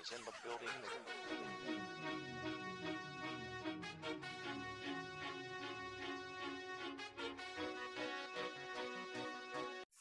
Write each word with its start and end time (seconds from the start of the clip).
is 0.00 0.12
in 0.12 0.24
the 0.24 0.32
building. 0.42 0.68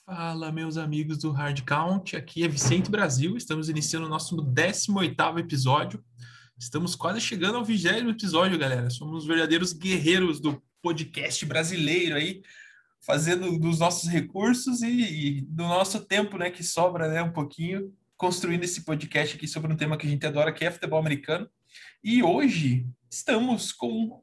Fala, 0.05 0.51
meus 0.51 0.77
amigos 0.77 1.17
do 1.17 1.31
Hard 1.31 1.63
Count. 1.63 2.15
Aqui 2.15 2.43
é 2.43 2.47
Vicente 2.47 2.89
Brasil. 2.89 3.35
Estamos 3.35 3.67
iniciando 3.67 4.05
o 4.05 4.09
nosso 4.09 4.37
18º 4.37 5.39
episódio. 5.39 6.03
Estamos 6.57 6.95
quase 6.95 7.19
chegando 7.19 7.57
ao 7.57 7.65
vigésimo 7.65 8.09
episódio, 8.09 8.57
galera. 8.57 8.89
Somos 8.89 9.25
verdadeiros 9.25 9.73
guerreiros 9.73 10.39
do 10.39 10.61
podcast 10.81 11.45
brasileiro 11.45 12.15
aí, 12.15 12.41
fazendo 13.01 13.59
dos 13.59 13.79
nossos 13.79 14.09
recursos 14.09 14.81
e, 14.81 14.87
e 14.87 15.41
do 15.41 15.63
nosso 15.63 15.99
tempo, 16.05 16.37
né, 16.37 16.49
que 16.49 16.63
sobra, 16.63 17.07
né, 17.09 17.21
um 17.21 17.31
pouquinho, 17.31 17.93
construindo 18.19 18.65
esse 18.65 18.83
podcast 18.83 19.37
aqui 19.37 19.47
sobre 19.47 19.71
um 19.71 19.77
tema 19.77 19.97
que 19.97 20.05
a 20.05 20.09
gente 20.09 20.27
adora, 20.27 20.51
que 20.51 20.65
é 20.65 20.69
futebol 20.69 20.99
americano. 20.99 21.49
E 22.03 22.21
hoje 22.21 22.85
estamos 23.09 23.71
com 23.71 24.21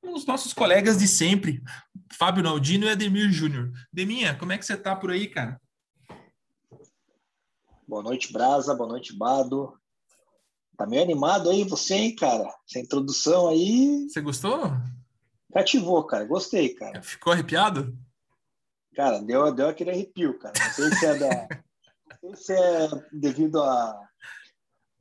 os 0.00 0.24
nossos 0.24 0.52
colegas 0.52 0.96
de 0.98 1.08
sempre, 1.08 1.60
Fábio 2.12 2.44
Naldino 2.44 2.86
e 2.86 2.90
Ademir 2.90 3.32
Júnior. 3.32 3.72
Deminha, 3.92 4.36
como 4.38 4.52
é 4.52 4.58
que 4.58 4.64
você 4.64 4.76
tá 4.76 4.94
por 4.94 5.10
aí, 5.10 5.26
cara? 5.26 5.60
Boa 7.86 8.04
noite, 8.04 8.32
Brasa. 8.32 8.76
Boa 8.76 8.88
noite, 8.88 9.12
Bado. 9.12 9.76
Tá 10.76 10.86
meio 10.86 11.02
animado 11.02 11.50
aí 11.50 11.64
você, 11.64 11.94
hein, 11.94 12.14
cara? 12.14 12.48
Essa 12.68 12.78
introdução 12.78 13.48
aí 13.48 14.06
Você 14.08 14.20
gostou? 14.20 14.70
cativou, 15.52 16.04
cara. 16.06 16.24
Gostei, 16.24 16.74
cara. 16.74 17.02
Ficou 17.02 17.32
arrepiado? 17.32 17.98
Cara, 18.94 19.20
deu, 19.20 19.52
deu 19.52 19.68
aquele 19.68 19.90
arrepio, 19.90 20.38
cara. 20.38 20.54
Não 20.56 20.72
sei 20.72 20.92
se 20.92 21.06
é 21.06 21.18
da. 21.18 21.48
Se 22.36 22.52
é 22.52 22.88
devido 23.12 23.60
à, 23.62 23.98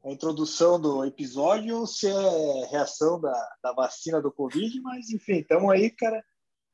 à 0.05 0.11
introdução 0.11 0.79
do 0.81 1.05
episódio 1.05 1.77
ou 1.77 1.87
se 1.87 2.07
é 2.07 2.65
reação 2.71 3.21
da, 3.21 3.49
da 3.63 3.73
vacina 3.73 4.21
do 4.21 4.31
Covid, 4.31 4.81
mas 4.81 5.09
enfim, 5.09 5.39
estamos 5.39 5.71
aí, 5.71 5.91
cara, 5.91 6.23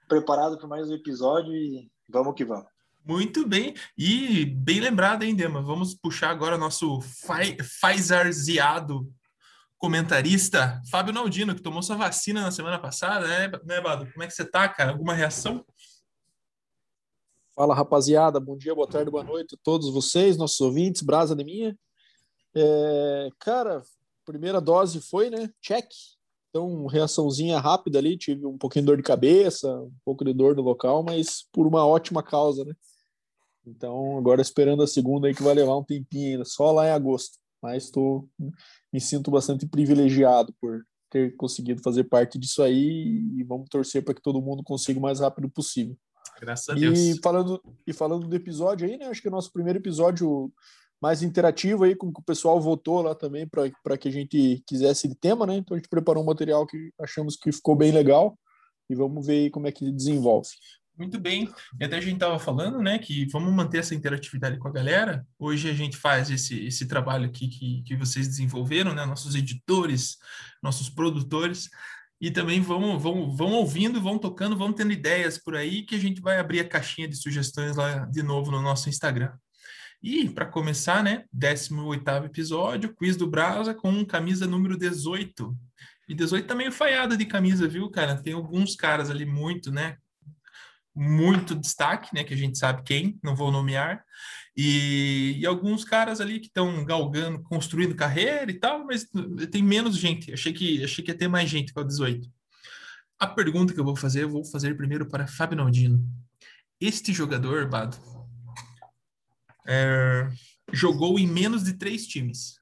preparado 0.07 0.57
para 0.57 0.67
mais 0.67 0.89
um 0.89 0.93
episódio 0.93 1.53
e 1.53 1.91
vamos 2.07 2.33
que 2.33 2.45
vamos. 2.45 2.67
Muito 3.05 3.47
bem. 3.47 3.73
E 3.97 4.45
bem 4.45 4.79
lembrado, 4.79 5.23
hein, 5.23 5.35
Dema? 5.35 5.61
Vamos 5.61 5.93
puxar 5.93 6.29
agora 6.29 6.57
nosso 6.57 6.99
Fi- 7.01 7.57
Pfizerziado 7.57 9.09
comentarista, 9.77 10.81
Fábio 10.89 11.13
Naldino, 11.13 11.53
que 11.53 11.61
tomou 11.61 11.83
sua 11.83 11.95
vacina 11.95 12.41
na 12.41 12.51
semana 12.51 12.79
passada, 12.79 13.27
né, 13.27 13.51
né, 13.63 13.79
Bado? 13.79 14.11
Como 14.11 14.23
é 14.23 14.27
que 14.27 14.33
você 14.33 14.43
tá, 14.43 14.67
cara? 14.67 14.91
Alguma 14.91 15.13
reação? 15.13 15.63
Fala 17.57 17.73
rapaziada, 17.73 18.39
bom 18.39 18.55
dia, 18.55 18.75
boa 18.75 18.87
tarde, 18.87 19.09
boa 19.09 19.23
noite 19.23 19.55
a 19.55 19.57
todos 19.63 19.91
vocês, 19.91 20.37
nossos 20.37 20.61
ouvintes, 20.61 21.01
brasa 21.01 21.35
de 21.35 21.43
minha. 21.43 21.75
É, 22.55 23.29
cara, 23.39 23.81
primeira 24.23 24.61
dose 24.61 25.01
foi, 25.01 25.31
né? 25.31 25.49
Check. 25.59 25.87
Então, 26.51 26.85
reaçãozinha 26.85 27.59
rápida 27.59 27.97
ali, 27.97 28.15
tive 28.15 28.45
um 28.45 28.59
pouquinho 28.59 28.83
de 28.83 28.85
dor 28.85 28.97
de 28.97 29.01
cabeça, 29.01 29.75
um 29.81 29.91
pouco 30.05 30.23
de 30.23 30.35
dor 30.35 30.55
no 30.55 30.61
local, 30.61 31.01
mas 31.01 31.47
por 31.51 31.65
uma 31.65 31.83
ótima 31.83 32.21
causa, 32.21 32.63
né? 32.63 32.75
Então, 33.65 34.19
agora 34.19 34.39
esperando 34.39 34.83
a 34.83 34.87
segunda 34.87 35.27
aí 35.27 35.33
que 35.33 35.41
vai 35.41 35.55
levar 35.55 35.77
um 35.77 35.83
tempinho 35.83 36.33
ainda, 36.33 36.45
só 36.45 36.71
lá 36.71 36.85
em 36.85 36.91
agosto. 36.91 37.39
Mas 37.59 37.85
estou 37.85 38.29
me 38.93 39.01
sinto 39.01 39.31
bastante 39.31 39.65
privilegiado 39.65 40.53
por 40.61 40.85
ter 41.09 41.35
conseguido 41.35 41.81
fazer 41.81 42.03
parte 42.03 42.37
disso 42.37 42.61
aí 42.61 43.19
e 43.35 43.43
vamos 43.43 43.67
torcer 43.67 44.05
para 44.05 44.13
que 44.13 44.21
todo 44.21 44.43
mundo 44.43 44.61
consiga 44.61 44.99
o 44.99 45.01
mais 45.01 45.21
rápido 45.21 45.49
possível. 45.49 45.97
Graças 46.39 46.69
a 46.69 46.73
Deus. 46.73 46.97
E 46.97 47.19
falando, 47.21 47.61
e 47.85 47.93
falando 47.93 48.27
do 48.27 48.35
episódio 48.35 48.87
aí, 48.87 48.97
né? 48.97 49.07
Acho 49.07 49.21
que 49.21 49.27
é 49.27 49.31
o 49.31 49.33
nosso 49.33 49.51
primeiro 49.51 49.79
episódio 49.79 50.51
mais 51.01 51.21
interativo 51.21 51.83
aí, 51.83 51.95
com 51.95 52.11
que 52.11 52.19
o 52.19 52.23
pessoal 52.23 52.59
votou 52.59 53.01
lá 53.01 53.13
também 53.13 53.47
para 53.47 53.97
que 53.97 54.07
a 54.07 54.11
gente 54.11 54.63
quisesse 54.65 55.07
de 55.07 55.15
tema, 55.15 55.45
né? 55.45 55.57
Então 55.57 55.75
a 55.75 55.79
gente 55.79 55.89
preparou 55.89 56.23
um 56.23 56.27
material 56.27 56.65
que 56.65 56.91
achamos 56.99 57.35
que 57.35 57.51
ficou 57.51 57.75
bem 57.75 57.91
legal 57.91 58.37
e 58.89 58.95
vamos 58.95 59.25
ver 59.25 59.43
aí 59.43 59.49
como 59.49 59.67
é 59.67 59.71
que 59.71 59.91
desenvolve. 59.91 60.49
Muito 60.97 61.19
bem. 61.19 61.47
E 61.79 61.85
até 61.85 61.97
a 61.97 62.01
gente 62.01 62.15
estava 62.15 62.39
falando, 62.39 62.79
né, 62.79 62.97
que 62.97 63.27
vamos 63.27 63.53
manter 63.53 63.77
essa 63.77 63.93
interatividade 63.93 64.57
com 64.57 64.67
a 64.67 64.71
galera. 64.71 65.23
Hoje 65.37 65.69
a 65.69 65.73
gente 65.73 65.95
faz 65.95 66.31
esse, 66.31 66.65
esse 66.65 66.87
trabalho 66.87 67.25
aqui 67.25 67.47
que, 67.47 67.83
que 67.83 67.95
vocês 67.95 68.27
desenvolveram, 68.27 68.95
né, 68.95 69.05
nossos 69.05 69.35
editores, 69.35 70.17
nossos 70.61 70.89
produtores. 70.89 71.69
E 72.19 72.31
também 72.31 72.61
vão, 72.61 72.97
vão, 72.97 73.35
vão 73.35 73.51
ouvindo, 73.53 74.01
vão 74.01 74.17
tocando, 74.17 74.57
vão 74.57 74.73
tendo 74.73 74.91
ideias 74.91 75.37
por 75.37 75.55
aí 75.55 75.83
que 75.83 75.95
a 75.95 75.99
gente 75.99 76.19
vai 76.19 76.39
abrir 76.39 76.59
a 76.59 76.67
caixinha 76.67 77.07
de 77.07 77.15
sugestões 77.15 77.75
lá 77.75 78.05
de 78.05 78.23
novo 78.23 78.51
no 78.51 78.61
nosso 78.61 78.89
Instagram. 78.89 79.31
E 80.01 80.29
para 80.29 80.45
começar, 80.45 81.03
né, 81.03 81.25
18º 81.35 82.25
episódio, 82.25 82.95
quiz 82.95 83.15
do 83.15 83.27
Brasa 83.27 83.73
com 83.73 84.05
camisa 84.05 84.47
número 84.47 84.77
18. 84.77 85.55
E 86.07 86.13
18 86.13 86.47
tá 86.47 86.55
meio 86.55 86.71
falhada 86.71 87.17
de 87.17 87.25
camisa, 87.25 87.67
viu, 87.67 87.89
cara? 87.89 88.21
Tem 88.21 88.33
alguns 88.33 88.75
caras 88.75 89.09
ali 89.09 89.25
muito, 89.25 89.71
né, 89.71 89.97
muito 90.95 91.53
destaque, 91.53 92.13
né, 92.13 92.23
que 92.23 92.33
a 92.33 92.37
gente 92.37 92.57
sabe 92.57 92.83
quem, 92.83 93.19
não 93.23 93.35
vou 93.35 93.51
nomear, 93.51 94.03
e, 94.57 95.35
e 95.37 95.45
alguns 95.45 95.85
caras 95.85 96.19
ali 96.19 96.39
que 96.39 96.47
estão 96.47 96.83
galgando, 96.83 97.41
construindo 97.43 97.95
carreira 97.95 98.49
e 98.49 98.59
tal, 98.59 98.83
mas 98.85 99.07
tem 99.51 99.61
menos 99.61 99.95
gente. 99.97 100.33
Achei 100.33 100.51
que 100.51 100.83
achei 100.83 101.03
que 101.03 101.11
ia 101.11 101.17
ter 101.17 101.27
mais 101.27 101.47
gente 101.49 101.71
com 101.71 101.81
o 101.81 101.83
18. 101.83 102.27
A 103.19 103.27
pergunta 103.27 103.73
que 103.73 103.79
eu 103.79 103.85
vou 103.85 103.95
fazer, 103.95 104.23
eu 104.23 104.29
vou 104.29 104.43
fazer 104.43 104.75
primeiro 104.75 105.07
para 105.07 105.27
Fábio 105.27 105.57
Naldino. 105.57 106.03
Este 106.81 107.13
jogador, 107.13 107.67
Bado, 107.69 107.97
é, 109.67 110.27
jogou 110.73 111.17
em 111.19 111.27
menos 111.27 111.63
de 111.63 111.73
três 111.73 112.07
times. 112.07 112.59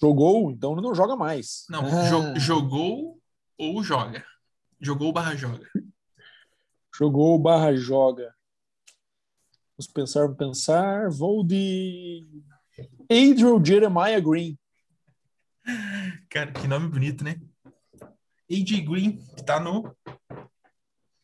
Jogou, 0.00 0.50
então 0.50 0.74
não 0.74 0.94
joga 0.94 1.14
mais. 1.16 1.64
Não, 1.70 1.84
Ah, 1.86 2.08
jo- 2.08 2.40
jogou 2.40 3.20
ou 3.58 3.82
joga. 3.84 4.24
Jogou 4.80 5.12
barra 5.12 5.36
joga. 5.36 5.68
Jogou 6.98 7.38
barra 7.38 7.74
joga. 7.76 8.34
Vamos 9.82 9.86
pensar, 9.88 10.20
vamos 10.22 10.36
pensar. 10.36 11.10
Vou 11.10 11.44
de 11.44 12.24
Adriel 13.10 13.64
Jeremiah 13.64 14.20
Green. 14.20 14.56
Cara, 16.30 16.52
que 16.52 16.68
nome 16.68 16.88
bonito, 16.88 17.24
né? 17.24 17.40
AJ 18.48 18.80
Green, 18.82 19.16
que 19.34 19.44
tá 19.44 19.58
no 19.58 19.92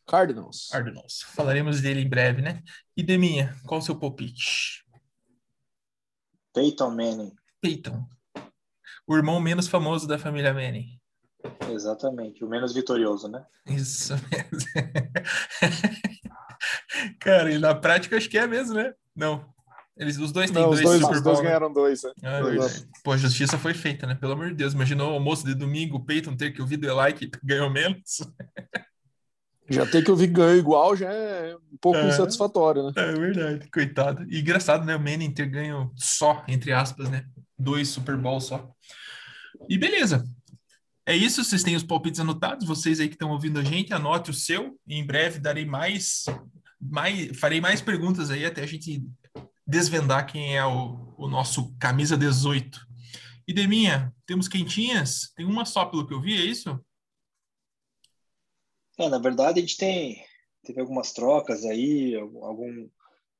Cardinals. 0.05 0.67
Cardinals. 0.69 1.21
Falaremos 1.21 1.79
dele 1.79 2.01
em 2.01 2.09
breve, 2.09 2.41
né? 2.41 2.61
E 2.97 3.03
Deminha, 3.03 3.55
qual 3.65 3.79
o 3.79 3.81
seu 3.83 3.97
palpite? 3.97 4.83
Peyton 6.53 6.89
Manning, 6.89 7.33
Peyton. 7.61 8.05
O 9.07 9.15
irmão 9.15 9.39
menos 9.39 9.69
famoso 9.69 10.05
da 10.05 10.19
família 10.19 10.53
Manning. 10.53 10.99
exatamente, 11.71 12.43
o 12.43 12.49
menos 12.49 12.73
vitorioso, 12.73 13.29
né? 13.29 13.45
Isso 13.65 14.15
mesmo. 14.15 14.67
Cara, 17.19 17.51
e 17.51 17.57
na 17.59 17.73
prática 17.75 18.17
acho 18.17 18.29
que 18.29 18.37
é 18.37 18.47
mesmo, 18.47 18.75
né? 18.75 18.93
Não. 19.15 19.45
Eles, 19.97 20.17
os 20.17 20.31
dois 20.31 20.49
têm 20.49 20.61
Não, 20.61 20.69
os 20.69 20.79
dois, 20.79 20.99
dois, 20.99 21.01
Super 21.01 21.15
os 21.17 21.21
dois 21.21 21.37
né? 21.39 21.43
ganharam 21.45 21.73
dois. 21.73 22.03
né? 22.03 22.11
Ah, 22.23 22.39
Dois. 22.39 22.87
Pô, 23.03 23.11
a 23.11 23.17
justiça 23.17 23.57
foi 23.57 23.73
feita, 23.73 24.07
né? 24.07 24.15
Pelo 24.15 24.31
amor 24.31 24.47
de 24.49 24.55
Deus. 24.55 24.73
Imaginou 24.73 25.11
o 25.11 25.13
almoço 25.15 25.45
de 25.45 25.53
domingo, 25.53 25.97
o 25.97 26.05
Peyton 26.05 26.37
ter 26.37 26.51
que 26.51 26.61
ouvir 26.61 26.77
do 26.77 26.87
Eli 26.89 27.13
que 27.13 27.29
ganhou 27.43 27.69
menos? 27.69 28.19
Já 29.71 29.85
ter 29.85 30.03
que 30.03 30.09
ouvir 30.09 30.25
ganho 30.27 30.57
igual 30.57 30.95
já 30.95 31.11
é 31.13 31.55
um 31.55 31.77
pouco 31.79 31.99
É. 31.99 32.07
insatisfatório, 32.09 32.85
né? 32.87 32.91
É 32.95 33.11
verdade, 33.11 33.69
coitado. 33.71 34.25
E 34.27 34.39
engraçado, 34.39 34.83
né? 34.83 34.95
O 34.95 34.99
Manning 34.99 35.31
ter 35.31 35.45
ganho 35.45 35.91
só, 35.95 36.43
entre 36.47 36.73
aspas, 36.73 37.07
né? 37.07 37.25
Dois 37.55 37.87
Super 37.89 38.17
Bowl 38.17 38.41
só. 38.41 38.67
E 39.69 39.77
beleza. 39.77 40.23
É 41.09 41.15
isso, 41.15 41.43
vocês 41.43 41.63
têm 41.63 41.75
os 41.75 41.81
palpites 41.81 42.19
anotados, 42.19 42.67
vocês 42.67 42.99
aí 42.99 43.07
que 43.07 43.15
estão 43.15 43.31
ouvindo 43.31 43.57
a 43.57 43.63
gente, 43.63 43.91
anote 43.91 44.29
o 44.29 44.33
seu, 44.33 44.79
em 44.87 45.03
breve 45.03 45.39
darei 45.39 45.65
mais, 45.65 46.25
mais 46.79 47.35
farei 47.39 47.59
mais 47.59 47.81
perguntas 47.81 48.29
aí 48.29 48.45
até 48.45 48.61
a 48.61 48.67
gente 48.67 49.03
desvendar 49.65 50.31
quem 50.31 50.55
é 50.55 50.63
o, 50.63 51.15
o 51.17 51.27
nosso 51.27 51.75
camisa 51.79 52.15
18. 52.15 52.79
E 53.47 53.51
Deminha, 53.51 54.13
temos 54.23 54.47
quentinhas? 54.47 55.33
Tem 55.35 55.47
uma 55.47 55.65
só 55.65 55.83
pelo 55.83 56.05
que 56.05 56.13
eu 56.13 56.21
vi, 56.21 56.39
é 56.39 56.45
isso? 56.45 56.79
É, 58.99 59.09
na 59.09 59.17
verdade, 59.17 59.57
a 59.57 59.61
gente 59.63 59.77
tem 59.77 60.23
teve 60.63 60.79
algumas 60.79 61.11
trocas 61.11 61.65
aí, 61.65 62.13
algum, 62.17 62.87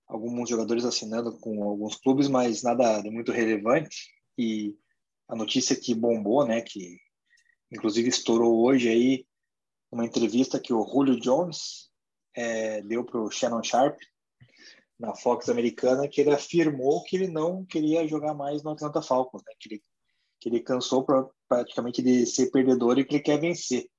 alguns 0.08 0.50
jogadores 0.50 0.86
assinando 0.86 1.38
com 1.38 1.62
alguns 1.62 1.98
clubes, 1.98 2.28
mas 2.28 2.64
nada 2.64 3.00
de 3.00 3.12
muito 3.12 3.32
relevante. 3.32 4.10
E 4.36 4.76
a 5.28 5.36
notícia 5.36 5.76
que 5.76 5.94
bombou, 5.94 6.48
né, 6.48 6.62
que 6.62 6.98
inclusive 7.72 8.10
estourou 8.10 8.64
hoje 8.64 8.90
aí, 8.90 9.26
uma 9.92 10.06
entrevista 10.06 10.60
que 10.60 10.74
o 10.74 10.86
Julio 10.86 11.20
Jones 11.20 11.90
é, 12.36 12.82
deu 12.82 13.04
para 13.04 13.20
o 13.20 13.32
Shannon 13.32 13.64
Sharp 13.64 13.98
na 15.00 15.16
Fox 15.16 15.50
americana, 15.50 16.08
que 16.08 16.22
ele 16.22 16.32
afirmou 16.32 17.04
que 17.04 17.16
ele 17.16 17.28
não 17.28 17.66
queria 17.66 18.08
jogar 18.08 18.34
mais 18.34 18.62
no 18.62 18.72
Atlanta 18.72 19.02
Falcons, 19.02 19.42
né, 19.48 19.54
que 19.60 19.70
ele, 19.70 19.84
que 20.40 20.50
ele 20.50 20.60
cansou 20.60 21.04
pra, 21.04 21.28
praticamente 21.48 22.02
de 22.02 22.26
ser 22.26 22.52
perdedor 22.52 23.00
e 23.00 23.06
que 23.06 23.16
ele 23.16 23.24
quer 23.24 23.40
vencer. 23.40 23.90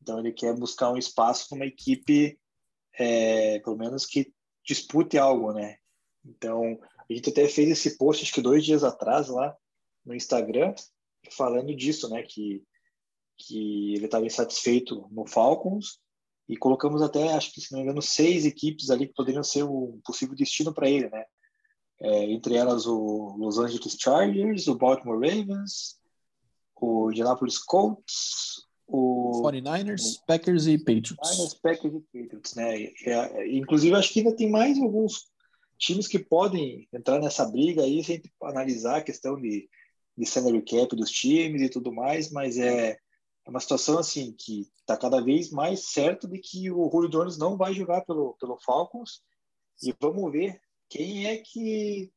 Então 0.00 0.18
ele 0.18 0.32
quer 0.32 0.54
buscar 0.54 0.90
um 0.90 0.96
espaço 0.96 1.48
numa 1.52 1.66
equipe, 1.66 2.38
é, 2.98 3.58
pelo 3.60 3.76
menos 3.76 4.04
que 4.04 4.32
dispute 4.64 5.16
algo, 5.16 5.52
né? 5.52 5.76
Então 6.24 6.78
A 7.08 7.14
gente 7.14 7.30
até 7.30 7.46
fez 7.48 7.68
esse 7.68 7.96
post, 7.98 8.22
acho 8.22 8.32
que 8.32 8.40
dois 8.40 8.64
dias 8.64 8.82
atrás, 8.82 9.28
lá 9.28 9.54
no 10.04 10.14
Instagram, 10.14 10.74
falando 11.30 11.74
disso, 11.74 12.08
né? 12.08 12.22
Que, 12.22 12.62
que 13.46 13.94
ele 13.94 14.04
estava 14.06 14.26
insatisfeito 14.26 15.08
no 15.10 15.26
Falcons 15.26 15.98
e 16.48 16.56
colocamos 16.56 17.02
até, 17.02 17.32
acho 17.32 17.52
que 17.52 17.60
se 17.60 17.72
não 17.72 17.78
me 17.78 17.84
engano, 17.84 18.02
seis 18.02 18.44
equipes 18.44 18.90
ali 18.90 19.06
que 19.06 19.14
poderiam 19.14 19.42
ser 19.42 19.64
um 19.64 20.00
possível 20.04 20.34
destino 20.34 20.72
para 20.72 20.88
ele, 20.88 21.08
né? 21.08 21.24
É, 22.00 22.24
entre 22.24 22.56
elas 22.56 22.86
o 22.86 23.36
Los 23.38 23.58
Angeles 23.58 23.96
Chargers, 23.98 24.66
o 24.66 24.74
Baltimore 24.74 25.20
Ravens, 25.20 26.00
o 26.76 27.10
Indianapolis 27.10 27.58
Colts, 27.58 28.66
o 28.88 29.42
49ers, 29.44 30.18
o, 30.18 30.26
Packers 30.26 30.66
e 30.66 30.78
Patriots. 30.78 31.16
49ers, 31.16 31.60
Packers 31.62 31.94
e 31.94 32.00
Patriots, 32.00 32.54
né? 32.54 32.92
Inclusive, 33.46 33.94
acho 33.94 34.12
que 34.12 34.18
ainda 34.20 34.36
tem 34.36 34.50
mais 34.50 34.78
alguns 34.78 35.30
times 35.78 36.06
que 36.06 36.18
podem 36.18 36.88
entrar 36.92 37.20
nessa 37.20 37.44
briga 37.44 37.82
aí, 37.82 38.02
sem 38.04 38.20
analisar 38.42 38.96
a 38.96 39.02
questão 39.02 39.40
de, 39.40 39.68
de 40.16 40.26
salary 40.26 40.62
cap 40.62 40.94
dos 40.94 41.10
times 41.10 41.62
e 41.62 41.68
tudo 41.68 41.92
mais, 41.92 42.30
mas 42.30 42.58
é, 42.58 42.98
é 43.44 43.50
uma 43.50 43.60
situação 43.60 43.98
assim 43.98 44.32
que 44.32 44.70
está 44.80 44.96
cada 44.96 45.20
vez 45.20 45.50
mais 45.50 45.92
certo 45.92 46.28
de 46.28 46.38
que 46.38 46.70
o 46.70 46.88
Julio 46.90 47.10
Jones 47.10 47.36
não 47.36 47.56
vai 47.56 47.74
jogar 47.74 48.02
pelo, 48.02 48.34
pelo 48.34 48.58
Falcons 48.58 49.22
e 49.82 49.94
vamos 50.00 50.30
ver 50.30 50.60
quem 50.88 51.26
é 51.26 51.38
que, 51.38 52.12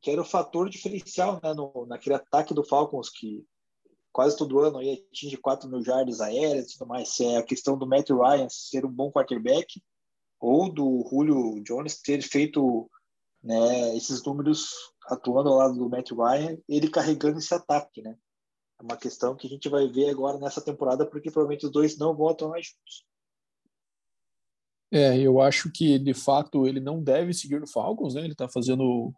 que 0.00 0.10
era 0.10 0.20
o 0.20 0.24
fator 0.24 0.70
diferencial 0.70 1.40
né, 1.42 1.52
no, 1.52 1.86
naquele 1.86 2.14
ataque 2.14 2.54
do 2.54 2.64
Falcons 2.64 3.10
que 3.10 3.44
quase 4.12 4.36
todo 4.36 4.60
ano 4.60 4.78
aí 4.78 5.04
atinge 5.10 5.36
4 5.36 5.68
mil 5.68 5.84
jardas 5.84 6.20
aéreas 6.20 6.70
e 6.70 6.78
tudo 6.78 6.88
mais, 6.88 7.10
se 7.10 7.24
é 7.24 7.36
a 7.36 7.42
questão 7.42 7.76
do 7.76 7.86
Matt 7.86 8.08
Ryan 8.10 8.48
ser 8.48 8.84
um 8.84 8.90
bom 8.90 9.10
quarterback 9.10 9.80
ou 10.40 10.72
do 10.72 11.06
Julio 11.10 11.62
Jones 11.62 12.00
ter 12.00 12.22
feito 12.22 12.90
né, 13.42 13.96
esses 13.96 14.24
números 14.24 14.70
atuando 15.06 15.50
ao 15.50 15.56
lado 15.56 15.74
do 15.74 15.88
Matt 15.88 16.10
Ryan, 16.10 16.58
ele 16.68 16.88
carregando 16.88 17.38
esse 17.38 17.52
ataque, 17.54 18.02
né? 18.02 18.16
É 18.80 18.82
uma 18.82 18.96
questão 18.96 19.36
que 19.36 19.46
a 19.46 19.50
gente 19.50 19.68
vai 19.68 19.86
ver 19.86 20.08
agora 20.08 20.38
nessa 20.38 20.60
temporada, 20.60 21.04
porque 21.06 21.30
provavelmente 21.30 21.66
os 21.66 21.72
dois 21.72 21.98
não 21.98 22.16
vão 22.16 22.34
mais 22.48 22.66
juntos. 22.66 23.04
É, 24.90 25.16
eu 25.18 25.40
acho 25.40 25.70
que 25.70 25.98
de 25.98 26.14
fato 26.14 26.66
ele 26.66 26.80
não 26.80 27.00
deve 27.00 27.32
seguir 27.32 27.60
no 27.60 27.68
Falcons, 27.68 28.14
né? 28.14 28.24
Ele 28.24 28.34
tá 28.34 28.48
fazendo, 28.48 29.12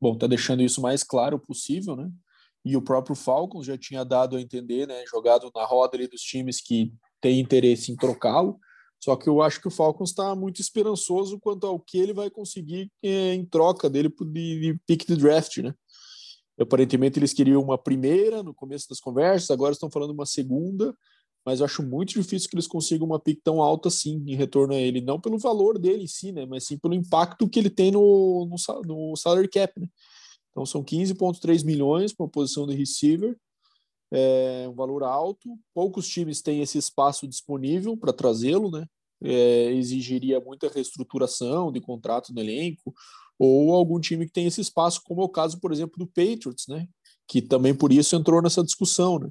bom, 0.00 0.16
tá 0.16 0.26
deixando 0.26 0.62
isso 0.62 0.80
mais 0.80 1.02
claro 1.02 1.38
possível, 1.38 1.94
né? 1.94 2.10
e 2.64 2.76
o 2.76 2.82
próprio 2.82 3.14
Falcons 3.14 3.66
já 3.66 3.76
tinha 3.76 4.04
dado 4.04 4.36
a 4.36 4.40
entender, 4.40 4.88
né, 4.88 5.04
jogado 5.06 5.50
na 5.54 5.64
roda 5.64 5.96
ali 5.96 6.08
dos 6.08 6.22
times 6.22 6.60
que 6.60 6.92
tem 7.20 7.38
interesse 7.38 7.92
em 7.92 7.96
trocá-lo. 7.96 8.58
Só 8.98 9.16
que 9.16 9.28
eu 9.28 9.42
acho 9.42 9.60
que 9.60 9.68
o 9.68 9.70
Falcons 9.70 10.10
está 10.10 10.34
muito 10.34 10.62
esperançoso 10.62 11.38
quanto 11.38 11.66
ao 11.66 11.78
que 11.78 11.98
ele 11.98 12.14
vai 12.14 12.30
conseguir 12.30 12.90
é, 13.02 13.34
em 13.34 13.44
troca 13.44 13.90
dele 13.90 14.08
de, 14.08 14.60
de 14.60 14.80
pick 14.86 15.06
de 15.06 15.16
draft, 15.16 15.58
né? 15.58 15.74
Aparentemente 16.58 17.18
eles 17.18 17.32
queriam 17.32 17.62
uma 17.62 17.76
primeira 17.76 18.42
no 18.42 18.54
começo 18.54 18.88
das 18.88 19.00
conversas, 19.00 19.50
agora 19.50 19.72
estão 19.72 19.90
falando 19.90 20.10
uma 20.10 20.26
segunda, 20.26 20.96
mas 21.44 21.60
eu 21.60 21.66
acho 21.66 21.82
muito 21.82 22.14
difícil 22.14 22.48
que 22.48 22.54
eles 22.54 22.66
consigam 22.66 23.06
uma 23.06 23.18
pick 23.18 23.40
tão 23.42 23.60
alta 23.60 23.88
assim 23.88 24.22
em 24.26 24.34
retorno 24.34 24.72
a 24.72 24.78
ele, 24.78 25.00
não 25.00 25.20
pelo 25.20 25.38
valor 25.38 25.78
dele 25.78 26.04
em 26.04 26.08
si, 26.08 26.32
né, 26.32 26.46
mas 26.46 26.66
sim 26.66 26.78
pelo 26.78 26.94
impacto 26.94 27.48
que 27.48 27.58
ele 27.58 27.70
tem 27.70 27.90
no, 27.90 28.46
no, 28.46 28.82
no 28.82 29.16
salary 29.16 29.48
cap, 29.48 29.78
né? 29.78 29.88
Então 30.50 30.64
são 30.64 30.84
15,3 30.84 31.64
milhões 31.64 32.12
para 32.12 32.24
uma 32.24 32.30
posição 32.30 32.64
de 32.64 32.76
receiver, 32.76 33.36
é 34.12 34.68
um 34.68 34.74
valor 34.74 35.02
alto. 35.02 35.58
Poucos 35.74 36.06
times 36.06 36.40
têm 36.40 36.62
esse 36.62 36.78
espaço 36.78 37.26
disponível 37.26 37.96
para 37.96 38.12
trazê-lo, 38.12 38.70
né? 38.70 38.86
É, 39.20 39.72
exigiria 39.72 40.38
muita 40.38 40.68
reestruturação 40.68 41.72
de 41.72 41.80
contrato 41.80 42.32
no 42.32 42.40
elenco, 42.40 42.94
ou 43.38 43.74
algum 43.74 44.00
time 44.00 44.26
que 44.26 44.32
tem 44.32 44.46
esse 44.46 44.60
espaço, 44.60 45.02
como 45.04 45.22
é 45.22 45.24
o 45.24 45.28
caso, 45.28 45.60
por 45.60 45.72
exemplo, 45.72 45.98
do 45.98 46.06
Patriots, 46.06 46.66
né? 46.68 46.86
Que 47.26 47.42
também 47.42 47.74
por 47.74 47.92
isso 47.92 48.14
entrou 48.16 48.42
nessa 48.42 48.62
discussão, 48.62 49.18
né? 49.18 49.30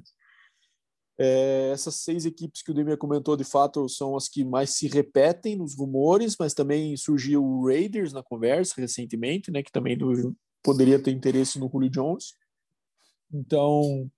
É, 1.16 1.70
essas 1.72 1.96
seis 1.96 2.26
equipes 2.26 2.60
que 2.60 2.72
o 2.72 2.74
Demir 2.74 2.98
comentou, 2.98 3.36
de 3.36 3.44
fato, 3.44 3.88
são 3.88 4.16
as 4.16 4.28
que 4.28 4.44
mais 4.44 4.70
se 4.70 4.88
repetem 4.88 5.54
nos 5.54 5.76
rumores, 5.76 6.34
mas 6.38 6.54
também 6.54 6.96
surgiu 6.96 7.44
o 7.44 7.66
Raiders 7.66 8.12
na 8.12 8.22
conversa 8.22 8.74
recentemente, 8.76 9.50
né? 9.50 9.62
Que 9.62 9.70
também 9.70 9.96
poderia 10.62 11.00
ter 11.00 11.12
interesse 11.12 11.58
no 11.58 11.70
Julio 11.70 11.90
Jones. 11.90 12.34
Então, 13.32 14.10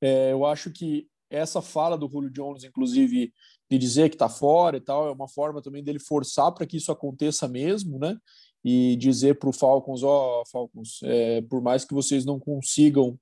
é, 0.00 0.32
eu 0.32 0.44
acho 0.44 0.70
que 0.70 1.08
essa 1.30 1.62
fala 1.62 1.96
do 1.96 2.08
Julio 2.08 2.30
Jones, 2.30 2.62
inclusive, 2.62 3.32
de 3.70 3.78
dizer 3.78 4.08
que 4.10 4.14
está 4.14 4.28
fora 4.28 4.76
e 4.76 4.80
tal, 4.80 5.08
é 5.08 5.12
uma 5.12 5.28
forma 5.28 5.62
também 5.62 5.82
dele 5.82 5.98
forçar 5.98 6.52
para 6.52 6.66
que 6.66 6.76
isso 6.76 6.92
aconteça 6.92 7.48
mesmo, 7.48 7.98
né? 7.98 8.16
E 8.64 8.96
dizer 8.96 9.38
para 9.38 9.50
o 9.50 9.52
Falcons, 9.52 10.02
ó, 10.02 10.40
oh, 10.40 10.46
Falcons, 10.46 11.00
é, 11.02 11.42
por 11.42 11.60
mais 11.60 11.84
que 11.84 11.92
vocês 11.92 12.24
não 12.24 12.40
consigam 12.40 13.18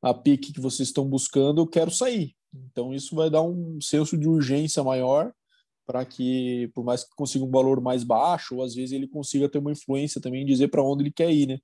a 0.00 0.14
pique 0.14 0.52
que 0.52 0.60
vocês 0.60 0.88
estão 0.88 1.04
buscando, 1.06 1.60
eu 1.60 1.66
quero 1.66 1.90
sair. 1.90 2.34
Então 2.54 2.94
isso 2.94 3.14
vai 3.14 3.28
dar 3.28 3.42
um 3.42 3.78
senso 3.80 4.16
de 4.16 4.28
urgência 4.28 4.82
maior 4.82 5.32
para 5.86 6.04
que, 6.04 6.70
por 6.74 6.84
mais 6.84 7.04
que 7.04 7.10
consiga 7.14 7.44
um 7.44 7.50
valor 7.50 7.80
mais 7.80 8.02
baixo, 8.02 8.56
ou 8.56 8.62
às 8.62 8.74
vezes 8.74 8.92
ele 8.92 9.06
consiga 9.06 9.48
ter 9.48 9.58
uma 9.58 9.72
influência 9.72 10.20
também 10.20 10.42
em 10.42 10.46
dizer 10.46 10.68
para 10.68 10.82
onde 10.82 11.04
ele 11.04 11.12
quer 11.12 11.30
ir, 11.30 11.46
né? 11.46 11.58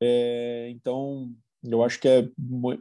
É, 0.00 0.70
então, 0.70 1.30
eu 1.62 1.82
acho 1.82 2.00
que 2.00 2.08
é 2.08 2.28
uma 2.38 2.78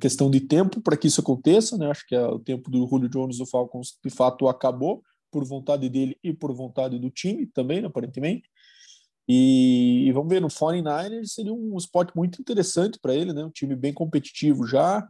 questão 0.00 0.30
de 0.30 0.40
tempo 0.40 0.80
para 0.80 0.96
que 0.96 1.08
isso 1.08 1.20
aconteça, 1.20 1.76
né? 1.76 1.90
Acho 1.90 2.06
que 2.06 2.14
é 2.14 2.26
o 2.26 2.38
tempo 2.38 2.70
do 2.70 2.86
Julio 2.86 3.08
Jones 3.08 3.38
do 3.38 3.46
Falcons 3.46 3.98
de 4.04 4.10
fato 4.10 4.48
acabou 4.48 5.02
por 5.30 5.44
vontade 5.44 5.88
dele 5.88 6.16
e 6.22 6.32
por 6.32 6.52
vontade 6.54 6.98
do 6.98 7.10
time 7.10 7.46
também, 7.46 7.80
né, 7.80 7.88
aparentemente. 7.88 8.48
E, 9.28 10.04
e, 10.06 10.12
vamos 10.12 10.28
ver, 10.28 10.40
no 10.40 10.48
49ers 10.48 11.26
seria 11.26 11.52
um 11.52 11.76
spot 11.78 12.10
muito 12.14 12.40
interessante 12.40 12.98
para 13.00 13.14
ele, 13.14 13.32
né? 13.32 13.44
Um 13.44 13.50
time 13.50 13.74
bem 13.74 13.92
competitivo 13.92 14.66
já 14.66 15.06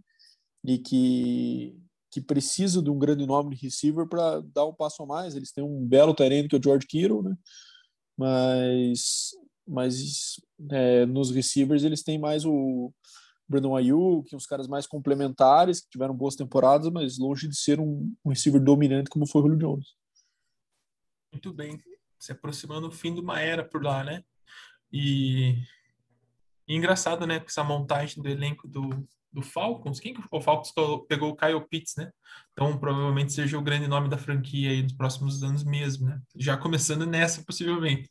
e 0.64 0.78
que, 0.78 1.76
que 2.10 2.20
precisa 2.20 2.82
de 2.82 2.90
um 2.90 2.98
grande 2.98 3.26
nome 3.26 3.54
de 3.54 3.62
receiver 3.62 4.06
para 4.06 4.40
dar 4.40 4.64
um 4.64 4.74
passo 4.74 5.02
a 5.02 5.06
mais. 5.06 5.36
Eles 5.36 5.52
têm 5.52 5.62
um 5.62 5.84
belo 5.86 6.14
terreno 6.14 6.48
que 6.48 6.56
é 6.56 6.58
o 6.58 6.62
George 6.62 6.86
Kittle, 6.86 7.22
né? 7.22 7.36
Mas 8.16 9.32
mas 9.68 10.40
é, 10.70 11.04
nos 11.06 11.30
receivers 11.30 11.82
eles 11.82 12.02
têm 12.02 12.18
mais 12.18 12.44
o 12.44 12.92
Brandon 13.48 13.76
Ayuk, 13.76 14.34
uns 14.34 14.46
caras 14.46 14.68
mais 14.68 14.86
complementares 14.86 15.80
que 15.80 15.90
tiveram 15.90 16.14
boas 16.14 16.36
temporadas, 16.36 16.88
mas 16.90 17.18
longe 17.18 17.48
de 17.48 17.56
ser 17.56 17.80
um, 17.80 18.14
um 18.24 18.30
receiver 18.30 18.62
dominante 18.62 19.10
como 19.10 19.26
foi 19.26 19.40
o 19.42 19.44
Julio 19.44 19.58
Jones. 19.58 19.94
Muito 21.32 21.52
bem, 21.52 21.76
se 22.18 22.32
aproximando 22.32 22.88
do 22.88 22.94
fim 22.94 23.14
de 23.14 23.20
uma 23.20 23.40
era 23.40 23.64
por 23.64 23.82
lá, 23.82 24.04
né? 24.04 24.22
E, 24.92 25.62
e 26.66 26.74
engraçado, 26.74 27.26
né? 27.26 27.42
Essa 27.46 27.64
montagem 27.64 28.22
do 28.22 28.28
elenco 28.28 28.66
do, 28.68 28.88
do 29.32 29.42
Falcons. 29.42 30.00
Quem 30.00 30.14
que 30.14 30.22
o 30.30 30.40
Falcons 30.40 30.72
pegou 31.08 31.30
o 31.30 31.36
Kyle 31.36 31.60
Pitts, 31.68 31.96
né? 31.96 32.10
Então 32.52 32.78
provavelmente 32.78 33.32
seja 33.32 33.58
o 33.58 33.62
grande 33.62 33.86
nome 33.86 34.08
da 34.08 34.18
franquia 34.18 34.70
aí 34.70 34.82
nos 34.82 34.94
próximos 34.94 35.42
anos 35.42 35.64
mesmo, 35.64 36.06
né? 36.06 36.20
Já 36.34 36.56
começando 36.56 37.06
nessa 37.06 37.42
possivelmente. 37.44 38.10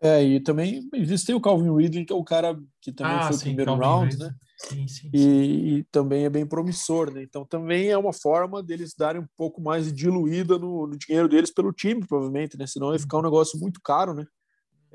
É, 0.00 0.22
e 0.22 0.40
também 0.40 0.88
existe 0.92 1.32
o 1.32 1.40
Calvin 1.40 1.74
Ridley, 1.74 2.04
que 2.04 2.12
é 2.12 2.16
o 2.16 2.22
cara 2.22 2.58
que 2.80 2.92
também 2.92 3.16
ah, 3.16 3.22
foi 3.28 3.36
o 3.36 3.40
primeiro 3.40 3.70
Calvin 3.70 3.84
round, 3.84 4.10
Ridley. 4.12 4.28
né? 4.28 4.36
Sim, 4.56 4.86
sim, 4.86 5.10
e, 5.12 5.18
sim. 5.18 5.76
e, 5.78 5.84
também 5.90 6.24
é 6.24 6.30
bem 6.30 6.46
promissor, 6.46 7.12
né? 7.12 7.22
Então 7.22 7.44
também 7.44 7.88
é 7.88 7.98
uma 7.98 8.12
forma 8.12 8.62
deles 8.62 8.94
darem 8.96 9.20
um 9.20 9.26
pouco 9.36 9.60
mais 9.60 9.86
de 9.86 9.92
diluída 9.92 10.58
no, 10.58 10.86
no 10.86 10.96
dinheiro 10.96 11.28
deles 11.28 11.50
pelo 11.50 11.72
time, 11.72 12.06
provavelmente, 12.06 12.56
né? 12.56 12.66
Senão 12.66 12.92
ia 12.92 12.98
ficar 12.98 13.18
um 13.18 13.22
negócio 13.22 13.58
muito 13.58 13.80
caro, 13.82 14.14
né? 14.14 14.24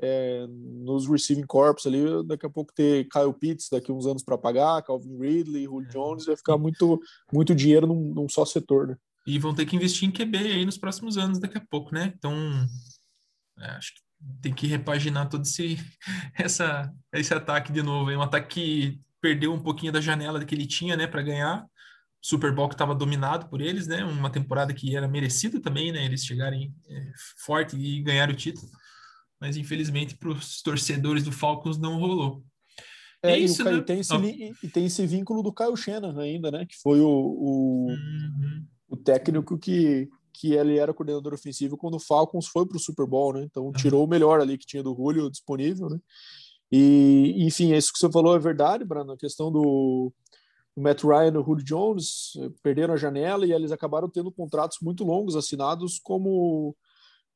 É, 0.02 0.46
nos 0.48 1.06
receiving 1.06 1.44
corps 1.46 1.86
ali, 1.86 2.26
daqui 2.26 2.46
a 2.46 2.50
pouco 2.50 2.72
ter 2.72 3.06
Kyle 3.10 3.34
Pitts 3.38 3.68
daqui 3.70 3.92
uns 3.92 4.06
anos 4.06 4.24
para 4.24 4.38
pagar, 4.38 4.82
Calvin 4.82 5.18
Ridley, 5.18 5.64
Julio 5.64 5.88
é. 5.88 5.92
Jones, 5.92 6.24
vai 6.24 6.36
ficar 6.36 6.56
muito, 6.56 6.98
muito 7.30 7.54
dinheiro 7.54 7.86
num, 7.86 8.14
num 8.14 8.28
só 8.28 8.46
setor, 8.46 8.88
né? 8.88 8.96
E 9.26 9.38
vão 9.38 9.54
ter 9.54 9.66
que 9.66 9.76
investir 9.76 10.08
em 10.08 10.12
QB 10.12 10.38
aí 10.38 10.64
nos 10.64 10.78
próximos 10.78 11.18
anos, 11.18 11.38
daqui 11.38 11.58
a 11.58 11.66
pouco, 11.70 11.94
né? 11.94 12.14
Então, 12.16 12.34
é, 13.58 13.66
acho 13.72 13.94
que 13.94 14.00
tem 14.40 14.54
que 14.54 14.66
repaginar 14.66 15.28
todo 15.28 15.42
esse, 15.42 15.76
essa, 16.34 16.90
esse 17.12 17.34
ataque 17.34 17.70
de 17.70 17.82
novo. 17.82 18.10
É 18.10 18.16
um 18.16 18.22
ataque 18.22 18.48
que 18.48 19.00
perdeu 19.20 19.52
um 19.52 19.60
pouquinho 19.60 19.92
da 19.92 20.00
janela 20.00 20.44
que 20.44 20.54
ele 20.54 20.66
tinha, 20.66 20.96
né, 20.96 21.06
para 21.06 21.22
ganhar. 21.22 21.66
Super 22.22 22.54
Bowl 22.54 22.68
que 22.68 22.74
estava 22.74 22.94
dominado 22.94 23.48
por 23.48 23.62
eles, 23.62 23.86
né? 23.86 24.04
Uma 24.04 24.28
temporada 24.28 24.74
que 24.74 24.94
era 24.94 25.08
merecida 25.08 25.58
também, 25.58 25.90
né? 25.90 26.04
Eles 26.04 26.24
chegarem 26.24 26.74
é, 26.86 27.12
forte 27.46 27.76
e 27.76 28.02
ganhar 28.02 28.28
o 28.28 28.34
título. 28.36 28.70
Mas 29.40 29.56
infelizmente 29.56 30.16
para 30.16 30.28
os 30.28 30.60
torcedores 30.60 31.24
do 31.24 31.32
Falcons 31.32 31.78
não 31.78 31.98
rolou. 31.98 32.44
É, 33.22 33.32
é 33.32 33.38
isso, 33.38 33.62
e, 33.62 33.64
né? 33.64 33.80
tem 33.80 34.00
esse, 34.00 34.14
e 34.62 34.68
tem 34.68 34.84
esse 34.86 35.06
vínculo 35.06 35.42
do 35.42 35.52
Kyle 35.52 35.76
Shannon 35.76 36.18
ainda, 36.18 36.50
né? 36.50 36.66
Que 36.66 36.76
foi 36.82 37.00
o, 37.00 37.08
o, 37.08 37.86
uhum. 37.88 38.66
o 38.88 38.96
técnico 38.96 39.58
que 39.58 40.08
que 40.32 40.54
ele 40.54 40.78
era 40.78 40.94
coordenador 40.94 41.34
ofensivo 41.34 41.76
quando 41.76 41.96
o 41.96 42.00
Falcons 42.00 42.46
foi 42.46 42.66
para 42.66 42.76
o 42.76 42.80
Super 42.80 43.06
Bowl, 43.06 43.34
né? 43.34 43.42
Então 43.42 43.70
tirou 43.72 44.04
o 44.04 44.08
melhor 44.08 44.40
ali 44.40 44.56
que 44.56 44.64
tinha 44.64 44.82
do 44.82 44.94
Julio 44.94 45.30
disponível, 45.30 45.90
né? 45.90 45.98
E, 46.70 47.34
enfim, 47.38 47.74
isso 47.74 47.92
que 47.92 47.98
você 47.98 48.10
falou 48.10 48.34
é 48.34 48.38
verdade, 48.38 48.84
Brando. 48.84 49.12
A 49.12 49.16
questão 49.16 49.50
do, 49.50 50.12
do 50.76 50.82
Matt 50.82 51.02
Ryan 51.02 51.32
e 51.34 51.38
o 51.38 51.44
Julio 51.44 51.64
Jones 51.64 52.32
eh, 52.38 52.50
perderam 52.62 52.94
a 52.94 52.96
janela 52.96 53.44
e 53.44 53.52
eles 53.52 53.72
acabaram 53.72 54.08
tendo 54.08 54.30
contratos 54.30 54.78
muito 54.80 55.04
longos 55.04 55.34
assinados 55.34 55.98
como 55.98 56.76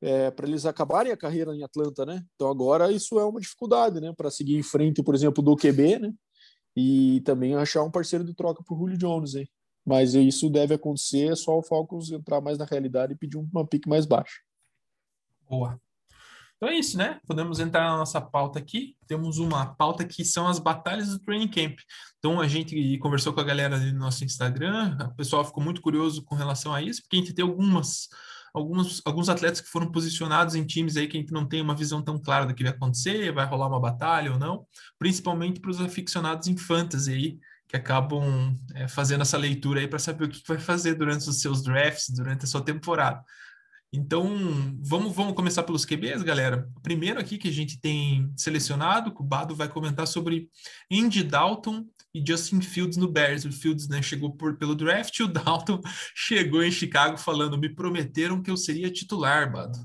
é, 0.01 0.31
para 0.31 0.47
eles 0.47 0.65
acabarem 0.65 1.11
a 1.11 1.17
carreira 1.17 1.55
em 1.55 1.63
Atlanta, 1.63 2.05
né? 2.05 2.23
Então 2.35 2.49
agora 2.49 2.91
isso 2.91 3.19
é 3.19 3.25
uma 3.25 3.39
dificuldade, 3.39 3.99
né? 3.99 4.13
Para 4.13 4.31
seguir 4.31 4.55
em 4.57 4.63
frente, 4.63 5.03
por 5.03 5.15
exemplo, 5.15 5.43
do 5.43 5.55
QB, 5.55 5.99
né? 5.99 6.13
E 6.75 7.21
também 7.25 7.55
achar 7.55 7.83
um 7.83 7.91
parceiro 7.91 8.23
de 8.23 8.33
troca 8.33 8.63
para 8.63 8.73
o 8.73 8.77
Julio 8.77 8.97
Jones, 8.97 9.35
hein? 9.35 9.49
Mas 9.85 10.13
isso 10.13 10.49
deve 10.49 10.73
acontecer, 10.73 11.31
é 11.31 11.35
só 11.35 11.57
o 11.57 11.63
Falcons 11.63 12.11
entrar 12.11 12.41
mais 12.41 12.57
na 12.57 12.65
realidade 12.65 13.13
e 13.13 13.15
pedir 13.15 13.37
uma 13.37 13.65
pique 13.65 13.87
mais 13.87 14.05
baixa. 14.05 14.41
Boa. 15.47 15.79
Então 16.57 16.69
é 16.69 16.75
isso, 16.77 16.97
né? 16.97 17.19
Podemos 17.27 17.59
entrar 17.59 17.89
na 17.89 17.97
nossa 17.97 18.21
pauta 18.21 18.59
aqui. 18.59 18.95
Temos 19.07 19.37
uma 19.37 19.75
pauta 19.75 20.05
que 20.05 20.23
são 20.23 20.47
as 20.47 20.57
batalhas 20.57 21.09
do 21.09 21.19
training 21.19 21.49
camp. 21.49 21.79
Então 22.17 22.39
a 22.39 22.47
gente 22.47 22.97
conversou 22.99 23.33
com 23.33 23.41
a 23.41 23.43
galera 23.43 23.77
no 23.77 23.99
nosso 23.99 24.23
Instagram, 24.23 24.97
o 25.11 25.15
pessoal 25.15 25.43
ficou 25.43 25.63
muito 25.63 25.81
curioso 25.81 26.23
com 26.23 26.35
relação 26.35 26.73
a 26.73 26.81
isso, 26.81 27.01
porque 27.01 27.17
a 27.17 27.19
gente 27.19 27.33
tem 27.33 27.43
algumas 27.45 28.07
alguns, 28.55 29.01
alguns 29.05 29.27
atletas 29.27 29.59
que 29.59 29.67
foram 29.67 29.91
posicionados 29.91 30.55
em 30.55 30.65
times 30.65 30.95
aí 30.95 31.07
que 31.07 31.17
a 31.17 31.19
gente 31.19 31.33
não 31.33 31.45
tem 31.45 31.61
uma 31.61 31.75
visão 31.75 32.01
tão 32.01 32.17
clara 32.17 32.45
do 32.45 32.55
que 32.55 32.63
vai 32.63 32.71
acontecer, 32.71 33.33
vai 33.33 33.45
rolar 33.45 33.67
uma 33.67 33.79
batalha 33.79 34.31
ou 34.31 34.39
não, 34.39 34.65
principalmente 34.97 35.59
para 35.59 35.71
os 35.71 35.81
aficionados 35.81 36.47
em 36.47 36.55
fantasy 36.55 37.11
aí, 37.11 37.39
que 37.67 37.75
acabam 37.75 38.57
é, 38.73 38.87
fazendo 38.87 39.21
essa 39.21 39.37
leitura 39.37 39.81
aí 39.81 39.87
para 39.87 39.99
saber 39.99 40.25
o 40.25 40.29
que 40.29 40.41
vai 40.47 40.57
fazer 40.57 40.95
durante 40.95 41.29
os 41.29 41.41
seus 41.41 41.61
drafts, 41.61 42.09
durante 42.15 42.45
a 42.45 42.47
sua 42.47 42.61
temporada. 42.61 43.21
Então, 43.95 44.27
vamos, 44.81 45.15
vamos 45.15 45.33
começar 45.33 45.63
pelos 45.63 45.85
QBs, 45.85 46.21
galera. 46.21 46.69
O 46.75 46.81
primeiro 46.81 47.17
aqui 47.17 47.37
que 47.37 47.47
a 47.47 47.51
gente 47.51 47.79
tem 47.79 48.29
selecionado, 48.35 49.13
o 49.17 49.23
Bado 49.23 49.55
vai 49.55 49.69
comentar 49.69 50.05
sobre 50.05 50.49
Andy 50.91 51.23
Dalton 51.23 51.85
e 52.13 52.21
Justin 52.25 52.59
Fields 52.59 52.97
no 52.97 53.09
Bears. 53.09 53.45
O 53.45 53.51
Fields 53.51 53.87
né, 53.87 54.01
chegou 54.01 54.31
por, 54.31 54.57
pelo 54.57 54.75
draft 54.75 55.17
e 55.17 55.23
o 55.23 55.27
Dalton 55.27 55.79
chegou 56.13 56.61
em 56.61 56.71
Chicago 56.71 57.17
falando: 57.17 57.57
me 57.57 57.69
prometeram 57.69 58.41
que 58.41 58.51
eu 58.51 58.57
seria 58.57 58.91
titular, 58.91 59.49
Bado. 59.49 59.79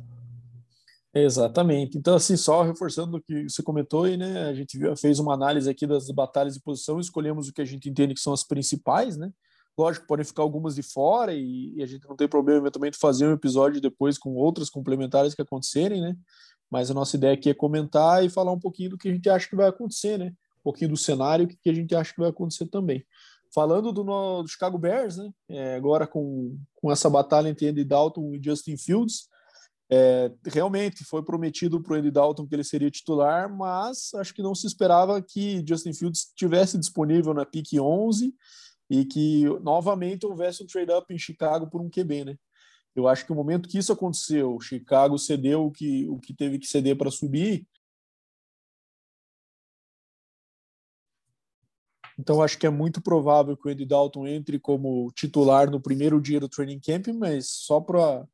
Exatamente. 1.14 1.96
Então, 1.96 2.16
assim, 2.16 2.36
só 2.36 2.62
reforçando 2.62 3.16
o 3.16 3.22
que 3.22 3.48
você 3.48 3.62
comentou 3.62 4.04
aí, 4.04 4.16
né? 4.16 4.48
A 4.48 4.54
gente 4.54 4.78
fez 4.96 5.20
uma 5.20 5.34
análise 5.34 5.70
aqui 5.70 5.86
das 5.86 6.10
batalhas 6.10 6.54
de 6.54 6.60
posição, 6.60 6.98
escolhemos 6.98 7.48
o 7.48 7.52
que 7.52 7.62
a 7.62 7.64
gente 7.64 7.88
entende 7.88 8.14
que 8.14 8.20
são 8.20 8.32
as 8.32 8.44
principais, 8.44 9.16
né? 9.16 9.30
Lógico, 9.80 10.06
podem 10.06 10.26
ficar 10.26 10.42
algumas 10.42 10.74
de 10.74 10.82
fora 10.82 11.32
e, 11.32 11.72
e, 11.74 11.82
a 11.82 11.86
gente 11.86 12.06
não 12.06 12.14
tem 12.14 12.28
problema 12.28 12.60
eventualmente 12.60 12.98
fazer 12.98 13.26
um 13.26 13.32
episódio 13.32 13.80
depois 13.80 14.18
com 14.18 14.34
outras 14.34 14.68
complementares 14.68 15.34
que 15.34 15.40
acontecerem, 15.40 16.02
né? 16.02 16.14
Mas 16.70 16.90
a 16.90 16.94
nossa 16.94 17.16
ideia 17.16 17.32
aqui 17.32 17.48
é 17.48 17.54
comentar 17.54 18.22
e 18.22 18.28
falar 18.28 18.52
um 18.52 18.60
pouquinho 18.60 18.90
do 18.90 18.98
que 18.98 19.08
a 19.08 19.12
gente 19.12 19.30
acha 19.30 19.48
que 19.48 19.56
vai 19.56 19.66
acontecer, 19.66 20.18
né? 20.18 20.26
Um 20.26 20.64
pouquinho 20.64 20.90
do 20.90 20.98
cenário, 20.98 21.48
que 21.48 21.70
a 21.70 21.72
gente 21.72 21.94
acha 21.94 22.12
que 22.12 22.20
vai 22.20 22.28
acontecer 22.28 22.66
também. 22.66 23.02
Falando 23.54 23.90
do, 23.90 24.04
do 24.04 24.48
Chicago 24.48 24.76
Bears, 24.76 25.16
né? 25.16 25.30
É, 25.48 25.76
agora 25.76 26.06
com, 26.06 26.58
com 26.74 26.92
essa 26.92 27.08
batalha 27.08 27.48
entre 27.48 27.66
Andy 27.66 27.82
Dalton 27.82 28.34
e 28.34 28.40
Justin 28.44 28.76
Fields, 28.76 29.30
é, 29.90 30.30
realmente 30.44 31.04
foi 31.04 31.22
prometido 31.22 31.82
para 31.82 31.94
o 31.94 31.96
Andy 31.96 32.10
Dalton 32.10 32.46
que 32.46 32.54
ele 32.54 32.64
seria 32.64 32.90
titular, 32.90 33.50
mas 33.50 34.12
acho 34.16 34.34
que 34.34 34.42
não 34.42 34.54
se 34.54 34.66
esperava 34.66 35.22
que 35.22 35.64
Justin 35.66 35.94
Fields 35.94 36.26
estivesse 36.28 36.78
disponível 36.78 37.32
na 37.32 37.46
pick 37.46 37.80
11 37.80 38.34
e 38.90 39.04
que 39.04 39.44
novamente 39.62 40.26
houvesse 40.26 40.64
um 40.64 40.66
trade-up 40.66 41.14
em 41.14 41.18
Chicago 41.18 41.70
por 41.70 41.80
um 41.80 41.88
QB, 41.88 42.24
né? 42.24 42.36
Eu 42.94 43.06
acho 43.06 43.24
que 43.24 43.30
o 43.30 43.36
momento 43.36 43.68
que 43.68 43.78
isso 43.78 43.92
aconteceu, 43.92 44.60
Chicago 44.60 45.16
cedeu 45.16 45.64
o 45.64 45.70
que, 45.70 46.08
o 46.08 46.18
que 46.18 46.34
teve 46.34 46.58
que 46.58 46.66
ceder 46.66 46.98
para 46.98 47.08
subir. 47.08 47.64
Então 52.18 52.42
acho 52.42 52.58
que 52.58 52.66
é 52.66 52.70
muito 52.70 53.00
provável 53.00 53.56
que 53.56 53.68
o 53.68 53.70
Andy 53.70 53.86
Dalton 53.86 54.26
entre 54.26 54.58
como 54.58 55.10
titular 55.12 55.70
no 55.70 55.80
primeiro 55.80 56.20
dia 56.20 56.40
do 56.40 56.48
training 56.48 56.80
camp, 56.80 57.06
mas 57.14 57.48
só 57.48 57.80
para 57.80 58.26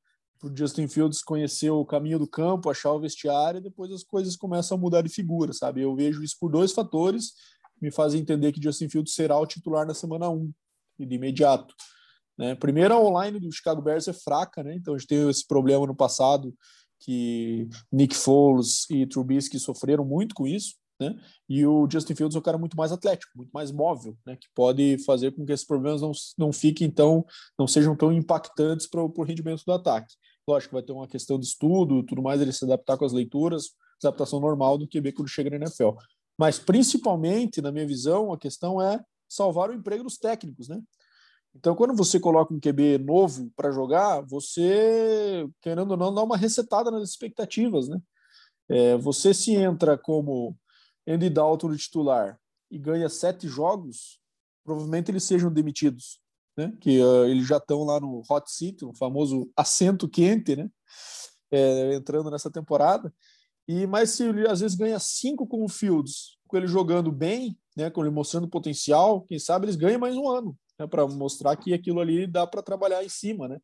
o 0.42 0.56
Justin 0.56 0.88
Fields 0.88 1.22
conhecer 1.22 1.70
o 1.70 1.84
caminho 1.84 2.18
do 2.18 2.26
campo, 2.26 2.70
achar 2.70 2.92
o 2.92 3.00
vestiário, 3.00 3.58
e 3.58 3.62
depois 3.62 3.92
as 3.92 4.02
coisas 4.02 4.36
começam 4.36 4.76
a 4.76 4.80
mudar 4.80 5.02
de 5.02 5.08
figura, 5.08 5.52
sabe? 5.52 5.82
Eu 5.82 5.94
vejo 5.94 6.22
isso 6.22 6.36
por 6.40 6.50
dois 6.50 6.72
fatores 6.72 7.34
me 7.80 7.90
fazem 7.90 8.20
entender 8.20 8.52
que 8.52 8.62
Justin 8.62 8.88
Fields 8.88 9.14
será 9.14 9.38
o 9.38 9.46
titular 9.46 9.86
na 9.86 9.94
semana 9.94 10.28
1 10.30 10.52
e 10.98 11.06
de 11.06 11.14
imediato. 11.14 11.74
Né? 12.38 12.54
Primeiro, 12.54 12.94
a 12.94 13.00
online 13.00 13.40
do 13.40 13.52
Chicago 13.52 13.82
Bears 13.82 14.08
é 14.08 14.12
fraca, 14.12 14.62
né? 14.62 14.74
então 14.74 14.94
a 14.94 14.98
gente 14.98 15.08
teve 15.08 15.30
esse 15.30 15.46
problema 15.46 15.86
no 15.86 15.94
passado 15.94 16.54
que 17.00 17.68
Nick 17.92 18.14
Foles 18.14 18.88
e 18.90 19.06
Trubisky 19.06 19.58
sofreram 19.58 20.04
muito 20.04 20.34
com 20.34 20.46
isso, 20.46 20.74
né? 20.98 21.14
E 21.48 21.66
o 21.66 21.86
Justin 21.90 22.14
Fields 22.14 22.34
é 22.34 22.38
um 22.38 22.42
cara 22.42 22.56
muito 22.56 22.76
mais 22.76 22.90
atlético, 22.90 23.32
muito 23.36 23.50
mais 23.50 23.70
móvel, 23.70 24.16
né? 24.26 24.36
Que 24.36 24.46
pode 24.54 24.96
fazer 25.04 25.32
com 25.32 25.44
que 25.44 25.52
esses 25.52 25.66
problemas 25.66 26.00
não, 26.00 26.12
não 26.38 26.52
fiquem 26.52 26.90
tão, 26.90 27.24
não 27.58 27.66
sejam 27.66 27.94
tão 27.94 28.12
impactantes 28.12 28.86
para 28.86 29.02
o 29.02 29.22
rendimento 29.22 29.62
do 29.66 29.72
ataque. 29.72 30.14
Lógico, 30.48 30.74
vai 30.74 30.82
ter 30.82 30.92
uma 30.92 31.06
questão 31.06 31.38
de 31.38 31.46
estudo, 31.46 32.02
tudo 32.02 32.22
mais, 32.22 32.40
ele 32.40 32.52
se 32.52 32.64
adaptar 32.64 32.96
com 32.96 33.04
as 33.04 33.12
leituras, 33.12 33.70
adaptação 34.02 34.40
normal 34.40 34.78
do 34.78 34.88
QB 34.88 35.12
quando 35.12 35.28
chega 35.28 35.50
na 35.50 35.56
NFL. 35.56 35.90
Mas, 36.38 36.58
principalmente, 36.58 37.62
na 37.62 37.72
minha 37.72 37.86
visão, 37.86 38.32
a 38.32 38.38
questão 38.38 38.80
é 38.80 39.02
salvar 39.28 39.70
o 39.70 39.74
emprego 39.74 40.04
dos 40.04 40.18
técnicos, 40.18 40.68
né? 40.68 40.80
Então, 41.54 41.74
quando 41.74 41.96
você 41.96 42.20
coloca 42.20 42.52
um 42.52 42.60
QB 42.60 42.98
novo 42.98 43.50
para 43.56 43.72
jogar, 43.72 44.20
você, 44.20 45.48
querendo 45.62 45.92
ou 45.92 45.96
não, 45.96 46.14
dá 46.14 46.22
uma 46.22 46.36
resetada 46.36 46.90
nas 46.90 47.08
expectativas, 47.08 47.88
né? 47.88 47.98
É, 48.68 48.96
você 48.96 49.32
se 49.32 49.54
entra 49.54 49.96
como 49.96 50.56
Andy 51.06 51.30
Dalton 51.30 51.74
titular 51.76 52.38
e 52.70 52.78
ganha 52.78 53.08
sete 53.08 53.48
jogos, 53.48 54.20
provavelmente 54.64 55.10
eles 55.10 55.24
sejam 55.24 55.50
demitidos, 55.50 56.20
né? 56.56 56.76
Que 56.80 57.00
uh, 57.00 57.24
eles 57.24 57.46
já 57.46 57.56
estão 57.56 57.84
lá 57.84 57.98
no 58.00 58.22
hot 58.28 58.50
seat, 58.50 58.84
o 58.84 58.92
famoso 58.94 59.50
assento 59.56 60.08
quente, 60.08 60.56
né? 60.56 60.68
É, 61.50 61.94
entrando 61.94 62.30
nessa 62.30 62.50
temporada. 62.50 63.14
E 63.68 63.86
mas 63.86 64.10
se 64.10 64.24
ele 64.24 64.46
às 64.48 64.60
vezes 64.60 64.76
ganha 64.76 64.98
cinco 64.98 65.46
com 65.46 65.64
o 65.64 65.68
Fields, 65.68 66.36
com 66.46 66.56
ele 66.56 66.66
jogando 66.66 67.10
bem, 67.10 67.58
né, 67.76 67.90
com 67.90 68.00
ele 68.00 68.10
mostrando 68.10 68.48
potencial, 68.48 69.22
quem 69.22 69.38
sabe 69.38 69.66
eles 69.66 69.76
ganham 69.76 70.00
mais 70.00 70.16
um 70.16 70.28
ano, 70.28 70.56
né, 70.78 70.86
para 70.86 71.06
mostrar 71.06 71.56
que 71.56 71.74
aquilo 71.74 72.00
ali 72.00 72.26
dá 72.26 72.46
para 72.46 72.62
trabalhar 72.62 73.04
em 73.04 73.08
cima, 73.08 73.48
né? 73.48 73.58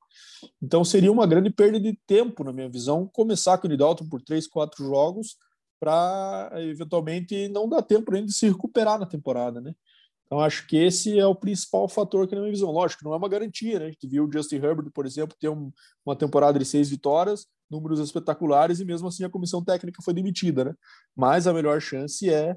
Então 0.60 0.84
seria 0.84 1.12
uma 1.12 1.26
grande 1.26 1.50
perda 1.50 1.78
de 1.78 1.98
tempo, 2.06 2.44
na 2.44 2.52
minha 2.52 2.68
visão, 2.68 3.08
começar 3.12 3.58
com 3.58 3.66
o 3.66 3.70
Nidalton 3.70 4.08
por 4.08 4.20
três, 4.20 4.46
quatro 4.46 4.84
jogos 4.84 5.36
para 5.80 6.50
eventualmente 6.58 7.48
não 7.48 7.68
dar 7.68 7.82
tempo 7.82 8.14
ainda 8.14 8.28
de 8.28 8.32
se 8.32 8.48
recuperar 8.48 8.98
na 8.98 9.06
temporada, 9.06 9.60
né? 9.60 9.74
Então 10.32 10.40
acho 10.40 10.66
que 10.66 10.76
esse 10.76 11.18
é 11.18 11.26
o 11.26 11.34
principal 11.34 11.86
fator 11.88 12.24
aqui 12.24 12.34
na 12.34 12.40
minha 12.40 12.52
visão. 12.52 12.70
Lógico, 12.70 13.04
não 13.04 13.12
é 13.12 13.16
uma 13.16 13.28
garantia, 13.28 13.78
né? 13.78 13.86
A 13.86 13.90
gente 13.90 14.06
viu 14.06 14.24
o 14.24 14.32
Justin 14.32 14.56
Herbert, 14.56 14.90
por 14.90 15.04
exemplo, 15.04 15.36
ter 15.38 15.50
um, 15.50 15.70
uma 16.06 16.16
temporada 16.16 16.58
de 16.58 16.64
seis 16.64 16.88
vitórias, 16.88 17.46
números 17.72 17.98
espetaculares 17.98 18.78
e 18.78 18.84
mesmo 18.84 19.08
assim 19.08 19.24
a 19.24 19.30
comissão 19.30 19.64
técnica 19.64 20.02
foi 20.02 20.14
demitida, 20.14 20.66
né? 20.66 20.74
Mas 21.16 21.46
a 21.46 21.52
melhor 21.52 21.80
chance 21.80 22.28
é 22.28 22.56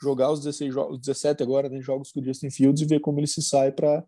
jogar 0.00 0.32
os 0.32 0.40
16 0.40 0.74
jogos, 0.74 0.98
17 0.98 1.42
agora, 1.42 1.68
né, 1.68 1.80
jogos 1.80 2.10
com 2.10 2.20
o 2.20 2.24
Justin 2.24 2.50
Fields 2.50 2.82
e 2.82 2.86
ver 2.86 3.00
como 3.00 3.20
ele 3.20 3.26
se 3.26 3.42
sai 3.42 3.70
para 3.70 4.04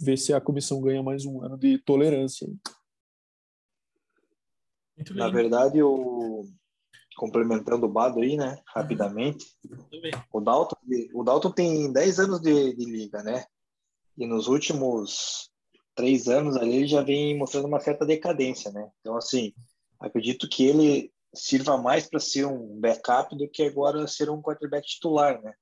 ver 0.00 0.16
se 0.16 0.32
a 0.32 0.40
comissão 0.40 0.80
ganha 0.80 1.02
mais 1.02 1.26
um 1.26 1.42
ano 1.42 1.58
de 1.58 1.78
tolerância. 1.78 2.48
Na 5.10 5.28
verdade, 5.28 5.82
o 5.82 6.44
complementando 7.16 7.84
o 7.84 7.88
Bado 7.88 8.20
aí, 8.20 8.34
né, 8.34 8.58
rapidamente, 8.66 9.44
o 10.32 10.40
Dalton, 10.40 10.76
o 11.12 11.22
Dalton 11.22 11.50
tem 11.50 11.92
10 11.92 12.18
anos 12.18 12.40
de, 12.40 12.74
de 12.74 12.84
liga, 12.86 13.22
né? 13.22 13.44
E 14.16 14.26
nos 14.26 14.48
últimos 14.48 15.50
três 15.94 16.28
anos 16.28 16.56
ali 16.56 16.76
ele 16.76 16.86
já 16.86 17.02
vem 17.02 17.36
mostrando 17.36 17.66
uma 17.66 17.78
certa 17.78 18.06
decadência, 18.06 18.70
né? 18.72 18.90
Então, 19.00 19.16
assim, 19.16 19.52
acredito 20.00 20.48
que 20.48 20.64
ele 20.64 21.12
sirva 21.34 21.76
mais 21.76 22.08
para 22.08 22.18
ser 22.18 22.46
um 22.46 22.80
backup 22.80 23.36
do 23.36 23.48
que 23.48 23.62
agora 23.62 24.06
ser 24.06 24.30
um 24.30 24.42
quarterback 24.42 24.86
titular, 24.86 25.40
né? 25.42 25.54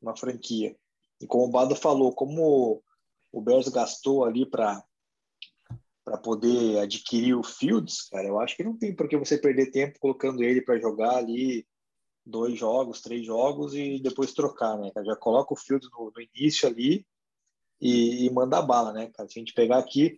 Uma 0.00 0.16
franquia. 0.16 0.76
E 1.20 1.26
como 1.26 1.44
o 1.44 1.50
Bado 1.50 1.76
falou, 1.76 2.14
como 2.14 2.82
o 3.30 3.40
Bears 3.40 3.68
gastou 3.68 4.24
ali 4.24 4.46
para 4.46 4.82
para 6.04 6.18
poder 6.18 6.80
adquirir 6.80 7.32
o 7.32 7.44
Fields, 7.44 8.08
cara, 8.08 8.26
eu 8.26 8.40
acho 8.40 8.56
que 8.56 8.64
não 8.64 8.76
tem 8.76 8.92
por 8.92 9.08
que 9.08 9.16
você 9.16 9.38
perder 9.38 9.70
tempo 9.70 10.00
colocando 10.00 10.42
ele 10.42 10.60
para 10.60 10.76
jogar 10.76 11.14
ali 11.14 11.64
dois 12.26 12.58
jogos, 12.58 13.00
três 13.00 13.24
jogos 13.24 13.72
e 13.74 14.00
depois 14.00 14.32
trocar, 14.32 14.76
né? 14.78 14.90
Já 15.04 15.14
coloca 15.14 15.54
o 15.54 15.56
Fields 15.56 15.88
no, 15.92 16.12
no 16.14 16.20
início 16.20 16.68
ali 16.68 17.06
e, 17.82 18.26
e 18.26 18.30
bala, 18.30 18.92
né, 18.92 19.10
cara? 19.10 19.28
Se 19.28 19.38
a 19.38 19.40
gente 19.40 19.52
pegar 19.52 19.78
aqui 19.78 20.16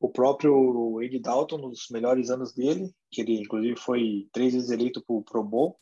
o 0.00 0.08
próprio 0.08 0.98
Andy 0.98 1.20
Dalton, 1.20 1.58
nos 1.58 1.88
melhores 1.90 2.30
anos 2.30 2.54
dele, 2.54 2.90
que 3.10 3.20
ele 3.20 3.38
inclusive 3.38 3.76
foi 3.76 4.26
três 4.32 4.54
vezes 4.54 4.70
eleito 4.70 5.04
para 5.04 5.14
o 5.14 5.22
Pro 5.22 5.44
Bowl, 5.44 5.78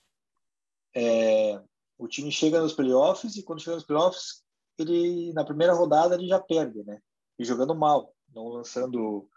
é, 0.94 1.62
o 1.96 2.08
time 2.08 2.32
chega 2.32 2.60
nos 2.60 2.72
playoffs 2.72 3.36
e 3.36 3.44
quando 3.44 3.62
chega 3.62 3.76
nos 3.76 3.86
playoffs, 3.86 4.42
ele 4.76 5.32
na 5.32 5.44
primeira 5.44 5.72
rodada 5.72 6.16
ele 6.16 6.26
já 6.26 6.40
perde, 6.40 6.82
né? 6.82 7.00
E 7.38 7.44
jogando 7.44 7.76
mal, 7.76 8.12
não 8.34 8.48
lançando 8.48 9.28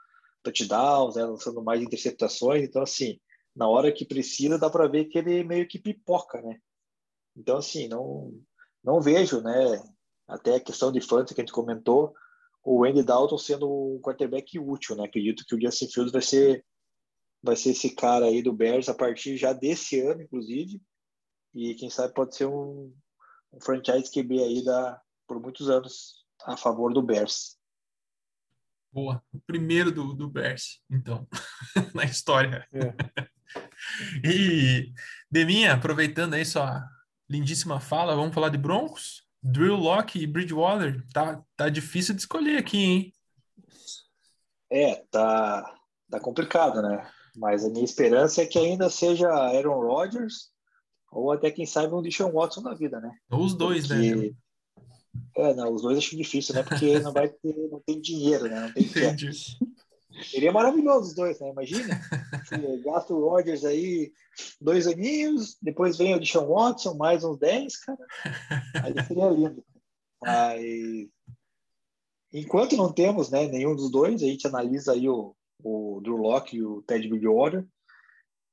touchdowns, 0.42 1.16
né? 1.16 1.24
lançando 1.26 1.64
mais 1.64 1.82
interceptações. 1.82 2.64
Então, 2.64 2.82
assim, 2.82 3.20
na 3.56 3.68
hora 3.68 3.92
que 3.92 4.04
precisa, 4.04 4.58
dá 4.58 4.70
para 4.70 4.88
ver 4.88 5.06
que 5.06 5.20
ele 5.20 5.44
meio 5.44 5.68
que 5.68 5.78
pipoca, 5.78 6.42
né? 6.42 6.60
Então, 7.36 7.58
assim, 7.58 7.88
não, 7.88 8.34
não 8.84 9.00
vejo, 9.00 9.42
né? 9.42 9.82
Até 10.34 10.56
a 10.56 10.60
questão 10.60 10.92
de 10.92 11.00
fantasy 11.00 11.36
que 11.36 11.42
a 11.42 11.44
gente 11.44 11.54
comentou, 11.54 12.14
o 12.64 12.84
Andy 12.84 13.04
Dalton 13.04 13.38
sendo 13.38 13.70
um 13.70 14.02
quarterback 14.02 14.58
útil, 14.58 14.96
né? 14.96 15.04
Acredito 15.04 15.46
que 15.46 15.54
o 15.54 15.62
Justin 15.62 15.88
Fields 15.88 16.12
vai 16.12 16.22
ser 16.22 16.66
vai 17.42 17.56
ser 17.58 17.72
esse 17.72 17.94
cara 17.94 18.26
aí 18.26 18.42
do 18.42 18.54
Bears 18.54 18.88
a 18.88 18.94
partir 18.94 19.36
já 19.36 19.52
desse 19.52 20.00
ano, 20.00 20.22
inclusive. 20.22 20.82
E 21.54 21.76
quem 21.76 21.90
sabe 21.90 22.14
pode 22.14 22.36
ser 22.36 22.46
um, 22.46 22.96
um 23.52 23.60
franchise 23.62 24.10
QB 24.10 24.40
aí 24.42 24.64
da, 24.64 25.00
por 25.28 25.42
muitos 25.42 25.70
anos 25.70 26.26
a 26.46 26.56
favor 26.56 26.94
do 26.94 27.02
Bears. 27.02 27.58
Boa. 28.92 29.22
O 29.34 29.40
primeiro 29.42 29.92
do, 29.92 30.14
do 30.14 30.30
Bears, 30.30 30.82
então, 30.90 31.28
na 31.94 32.06
história. 32.06 32.66
É. 32.72 33.28
e, 34.24 34.94
Deminha, 35.30 35.74
aproveitando 35.74 36.36
aí 36.36 36.46
sua 36.46 36.82
lindíssima 37.30 37.82
fala, 37.82 38.16
vamos 38.16 38.34
falar 38.34 38.50
de 38.50 38.58
Broncos? 38.58 39.23
Drew 39.44 39.76
Locke 39.76 40.20
e 40.20 40.28
Bridgewater. 40.28 41.06
Tá, 41.14 41.44
tá 41.58 41.70
difícil 41.70 42.16
de 42.16 42.22
escolher 42.22 42.58
aqui, 42.58 42.78
hein? 42.78 43.14
É, 44.72 45.04
tá, 45.12 45.80
tá 46.10 46.20
complicado, 46.20 46.82
né? 46.82 47.06
Mas 47.36 47.66
a 47.66 47.70
minha 47.70 47.84
esperança 47.84 48.42
é 48.42 48.46
que 48.46 48.58
ainda 48.58 48.90
seja 48.90 49.30
Aaron 49.30 49.82
Rodgers 49.82 50.52
ou 51.12 51.32
até 51.32 51.52
quem 51.52 51.66
sabe 51.66 51.94
um 51.94 52.02
Deshaun 52.02 52.32
Watson 52.32 52.62
na 52.62 52.74
vida, 52.74 53.00
né? 53.00 53.12
Ou 53.30 53.42
os 53.42 53.54
dois, 53.54 53.90
né? 53.90 53.96
Porque... 53.96 54.16
né? 54.16 54.36
É, 55.36 55.54
não, 55.54 55.74
os 55.74 55.82
dois 55.82 55.98
acho 55.98 56.16
difícil, 56.16 56.56
né? 56.56 56.64
Porque 56.64 57.00
não 57.00 57.12
vai 57.12 57.28
ter, 57.28 57.56
não 57.70 57.82
tem 57.86 58.00
dinheiro, 58.00 58.46
né? 58.46 58.62
Não 58.62 58.74
tem 58.74 58.84
Entendi. 58.84 59.30
Seria 60.24 60.52
maravilhoso 60.52 61.10
os 61.10 61.16
dois, 61.16 61.40
né? 61.40 61.50
Imagina. 61.50 62.00
Gasta 62.84 63.14
o 63.14 63.30
Rodgers 63.30 63.64
aí 63.64 64.12
dois 64.60 64.88
aninhos, 64.88 65.58
depois 65.62 65.98
vem 65.98 66.16
o 66.16 66.20
Deshaun 66.20 66.48
Watson, 66.48 66.96
mais 66.96 67.24
uns 67.24 67.38
10, 67.38 67.78
cara. 67.78 68.06
Aí 68.84 69.06
seria 69.06 69.30
lindo. 69.30 69.64
Mas 70.22 71.08
enquanto 72.34 72.76
não 72.76 72.92
temos 72.92 73.30
né, 73.30 73.48
nenhum 73.48 73.76
dos 73.76 73.92
dois, 73.92 74.24
a 74.24 74.26
gente 74.26 74.48
analisa 74.48 74.94
aí 74.94 75.08
o, 75.08 75.36
o 75.64 76.00
Drew 76.02 76.18
Locke 76.18 76.58
e 76.58 76.64
o 76.64 76.82
Ted 76.82 77.08
Bridgewater. 77.08 77.66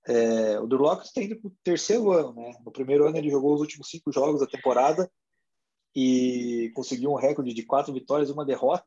É, 0.06 0.58
o 0.58 0.66
Drew 0.66 0.80
Locke 0.80 1.06
está 1.06 1.22
indo 1.22 1.36
para 1.40 1.48
o 1.48 1.56
terceiro 1.62 2.10
ano, 2.12 2.34
né? 2.34 2.52
No 2.64 2.72
primeiro 2.72 3.06
ano 3.06 3.16
ele 3.16 3.30
jogou 3.30 3.54
os 3.54 3.60
últimos 3.60 3.88
cinco 3.88 4.12
jogos 4.12 4.40
da 4.40 4.46
temporada 4.46 5.10
e 5.94 6.70
conseguiu 6.74 7.10
um 7.10 7.16
recorde 7.16 7.52
de 7.52 7.64
quatro 7.64 7.92
vitórias 7.92 8.28
e 8.28 8.32
uma 8.32 8.44
derrota. 8.44 8.86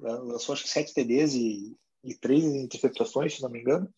Lançou 0.00 0.52
acho 0.52 0.64
que 0.64 0.70
sete 0.70 0.94
TDs 0.94 1.34
e, 1.34 1.76
e 2.04 2.14
três 2.14 2.44
interceptações, 2.44 3.34
se 3.34 3.42
não 3.42 3.50
me 3.50 3.60
engano. 3.60 3.88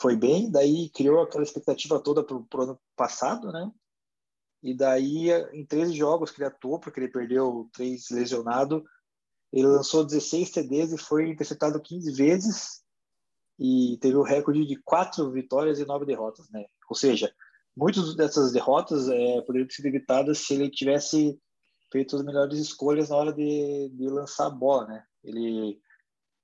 Foi 0.00 0.16
bem, 0.16 0.50
daí 0.50 0.90
criou 0.90 1.22
aquela 1.22 1.42
expectativa 1.42 2.00
toda 2.00 2.22
para 2.22 2.36
o 2.36 2.62
ano 2.62 2.80
passado, 2.96 3.50
né? 3.52 3.70
E 4.62 4.74
daí, 4.74 5.30
em 5.52 5.64
13 5.64 5.92
jogos 5.94 6.30
que 6.30 6.40
ele 6.40 6.48
atuou, 6.48 6.80
porque 6.80 6.98
ele 6.98 7.08
perdeu 7.08 7.68
três 7.72 8.10
lesionado, 8.10 8.84
ele 9.52 9.66
lançou 9.66 10.04
16 10.04 10.50
TDs 10.50 10.92
e 10.92 10.98
foi 10.98 11.30
interceptado 11.30 11.80
15 11.80 12.12
vezes 12.12 12.82
e 13.58 13.98
teve 14.00 14.16
o 14.16 14.22
recorde 14.22 14.64
de 14.64 14.76
quatro 14.76 15.30
vitórias 15.30 15.78
e 15.78 15.84
nove 15.84 16.06
derrotas, 16.06 16.48
né? 16.50 16.66
Ou 16.88 16.94
seja, 16.94 17.32
muitas 17.76 18.14
dessas 18.14 18.52
derrotas 18.52 19.08
é, 19.08 19.40
poderiam 19.42 19.68
ser 19.68 19.86
evitadas 19.86 20.38
se 20.38 20.54
ele 20.54 20.70
tivesse 20.70 21.40
feito 21.90 22.16
as 22.16 22.24
melhores 22.24 22.58
escolhas 22.58 23.08
na 23.08 23.16
hora 23.16 23.32
de, 23.32 23.88
de 23.90 24.08
lançar 24.08 24.46
a 24.46 24.50
bola, 24.50 24.86
né? 24.86 25.04
Ele 25.28 25.80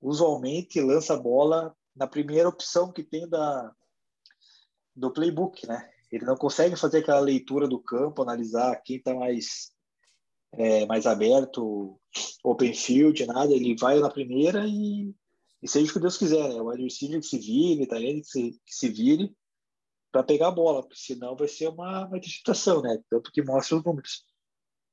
usualmente 0.01 0.79
lança 0.81 1.13
a 1.13 1.19
bola 1.19 1.75
na 1.95 2.07
primeira 2.07 2.49
opção 2.49 2.91
que 2.91 3.03
tem 3.03 3.27
da 3.27 3.73
do 4.95 5.11
playbook, 5.11 5.67
né? 5.67 5.89
Ele 6.11 6.23
não 6.23 6.37
consegue 6.37 6.75
fazer 6.77 6.99
aquela 6.99 7.19
leitura 7.19 7.67
do 7.67 7.79
campo, 7.79 8.21
analisar 8.21 8.81
quem 8.83 8.97
está 8.97 9.13
mais 9.13 9.73
é, 10.53 10.85
mais 10.85 11.05
aberto, 11.05 11.99
open 12.43 12.73
field, 12.73 13.25
nada. 13.25 13.53
Ele 13.53 13.75
vai 13.75 13.99
na 13.99 14.09
primeira 14.09 14.65
e, 14.65 15.13
e 15.61 15.67
seja 15.67 15.89
o 15.89 15.93
que 15.93 15.99
Deus 15.99 16.17
quiser, 16.17 16.47
né? 16.49 16.61
O 16.61 16.69
receiver 16.69 17.19
que 17.19 17.27
se 17.27 17.37
vire, 17.37 17.87
tá 17.87 17.97
que 17.97 18.23
se, 18.23 18.51
que 18.65 18.73
se 18.73 18.89
vire 18.89 19.35
para 20.11 20.23
pegar 20.23 20.47
a 20.47 20.51
bola, 20.51 20.81
porque 20.81 20.95
senão 20.95 21.35
vai 21.35 21.47
ser 21.47 21.67
uma, 21.67 22.07
uma 22.07 22.17
né? 22.81 23.03
Tanto 23.09 23.31
que 23.33 23.41
mostra 23.41 23.75
os 23.75 23.83
números. 23.83 24.25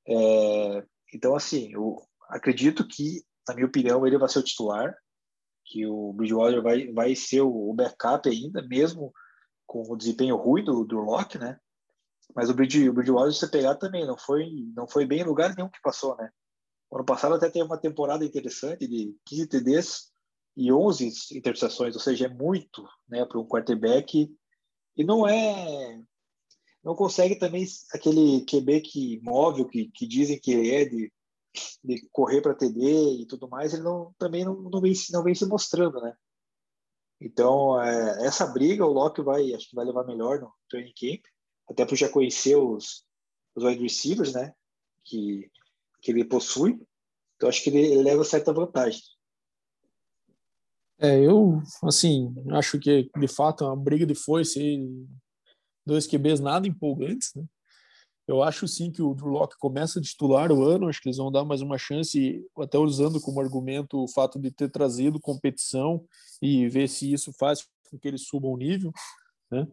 É, 0.05 0.85
então, 1.15 1.37
assim, 1.37 1.73
eu 1.73 2.03
acredito 2.29 2.87
que, 2.89 3.23
na 3.49 3.55
minha 3.55 3.67
opinião, 3.67 4.07
ele 4.07 4.19
vai 4.19 4.29
ser 4.29 4.39
o 4.39 4.43
titular, 4.43 4.95
que 5.65 5.87
o 5.87 6.13
Bridgewater 6.13 6.63
vai, 6.63 6.93
vai 6.93 7.15
ser 7.15 7.41
o 7.41 7.73
backup 7.73 8.29
ainda, 8.29 8.63
mesmo 8.63 9.13
com 9.67 9.83
o 9.83 9.97
desempenho 9.97 10.37
ruim 10.37 10.65
do, 10.65 10.85
do 10.85 10.99
Locke, 10.99 11.39
né? 11.39 11.59
Mas 12.35 12.51
o, 12.51 12.55
Bridge, 12.55 12.89
o 12.89 12.93
Bridgewater, 12.93 13.33
se 13.33 13.41
você 13.41 13.49
pegar 13.49 13.75
também, 13.77 14.07
não 14.07 14.17
foi, 14.17 14.47
não 14.75 14.87
foi 14.87 15.07
bem 15.07 15.21
em 15.21 15.25
lugar 15.25 15.55
nenhum 15.55 15.69
que 15.69 15.81
passou, 15.83 16.17
né? 16.17 16.31
Ano 16.93 17.05
passado 17.05 17.35
até 17.35 17.49
teve 17.49 17.65
uma 17.65 17.79
temporada 17.79 18.25
interessante 18.25 18.87
de 18.87 19.17
15 19.27 19.47
TDs 19.47 20.13
e 20.57 20.71
11 20.71 21.07
interceptações, 21.39 21.95
ou 21.95 22.01
seja, 22.01 22.27
é 22.27 22.29
muito 22.29 22.87
né, 23.09 23.25
para 23.25 23.41
um 23.41 23.47
quarterback. 23.47 24.31
E 24.97 25.05
não 25.05 25.27
é. 25.27 25.99
Não 26.85 26.95
consegue 26.95 27.37
também 27.37 27.65
aquele 27.95 28.45
QB 28.45 28.81
que 28.83 29.21
móvel, 29.23 29.67
que, 29.67 29.91
que 29.91 30.07
dizem 30.07 30.39
que 30.39 30.71
é, 30.71 30.85
de, 30.85 31.13
de 31.85 32.09
correr 32.11 32.41
para 32.41 32.55
TD 32.55 33.23
e 33.23 33.27
tudo 33.27 33.49
mais, 33.49 33.75
ele 33.75 33.83
não, 33.83 34.15
também 34.19 34.45
não, 34.45 34.55
não, 34.55 34.81
vem, 34.81 34.93
não 35.11 35.23
vem 35.23 35.35
se 35.35 35.47
mostrando, 35.47 36.01
né? 36.01 36.15
Então, 37.21 37.81
é, 37.81 38.27
essa 38.27 38.47
briga 38.47 38.85
o 38.85 38.93
Locke 38.93 39.23
vai, 39.23 39.55
acho 39.55 39.69
que 39.69 39.77
vai 39.77 39.85
levar 39.85 40.05
melhor 40.05 40.41
no 40.41 40.53
training 40.69 40.93
camp 40.99 41.23
até 41.69 41.87
por 41.87 41.97
já 41.97 42.09
conhecer 42.09 42.57
os, 42.57 43.05
os 43.55 43.65
wide 43.65 43.83
receivers, 43.83 44.33
né, 44.33 44.53
que, 45.05 45.51
que 46.01 46.11
ele 46.11 46.25
possui. 46.25 46.81
Então, 47.37 47.49
acho 47.49 47.63
que 47.63 47.71
ele, 47.71 47.79
ele 47.79 48.03
leva 48.03 48.25
certa 48.25 48.53
vantagem. 48.53 49.01
É, 50.99 51.19
eu, 51.19 51.61
assim, 51.83 52.33
acho 52.51 52.79
que 52.79 53.11
de 53.17 53.29
fato 53.29 53.65
é 53.65 53.67
uma 53.67 53.77
briga 53.77 54.07
de 54.07 54.15
foice 54.15 54.79
dois 55.85 56.07
QBs 56.07 56.41
nada 56.41 56.67
empolgantes, 56.67 57.35
né? 57.35 57.45
Eu 58.27 58.43
acho 58.43 58.69
sim 58.69 58.91
que 58.91 59.03
o 59.03 59.15
Drew 59.15 59.29
Locke 59.29 59.57
começa 59.59 59.99
a 59.99 60.03
titular 60.03 60.53
o 60.53 60.63
ano, 60.63 60.89
acho 60.89 61.01
que 61.01 61.09
eles 61.09 61.19
vão 61.19 61.31
dar 61.31 61.45
mais 61.45 61.61
uma 61.61 61.77
chance, 61.77 62.45
até 62.57 62.79
usando 62.79 63.21
como 63.21 63.41
argumento 63.41 64.03
o 64.03 64.09
fato 64.09 64.39
de 64.39 64.51
ter 64.51 64.71
trazido 64.71 65.21
competição 65.21 66.05
e 66.41 66.69
ver 66.69 66.89
se 66.89 67.13
isso 67.13 67.33
faz 67.33 67.67
com 67.91 67.99
que 67.99 68.07
ele 68.09 68.19
suba 68.19 68.47
o 68.47 68.57
nível. 68.57 68.93
Né? 69.53 69.67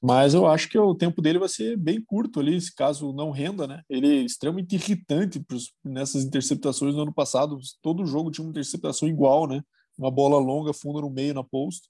Mas 0.00 0.32
eu 0.32 0.46
acho 0.46 0.68
que 0.68 0.78
o 0.78 0.94
tempo 0.94 1.20
dele 1.20 1.40
vai 1.40 1.48
ser 1.48 1.76
bem 1.76 2.00
curto 2.00 2.38
ali, 2.38 2.60
se 2.60 2.72
caso 2.72 3.12
não 3.12 3.32
renda, 3.32 3.66
né? 3.66 3.82
Ele 3.90 4.06
é 4.06 4.22
extremamente 4.22 4.76
irritante 4.76 5.40
pros, 5.40 5.72
nessas 5.84 6.22
interceptações 6.22 6.94
no 6.94 7.02
ano 7.02 7.12
passado. 7.12 7.58
Todo 7.82 8.06
jogo 8.06 8.30
tinha 8.30 8.44
uma 8.44 8.50
interceptação 8.50 9.08
igual, 9.08 9.48
né? 9.48 9.60
Uma 9.98 10.10
bola 10.10 10.38
longa, 10.38 10.72
funda 10.72 11.00
no 11.00 11.10
meio 11.10 11.34
na 11.34 11.42
post. 11.42 11.88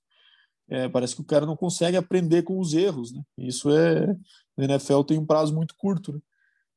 É, 0.71 0.89
parece 0.89 1.15
que 1.15 1.21
o 1.21 1.27
cara 1.27 1.45
não 1.45 1.55
consegue 1.55 1.99
aprender 1.99 2.43
com 2.43 2.59
os 2.59 2.73
erros, 2.73 3.13
né? 3.13 3.21
Isso 3.37 3.71
é. 3.71 4.17
Na 4.57 4.65
NFL 4.65 5.03
tem 5.03 5.19
um 5.19 5.27
prazo 5.27 5.55
muito 5.55 5.75
curto, 5.77 6.13
né? 6.13 6.21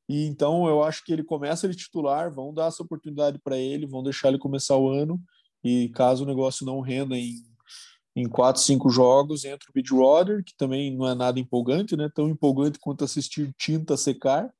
E 0.09 0.25
então 0.25 0.67
eu 0.67 0.83
acho 0.83 1.03
que 1.03 1.11
ele 1.11 1.23
começa 1.23 1.67
de 1.67 1.75
titular, 1.75 2.31
vão 2.31 2.53
dar 2.53 2.67
essa 2.67 2.81
oportunidade 2.81 3.37
para 3.39 3.57
ele, 3.57 3.85
vão 3.85 4.01
deixar 4.01 4.29
ele 4.29 4.37
começar 4.37 4.77
o 4.77 4.89
ano. 4.89 5.21
E 5.63 5.89
caso 5.89 6.23
o 6.23 6.27
negócio 6.27 6.65
não 6.65 6.79
renda 6.79 7.17
em 7.17 7.45
em 8.17 8.27
quatro, 8.27 8.59
cinco 8.59 8.89
jogos 8.89 9.45
entra 9.45 9.69
o 9.69 9.73
Bridgewater, 9.73 10.43
que 10.43 10.55
também 10.57 10.97
não 10.97 11.07
é 11.07 11.13
nada 11.13 11.39
empolgante, 11.39 11.95
né? 11.95 12.09
Tão 12.13 12.27
empolgante 12.27 12.79
quanto 12.79 13.03
assistir 13.03 13.53
tinta 13.55 13.95
secar. 13.95 14.51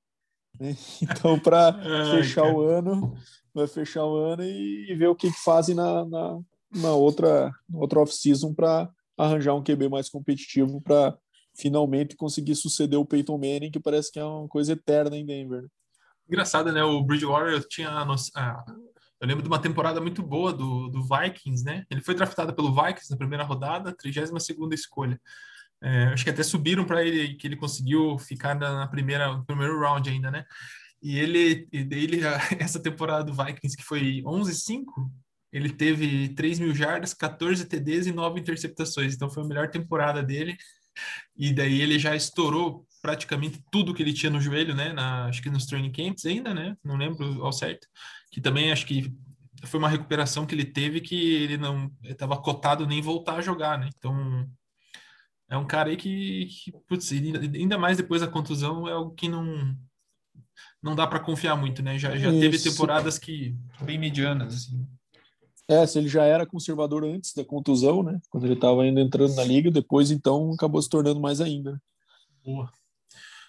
Né? 0.60 0.78
Então, 1.02 1.40
para 1.40 1.74
fechar 2.14 2.44
cara. 2.44 2.56
o 2.56 2.62
ano, 2.62 3.18
vai 3.56 3.66
fechar 3.66 4.06
o 4.06 4.16
ano 4.16 4.44
e, 4.44 4.94
ver 4.96 5.08
o 5.08 5.16
que, 5.16 5.32
que 5.32 5.44
fazem 5.44 5.74
na, 5.74 6.06
na, 6.06 6.40
na 6.72 6.92
outra, 6.94 7.52
outra 7.74 8.00
off-season 8.00 8.54
para 8.54 8.88
arranjar 9.18 9.56
um 9.56 9.64
QB 9.64 9.90
mais 9.90 10.08
competitivo 10.08 10.80
para 10.80 11.18
finalmente 11.58 12.16
conseguir 12.16 12.56
suceder 12.56 13.00
o 13.00 13.06
Peyton 13.06 13.38
Manning, 13.38 13.72
que 13.72 13.80
parece 13.80 14.12
que 14.12 14.20
é 14.20 14.24
uma 14.24 14.48
coisa 14.48 14.74
eterna 14.74 15.18
em 15.18 15.26
Denver. 15.26 15.64
Né? 15.64 15.68
Engraçado, 16.30 16.72
né? 16.72 16.84
O 16.84 17.02
Bridgewater 17.04 17.66
tinha 17.68 17.90
a, 17.90 18.04
a, 18.36 18.66
eu 19.20 19.28
lembro 19.28 19.42
de 19.42 19.50
uma 19.50 19.60
temporada 19.60 20.00
muito 20.00 20.22
boa 20.22 20.54
do, 20.54 20.90
do 20.90 21.02
Vikings, 21.02 21.64
né? 21.64 21.86
Ele 21.90 22.02
foi 22.02 22.14
draftado 22.14 22.54
pelo 22.54 22.74
Vikings 22.74 23.10
na 23.10 23.18
primeira 23.18 23.44
rodada, 23.44 23.96
32 23.96 24.44
segunda 24.44 24.76
escolha. 24.76 25.20
É, 25.82 26.06
acho 26.06 26.24
que 26.24 26.30
até 26.30 26.44
subiram 26.44 26.86
para 26.86 27.04
ele, 27.04 27.36
que 27.36 27.48
ele 27.48 27.56
conseguiu 27.56 28.18
ficar 28.18 28.56
na, 28.56 28.80
na 28.80 28.88
primeira, 28.88 29.36
no 29.36 29.46
primeiro 29.46 29.80
round 29.80 30.10
ainda, 30.10 30.30
né? 30.30 30.46
E 31.02 31.18
ele, 31.18 31.68
ele, 31.72 32.22
essa 32.60 32.80
temporada 32.80 33.24
do 33.24 33.34
Vikings, 33.34 33.78
que 33.78 33.84
foi 33.84 34.22
11-5, 34.24 34.86
ele 35.52 35.70
teve 35.72 36.30
3 36.30 36.60
mil 36.60 36.76
jardas, 36.76 37.14
14 37.14 37.66
TDs 37.66 38.08
e 38.08 38.12
9 38.12 38.40
interceptações. 38.40 39.16
Então 39.16 39.30
foi 39.30 39.44
a 39.44 39.48
melhor 39.48 39.70
temporada 39.70 40.22
dele. 40.22 40.58
E 41.36 41.54
daí 41.54 41.82
ele 41.82 42.00
já 42.00 42.16
estourou 42.16 42.86
praticamente 43.02 43.64
tudo 43.72 43.94
que 43.94 44.02
ele 44.02 44.14
tinha 44.14 44.30
no 44.30 44.42
joelho, 44.42 44.76
né? 44.76 44.92
Na, 44.94 45.26
acho 45.26 45.42
que 45.42 45.50
nos 45.50 45.66
training 45.66 45.92
camps 45.92 46.26
ainda, 46.26 46.54
né? 46.54 46.76
Não 46.84 46.98
lembro 46.98 47.44
ao 47.44 47.54
certo 47.54 47.88
que 48.32 48.42
também 48.42 48.72
acho 48.72 48.86
que 48.86 49.12
foi 49.66 49.80
uma 49.80 49.90
recuperação 49.90 50.46
que 50.46 50.54
ele 50.54 50.66
teve 50.66 51.02
que 51.02 51.16
ele 51.16 51.58
não 51.58 51.92
estava 52.04 52.38
cotado 52.38 52.86
nem 52.86 53.02
voltar 53.02 53.38
a 53.38 53.42
jogar, 53.42 53.78
né? 53.80 53.90
Então 53.98 54.48
é 55.50 55.58
um 55.58 55.66
cara 55.66 55.90
aí 55.90 55.98
que, 55.98 56.46
que 56.46 56.72
putz, 56.88 57.12
ainda 57.12 57.78
mais 57.78 57.98
depois 57.98 58.22
da 58.22 58.28
contusão 58.28 58.88
é 58.88 58.92
algo 58.92 59.16
que 59.16 59.28
não 59.28 59.76
não 60.82 60.96
dá 60.96 61.08
para 61.08 61.20
confiar 61.20 61.56
muito, 61.56 61.82
né? 61.82 61.98
Já, 61.98 62.16
já 62.16 62.30
teve 62.32 62.60
temporadas 62.60 63.18
que 63.18 63.56
bem 63.82 63.98
medianas 63.98 64.54
assim. 64.54 64.88
É, 65.70 65.86
se 65.86 66.00
ele 66.00 66.08
já 66.08 66.24
era 66.24 66.46
conservador 66.46 67.04
antes 67.04 67.34
da 67.34 67.44
contusão, 67.44 68.02
né? 68.02 68.20
Quando 68.30 68.46
ele 68.46 68.54
estava 68.54 68.84
ainda 68.84 69.02
entrando 69.02 69.36
na 69.36 69.44
liga, 69.44 69.70
depois 69.70 70.12
então 70.12 70.54
acabou 70.54 70.82
se 70.82 70.90
tornando 70.90 71.20
mais 71.20 71.42
ainda. 71.42 71.82
Boa. 72.44 72.72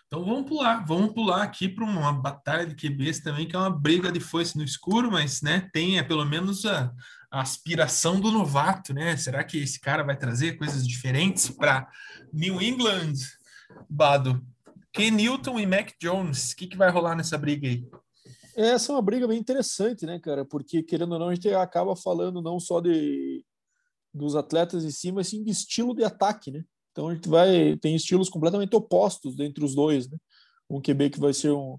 Então 0.09 0.25
vamos 0.25 0.49
pular, 0.49 0.85
vamos 0.87 1.13
pular 1.13 1.43
aqui 1.43 1.69
para 1.69 1.85
uma 1.85 2.13
batalha 2.13 2.67
de 2.67 2.75
QBs 2.75 3.21
também, 3.21 3.47
que 3.47 3.55
é 3.55 3.59
uma 3.59 3.71
briga 3.71 4.11
de 4.11 4.19
foice 4.19 4.57
no 4.57 4.65
escuro, 4.65 5.13
mas 5.13 5.43
né, 5.43 5.69
tem 5.73 5.99
é, 5.99 6.03
pelo 6.03 6.25
menos 6.25 6.65
a, 6.65 6.91
a 7.31 7.43
aspiração 7.43 8.19
do 8.19 8.33
novato, 8.33 8.95
né? 8.95 9.17
Será 9.17 9.45
que 9.45 9.59
esse 9.59 9.79
cara 9.79 10.03
vai 10.03 10.17
trazer 10.17 10.57
coisas 10.57 10.89
diferentes 10.89 11.51
para 11.51 11.87
New 12.33 12.61
England, 12.61 13.13
Bado? 13.89 14.43
Ken 14.93 15.11
Newton 15.11 15.61
e 15.61 15.67
Mac 15.67 15.91
Jones, 16.01 16.53
o 16.53 16.57
que, 16.57 16.67
que 16.67 16.77
vai 16.77 16.91
rolar 16.91 17.15
nessa 17.15 17.37
briga 17.37 17.69
aí? 17.69 17.87
Essa 18.59 18.91
é 18.91 18.97
uma 18.97 19.03
briga 19.03 19.29
bem 19.29 19.39
interessante, 19.39 20.05
né, 20.05 20.19
cara? 20.19 20.45
Porque, 20.45 20.83
querendo 20.83 21.13
ou 21.13 21.19
não, 21.21 21.29
a 21.29 21.35
gente 21.35 21.49
acaba 21.51 21.95
falando 21.95 22.43
não 22.43 22.59
só 22.59 22.81
de 22.81 23.45
dos 24.13 24.35
atletas 24.35 24.85
em 24.85 24.91
si, 24.91 25.13
mas 25.13 25.29
sim 25.29 25.45
de 25.45 25.51
estilo 25.53 25.95
de 25.95 26.03
ataque, 26.03 26.51
né? 26.51 26.65
Então 26.91 27.09
a 27.09 27.15
gente 27.15 27.29
vai 27.29 27.77
tem 27.77 27.95
estilos 27.95 28.29
completamente 28.29 28.75
opostos 28.75 29.39
entre 29.39 29.65
os 29.65 29.77
dois, 29.77 30.11
né? 30.11 30.19
Um 30.69 30.81
QB 30.81 31.11
que 31.11 31.21
vai 31.21 31.33
ser 31.33 31.53
um, 31.53 31.79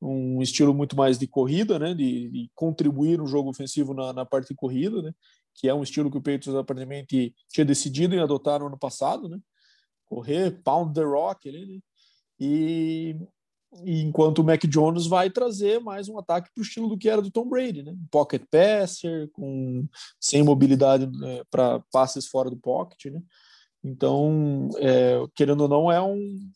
um 0.00 0.40
estilo 0.40 0.72
muito 0.72 0.94
mais 0.94 1.18
de 1.18 1.26
corrida, 1.26 1.80
né? 1.80 1.94
De, 1.94 2.30
de 2.30 2.50
contribuir 2.54 3.18
no 3.18 3.26
jogo 3.26 3.50
ofensivo 3.50 3.92
na, 3.92 4.12
na, 4.12 4.24
parte 4.24 4.50
de 4.50 4.54
corrida, 4.54 5.02
né? 5.02 5.12
Que 5.52 5.68
é 5.68 5.74
um 5.74 5.82
estilo 5.82 6.12
que 6.12 6.18
o 6.18 6.22
Patriots 6.22 6.54
aparentemente 6.54 7.34
tinha 7.48 7.64
decidido 7.64 8.14
em 8.14 8.20
adotar 8.20 8.60
no 8.60 8.66
ano 8.68 8.78
passado, 8.78 9.28
né? 9.28 9.36
Correr, 10.06 10.62
pound 10.62 10.94
the 10.94 11.02
rock 11.02 11.48
ali, 11.48 11.66
né? 11.66 11.80
E, 12.38 13.16
e 13.84 14.02
enquanto 14.02 14.40
o 14.40 14.44
Mac 14.44 14.62
Jones 14.64 15.06
vai 15.06 15.30
trazer 15.30 15.80
mais 15.80 16.08
um 16.08 16.18
ataque 16.18 16.50
para 16.52 16.60
o 16.60 16.64
estilo 16.64 16.88
do 16.88 16.98
que 16.98 17.08
era 17.08 17.22
do 17.22 17.30
Tom 17.30 17.48
Brady, 17.48 17.82
né? 17.82 17.94
Pocket 18.10 18.42
passer, 18.50 19.30
com 19.32 19.86
sem 20.20 20.42
mobilidade 20.42 21.06
né, 21.06 21.42
para 21.50 21.80
passes 21.92 22.26
fora 22.26 22.50
do 22.50 22.56
pocket, 22.56 23.12
né? 23.12 23.22
Então, 23.82 24.68
é, 24.78 25.24
querendo 25.34 25.62
ou 25.62 25.68
não, 25.68 25.90
é 25.90 26.02
um, 26.02 26.50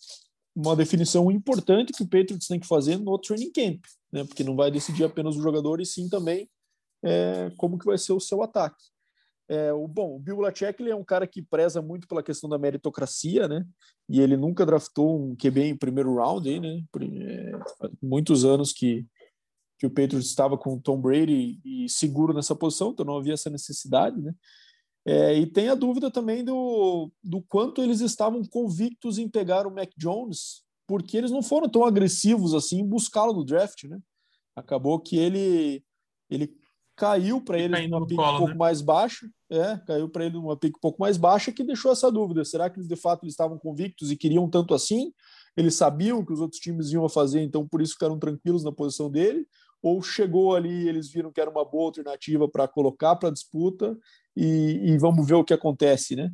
uma 0.55 0.77
definição 0.77 1.31
importante 1.31 1.93
que 1.93 2.03
o 2.03 2.09
Patriots 2.09 2.49
tem 2.49 2.61
que 2.61 2.67
fazer 2.67 2.99
no 2.99 3.19
training 3.19 3.53
camp, 3.53 3.85
né? 4.13 4.25
Porque 4.25 4.45
não 4.45 4.57
vai 4.57 4.71
decidir 4.71 5.05
apenas 5.05 5.37
o 5.37 5.43
jogador 5.43 5.81
e 5.81 5.87
sim 5.87 6.09
também 6.09 6.49
é, 7.03 7.51
como 7.57 7.79
que 7.79 7.87
vai 7.87 7.97
ser 7.97 8.13
o 8.13 8.21
seu 8.21 8.43
ataque. 8.43 8.83
É, 9.49 9.73
o 9.73 9.87
bom, 9.87 10.17
o 10.17 10.19
Bill 10.19 10.39
Belichick 10.39 10.81
ele 10.81 10.91
é 10.91 10.97
um 10.97 11.05
cara 11.05 11.27
que 11.27 11.43
preza 11.43 11.83
muito 11.83 12.09
pela 12.09 12.23
questão 12.23 12.49
da 12.49 12.59
meritocracia, 12.59 13.47
né? 13.47 13.67
E 14.09 14.21
ele 14.21 14.37
nunca 14.37 14.65
draftou 14.65 15.21
um 15.21 15.37
QB 15.37 15.63
em 15.65 15.77
primeiro 15.77 16.15
round, 16.15 16.49
aí, 16.49 16.59
né? 16.59 16.83
Por, 16.91 17.03
é, 17.03 17.53
muitos 18.03 18.45
anos 18.45 18.73
que 18.73 19.07
que 19.77 19.87
o 19.87 19.91
Patriots 19.91 20.29
estava 20.29 20.57
com 20.57 20.75
o 20.75 20.81
Tom 20.81 21.01
Brady 21.01 21.61
e 21.65 21.89
seguro 21.89 22.33
nessa 22.33 22.55
posição, 22.55 22.91
então 22.91 23.05
não 23.05 23.19
havia 23.19 23.35
essa 23.35 23.51
necessidade, 23.51 24.21
né? 24.21 24.33
É, 25.07 25.37
e 25.37 25.47
tem 25.47 25.69
a 25.69 25.75
dúvida 25.75 26.11
também 26.11 26.43
do, 26.43 27.11
do 27.23 27.43
quanto 27.43 27.83
eles 27.83 28.01
estavam 28.01 28.43
convictos 28.43 29.19
em 29.19 29.29
pegar 29.29 29.67
o 29.67 29.75
Mac 29.75 29.91
Jones, 29.99 30.63
porque 30.87 31.17
eles 31.17 31.31
não 31.31 31.43
foram 31.43 31.69
tão 31.69 31.85
agressivos 31.85 32.55
assim 32.55 32.81
em 32.81 32.87
buscá-lo 32.87 33.35
no 33.35 33.45
draft, 33.45 33.85
né? 33.85 33.99
Acabou 34.57 34.99
que 34.99 35.17
ele 35.17 35.85
ele 36.31 36.57
caiu 36.97 37.41
para 37.41 37.59
ele 37.59 37.89
numa 37.89 38.07
pique 38.07 38.21
um 38.21 38.39
pouco 38.39 38.49
né? 38.49 38.55
mais 38.55 38.81
baixa, 38.81 39.29
é, 39.51 39.79
caiu 39.87 40.09
para 40.09 40.25
ele 40.25 40.35
numa 40.35 40.57
pique 40.57 40.77
um 40.77 40.81
pouco 40.81 41.01
mais 41.01 41.17
baixa 41.17 41.53
que 41.53 41.65
deixou 41.65 41.93
essa 41.93 42.11
dúvida. 42.11 42.45
Será 42.45 42.71
que 42.71 42.79
eles 42.79 42.89
de 42.89 42.97
fato 42.97 43.25
eles 43.25 43.33
estavam 43.33 43.59
convictos 43.59 44.11
e 44.11 44.17
queriam 44.17 44.49
tanto 44.49 44.75
assim? 44.75 45.13
Eles 45.57 45.75
sabiam 45.75 46.25
que 46.25 46.33
os 46.33 46.41
outros 46.41 46.61
times 46.61 46.91
iam 46.91 47.09
fazer, 47.09 47.43
então 47.43 47.67
por 47.67 47.81
isso 47.81 47.93
ficaram 47.95 48.19
tranquilos 48.19 48.65
na 48.65 48.73
posição 48.73 49.11
dele? 49.11 49.47
Ou 49.83 50.03
chegou 50.03 50.55
ali, 50.55 50.89
eles 50.89 51.11
viram 51.11 51.31
que 51.31 51.41
era 51.41 51.51
uma 51.51 51.65
boa 51.65 51.87
alternativa 51.87 52.49
para 52.49 52.67
colocar 52.67 53.17
para 53.17 53.31
disputa 53.31 53.97
e, 54.37 54.81
e, 54.83 54.99
vamos 54.99 55.27
ver 55.27 55.35
o 55.35 55.45
que 55.45 55.55
acontece, 55.55 56.17
né? 56.17 56.31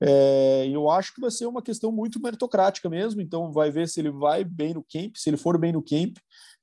É, 0.00 0.68
eu 0.70 0.88
acho 0.90 1.14
que 1.14 1.20
vai 1.20 1.30
ser 1.30 1.46
uma 1.46 1.62
questão 1.62 1.90
muito 1.90 2.20
meritocrática 2.20 2.88
mesmo, 2.88 3.20
então 3.20 3.52
vai 3.52 3.70
ver 3.70 3.88
se 3.88 4.00
ele 4.00 4.10
vai 4.10 4.44
bem 4.44 4.74
no 4.74 4.82
camp, 4.82 5.16
se 5.16 5.30
ele 5.30 5.36
for 5.36 5.58
bem 5.58 5.72
no 5.72 5.82
camp, 5.82 6.16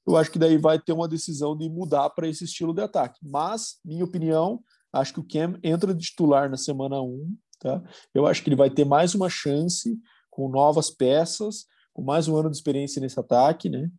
eu 0.07 0.15
acho 0.15 0.31
que 0.31 0.39
daí 0.39 0.57
vai 0.57 0.79
ter 0.79 0.93
uma 0.93 1.07
decisão 1.07 1.57
de 1.57 1.67
mudar 1.69 2.09
para 2.11 2.27
esse 2.27 2.43
estilo 2.43 2.73
de 2.73 2.81
ataque. 2.81 3.19
Mas, 3.23 3.79
minha 3.83 4.03
opinião, 4.03 4.61
acho 4.93 5.13
que 5.13 5.19
o 5.19 5.27
Cam 5.27 5.59
entra 5.63 5.93
de 5.93 6.05
titular 6.05 6.49
na 6.49 6.57
semana 6.57 7.01
1, 7.01 7.35
tá? 7.59 7.83
Eu 8.13 8.27
acho 8.27 8.43
que 8.43 8.49
ele 8.49 8.55
vai 8.55 8.69
ter 8.69 8.85
mais 8.85 9.15
uma 9.15 9.29
chance 9.29 9.97
com 10.29 10.49
novas 10.49 10.89
peças, 10.89 11.65
com 11.93 12.03
mais 12.03 12.27
um 12.27 12.35
ano 12.35 12.51
de 12.51 12.57
experiência 12.57 13.01
nesse 13.01 13.19
ataque, 13.19 13.69
né? 13.69 13.89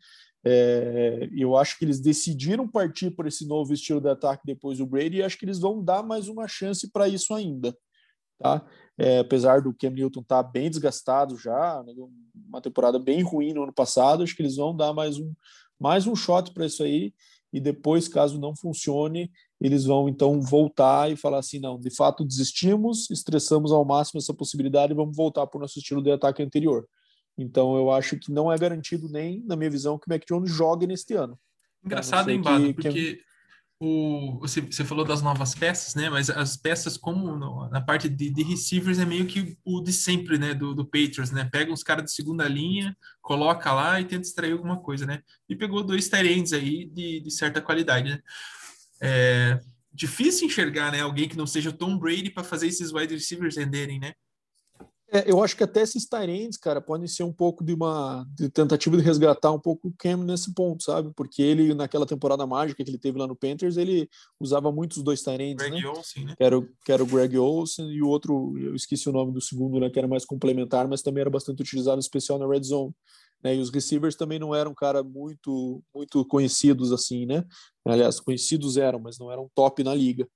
É, 0.49 1.29
eu 1.33 1.57
acho 1.57 1.77
que 1.77 1.85
eles 1.85 1.99
decidiram 1.99 2.69
partir 2.69 3.11
por 3.11 3.27
esse 3.27 3.45
novo 3.45 3.73
estilo 3.73 4.01
de 4.01 4.09
ataque 4.09 4.43
depois 4.47 4.79
do 4.79 4.87
Brady 4.87 5.17
e 5.17 5.23
acho 5.25 5.37
que 5.37 5.45
eles 5.45 5.59
vão 5.59 5.83
dar 5.83 6.05
mais 6.05 6.29
uma 6.29 6.47
chance 6.47 6.89
para 6.93 7.09
isso 7.09 7.35
ainda. 7.35 7.77
Tá? 8.39 8.65
É, 8.97 9.19
apesar 9.19 9.61
do 9.61 9.75
Cam 9.75 9.91
Newton 9.91 10.21
estar 10.21 10.45
tá 10.45 10.49
bem 10.49 10.71
desgastado 10.71 11.37
já, 11.37 11.83
né, 11.83 11.93
uma 12.49 12.61
temporada 12.61 12.97
bem 12.97 13.23
ruim 13.23 13.53
no 13.53 13.65
ano 13.65 13.73
passado, 13.73 14.23
acho 14.23 14.37
que 14.37 14.43
eles 14.43 14.55
vão 14.55 14.77
dar 14.77 14.93
mais 14.93 15.19
um, 15.19 15.35
mais 15.79 16.07
um 16.07 16.15
shot 16.15 16.53
para 16.53 16.67
isso 16.67 16.83
aí 16.83 17.13
e 17.53 17.61
depois, 17.61 18.09
caso 18.09 18.39
não 18.39 18.55
funcione, 18.55 19.31
eles 19.61 19.85
vão 19.85 20.09
então 20.09 20.41
voltar 20.41 21.11
e 21.11 21.17
falar 21.17 21.39
assim, 21.39 21.59
não, 21.59 21.79
de 21.79 21.95
fato 21.95 22.25
desistimos, 22.25 23.11
estressamos 23.11 23.73
ao 23.73 23.85
máximo 23.85 24.19
essa 24.19 24.35
possibilidade 24.35 24.93
e 24.93 24.97
vamos 24.97 25.17
voltar 25.17 25.47
para 25.47 25.59
o 25.59 25.61
nosso 25.61 25.79
estilo 25.79 26.03
de 26.03 26.11
ataque 26.11 26.43
anterior. 26.43 26.87
Então 27.39 27.77
eu 27.77 27.91
acho 27.91 28.19
que 28.19 28.33
não 28.33 28.53
é 28.53 28.59
garantido 28.59 29.09
nem, 29.09 29.43
na 29.45 29.57
minha 29.57 29.71
visão, 29.71 29.99
que 29.99 30.07
o 30.07 30.13
Mac 30.13 30.23
Jones 30.27 30.51
jogue 30.51 30.87
neste 30.87 31.15
ano. 31.15 31.39
Engraçado, 31.85 32.31
hein, 32.31 32.41
Bado, 32.41 32.75
porque 32.75 33.21
o, 33.79 34.39
você, 34.41 34.61
você 34.61 34.85
falou 34.85 35.05
das 35.05 35.21
novas 35.21 35.55
peças, 35.55 35.95
né? 35.95 36.09
Mas 36.09 36.31
as 36.31 36.57
peças, 36.57 36.97
como 36.97 37.37
no, 37.37 37.69
na 37.69 37.81
parte 37.81 38.09
de, 38.09 38.31
de, 38.31 38.43
receivers, 38.43 38.99
é 38.99 39.05
meio 39.05 39.27
que 39.27 39.57
o 39.65 39.83
de 39.83 39.93
sempre, 39.93 40.39
né? 40.39 40.55
Do, 40.55 40.75
do 40.75 40.85
Patriots, 40.85 41.31
né? 41.31 41.49
Pega 41.51 41.73
uns 41.73 41.83
caras 41.83 42.05
de 42.05 42.13
segunda 42.13 42.49
linha, 42.49 42.97
coloca 43.21 43.73
lá 43.73 44.01
e 44.01 44.05
tenta 44.05 44.27
extrair 44.27 44.53
alguma 44.53 44.79
coisa, 44.81 45.05
né? 45.05 45.21
E 45.49 45.55
pegou 45.55 45.85
dois 45.85 46.09
Tyrands 46.09 46.53
aí 46.53 46.87
de, 46.87 47.21
de 47.21 47.31
certa 47.31 47.61
qualidade, 47.61 48.11
né? 48.11 48.21
É 49.01 49.61
difícil 49.93 50.47
enxergar, 50.47 50.93
né? 50.93 51.01
Alguém 51.01 51.29
que 51.29 51.37
não 51.37 51.47
seja 51.47 51.73
Tom 51.73 51.99
Brady 51.99 52.31
para 52.31 52.45
fazer 52.45 52.69
esses 52.69 52.93
wide 52.93 53.15
receivers 53.15 53.57
renderem, 53.57 53.99
né? 53.99 54.13
É, 55.13 55.31
eu 55.31 55.43
acho 55.43 55.57
que 55.57 55.63
até 55.63 55.83
esses 55.83 56.07
Tyrants, 56.07 56.57
cara, 56.57 56.81
podem 56.81 57.07
ser 57.07 57.23
um 57.23 57.33
pouco 57.33 57.63
de 57.65 57.73
uma 57.73 58.27
de 58.35 58.49
tentativa 58.49 58.97
de 58.97 59.03
resgatar 59.03 59.53
um 59.53 59.59
pouco 59.59 59.89
o 59.89 59.95
Cam 59.97 60.17
nesse 60.25 60.53
ponto, 60.53 60.83
sabe? 60.83 61.13
Porque 61.15 61.43
ele, 61.43 61.75
naquela 61.75 62.05
temporada 62.05 62.45
mágica 62.45 62.83
que 62.83 62.91
ele 62.91 62.99
teve 62.99 63.17
lá 63.17 63.27
no 63.27 63.37
Panthers, 63.37 63.77
ele 63.77 64.09
usava 64.41 64.73
muito 64.73 64.95
os 64.95 65.03
dois 65.05 65.23
Tyrants, 65.23 65.57
Greg 65.57 65.81
né? 65.81 65.89
Olsen, 65.89 66.25
né? 66.25 66.35
Que 66.37 66.43
era, 66.43 66.61
que 66.85 66.93
era 66.93 67.03
o 67.03 67.07
Greg 67.07 67.39
Olsen 67.39 67.89
e 67.89 68.03
o 68.03 68.09
outro, 68.09 68.59
eu 68.59 68.75
esqueci 68.75 69.09
o 69.09 69.13
nome 69.13 69.33
do 69.33 69.41
segundo, 69.41 69.79
né? 69.79 69.89
Que 69.89 69.99
era 69.99 70.09
mais 70.09 70.25
complementar, 70.25 70.89
mas 70.89 71.03
também 71.03 71.21
era 71.21 71.31
bastante 71.31 71.63
utilizado, 71.63 72.01
especial 72.01 72.39
na 72.39 72.49
Red 72.49 72.65
Zone. 72.65 72.93
Né? 73.45 73.55
E 73.55 73.61
os 73.61 73.71
receivers 73.71 74.17
também 74.17 74.41
não 74.41 74.55
eram, 74.55 74.75
cara, 74.75 75.05
muito, 75.05 75.83
muito 75.95 76.25
conhecidos 76.25 76.91
assim, 76.91 77.27
né? 77.27 77.45
Aliás, 77.85 78.19
conhecidos 78.19 78.77
eram, 78.77 78.99
mas 78.99 79.19
não 79.19 79.31
eram 79.31 79.49
top 79.55 79.85
na 79.85 79.95
liga. 79.95 80.29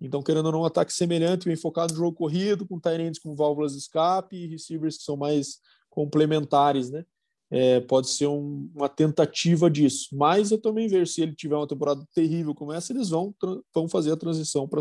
Então, 0.00 0.22
querendo 0.22 0.46
ou 0.46 0.52
não, 0.52 0.60
um 0.60 0.64
ataque 0.64 0.92
semelhante, 0.92 1.46
bem 1.46 1.56
focado 1.56 1.92
no 1.92 1.98
jogo 1.98 2.16
corrido, 2.16 2.66
com 2.66 2.78
Tyrants 2.78 3.18
com 3.18 3.34
válvulas 3.34 3.72
de 3.72 3.78
escape 3.78 4.36
e 4.36 4.46
receivers 4.46 4.96
que 4.98 5.02
são 5.02 5.16
mais 5.16 5.60
complementares, 5.90 6.90
né? 6.90 7.04
É, 7.50 7.80
pode 7.80 8.08
ser 8.10 8.26
um, 8.26 8.70
uma 8.74 8.88
tentativa 8.88 9.70
disso. 9.70 10.14
Mas 10.14 10.50
eu 10.50 10.60
também 10.60 10.86
vejo 10.86 11.10
se 11.10 11.22
ele 11.22 11.34
tiver 11.34 11.56
uma 11.56 11.66
temporada 11.66 12.06
terrível 12.14 12.54
como 12.54 12.72
essa, 12.72 12.92
eles 12.92 13.08
vão, 13.08 13.34
vão 13.74 13.88
fazer 13.88 14.12
a 14.12 14.16
transição 14.16 14.68
para 14.68 14.80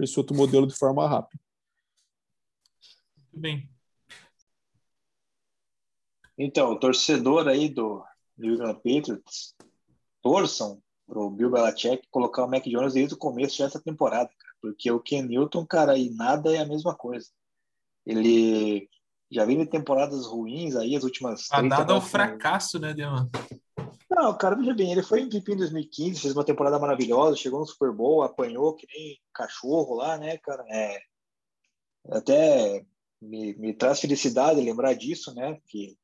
esse 0.00 0.18
outro 0.18 0.34
modelo 0.34 0.66
de 0.66 0.74
forma 0.74 1.06
rápida. 1.06 1.40
Muito 3.16 3.40
bem. 3.40 3.70
Então, 6.36 6.72
o 6.72 6.78
torcedor 6.78 7.46
aí 7.46 7.68
do 7.68 8.02
New 8.38 8.54
England 8.54 8.74
Patriots, 8.76 9.54
torçam 10.22 10.80
para 11.06 11.18
o 11.18 11.30
Bill 11.30 11.50
Belichick 11.50 12.06
colocar 12.10 12.44
o 12.44 12.48
Mac 12.48 12.64
Jones 12.64 12.94
desde 12.94 13.14
o 13.14 13.18
começo 13.18 13.58
dessa 13.58 13.80
temporada. 13.80 14.30
Porque 14.60 14.90
o 14.90 15.00
Ken 15.00 15.22
Newton, 15.22 15.64
cara, 15.66 15.96
e 15.96 16.10
nada 16.10 16.54
é 16.54 16.58
a 16.58 16.66
mesma 16.66 16.94
coisa. 16.94 17.28
Ele 18.04 18.88
já 19.30 19.44
de 19.44 19.66
temporadas 19.66 20.26
ruins 20.26 20.74
aí, 20.74 20.96
as 20.96 21.04
últimas. 21.04 21.46
A 21.50 21.62
dada 21.62 21.92
ao 21.92 22.00
fracasso, 22.00 22.78
né, 22.78 22.94
Diamant? 22.94 23.28
Não, 24.10 24.36
cara, 24.36 24.56
veja 24.56 24.74
bem, 24.74 24.90
ele 24.90 25.02
foi 25.02 25.20
MVP 25.20 25.52
em 25.52 25.56
2015, 25.58 26.20
fez 26.20 26.34
uma 26.34 26.44
temporada 26.44 26.78
maravilhosa, 26.78 27.36
chegou 27.36 27.60
no 27.60 27.66
Super 27.66 27.92
Bowl, 27.92 28.22
apanhou 28.22 28.74
que 28.74 28.86
nem 28.92 29.20
cachorro 29.34 29.94
lá, 29.94 30.16
né, 30.16 30.38
cara? 30.38 30.64
É, 30.70 30.98
até 32.10 32.84
me, 33.20 33.54
me 33.54 33.74
traz 33.74 34.00
felicidade 34.00 34.60
lembrar 34.60 34.94
disso, 34.94 35.34
né? 35.34 35.60
Que 35.68 35.96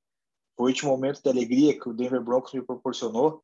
foi 0.57 0.67
o 0.67 0.69
último 0.69 0.91
momento 0.91 1.23
de 1.23 1.29
alegria 1.31 1.79
que 1.79 1.89
o 1.89 1.95
Denver 1.95 2.23
Broncos 2.23 2.53
me 2.53 2.63
proporcionou. 2.63 3.43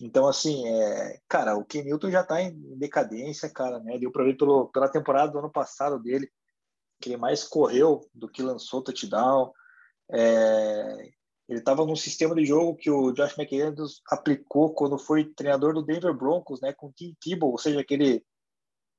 Então, 0.00 0.26
assim, 0.26 0.66
é, 0.68 1.20
cara, 1.28 1.56
o 1.56 1.64
Ken 1.64 1.82
Newton 1.82 2.10
já 2.10 2.20
está 2.20 2.42
em 2.42 2.52
decadência, 2.76 3.48
cara, 3.50 3.78
né? 3.80 3.98
Deu 3.98 4.12
para 4.12 4.24
ver 4.24 4.36
pelo, 4.36 4.68
pela 4.68 4.88
temporada 4.88 5.32
do 5.32 5.38
ano 5.38 5.50
passado 5.50 5.98
dele, 5.98 6.30
que 7.00 7.10
ele 7.10 7.16
mais 7.16 7.44
correu 7.44 8.08
do 8.14 8.28
que 8.28 8.42
lançou 8.42 8.82
touchdown. 8.82 9.52
É, 10.10 11.12
ele 11.48 11.58
estava 11.58 11.84
num 11.84 11.96
sistema 11.96 12.34
de 12.34 12.44
jogo 12.44 12.76
que 12.76 12.90
o 12.90 13.12
Josh 13.12 13.38
McDaniels 13.38 14.02
aplicou 14.10 14.74
quando 14.74 14.98
foi 14.98 15.24
treinador 15.34 15.74
do 15.74 15.82
Denver 15.82 16.14
Broncos, 16.14 16.60
né? 16.60 16.72
Com 16.72 16.88
o 16.88 16.92
Tim 16.92 17.16
Tebow, 17.20 17.52
ou 17.52 17.58
seja, 17.58 17.80
aquele 17.80 18.24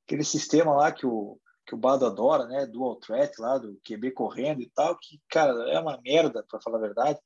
aquele 0.05 0.23
sistema 0.23 0.71
lá 0.75 0.91
que 0.91 1.05
o, 1.05 1.39
que 1.65 1.73
o 1.73 1.77
Bado 1.77 2.05
adora, 2.05 2.45
né? 2.45 2.65
Dual 2.65 2.95
threat 2.97 3.33
lá, 3.39 3.57
do 3.57 3.79
QB 3.83 4.11
correndo 4.11 4.61
e 4.61 4.69
tal, 4.69 4.97
que, 4.97 5.19
cara, 5.29 5.51
é 5.71 5.79
uma 5.79 5.99
merda, 6.01 6.43
para 6.47 6.61
falar 6.61 6.77
a 6.77 6.81
verdade. 6.81 7.19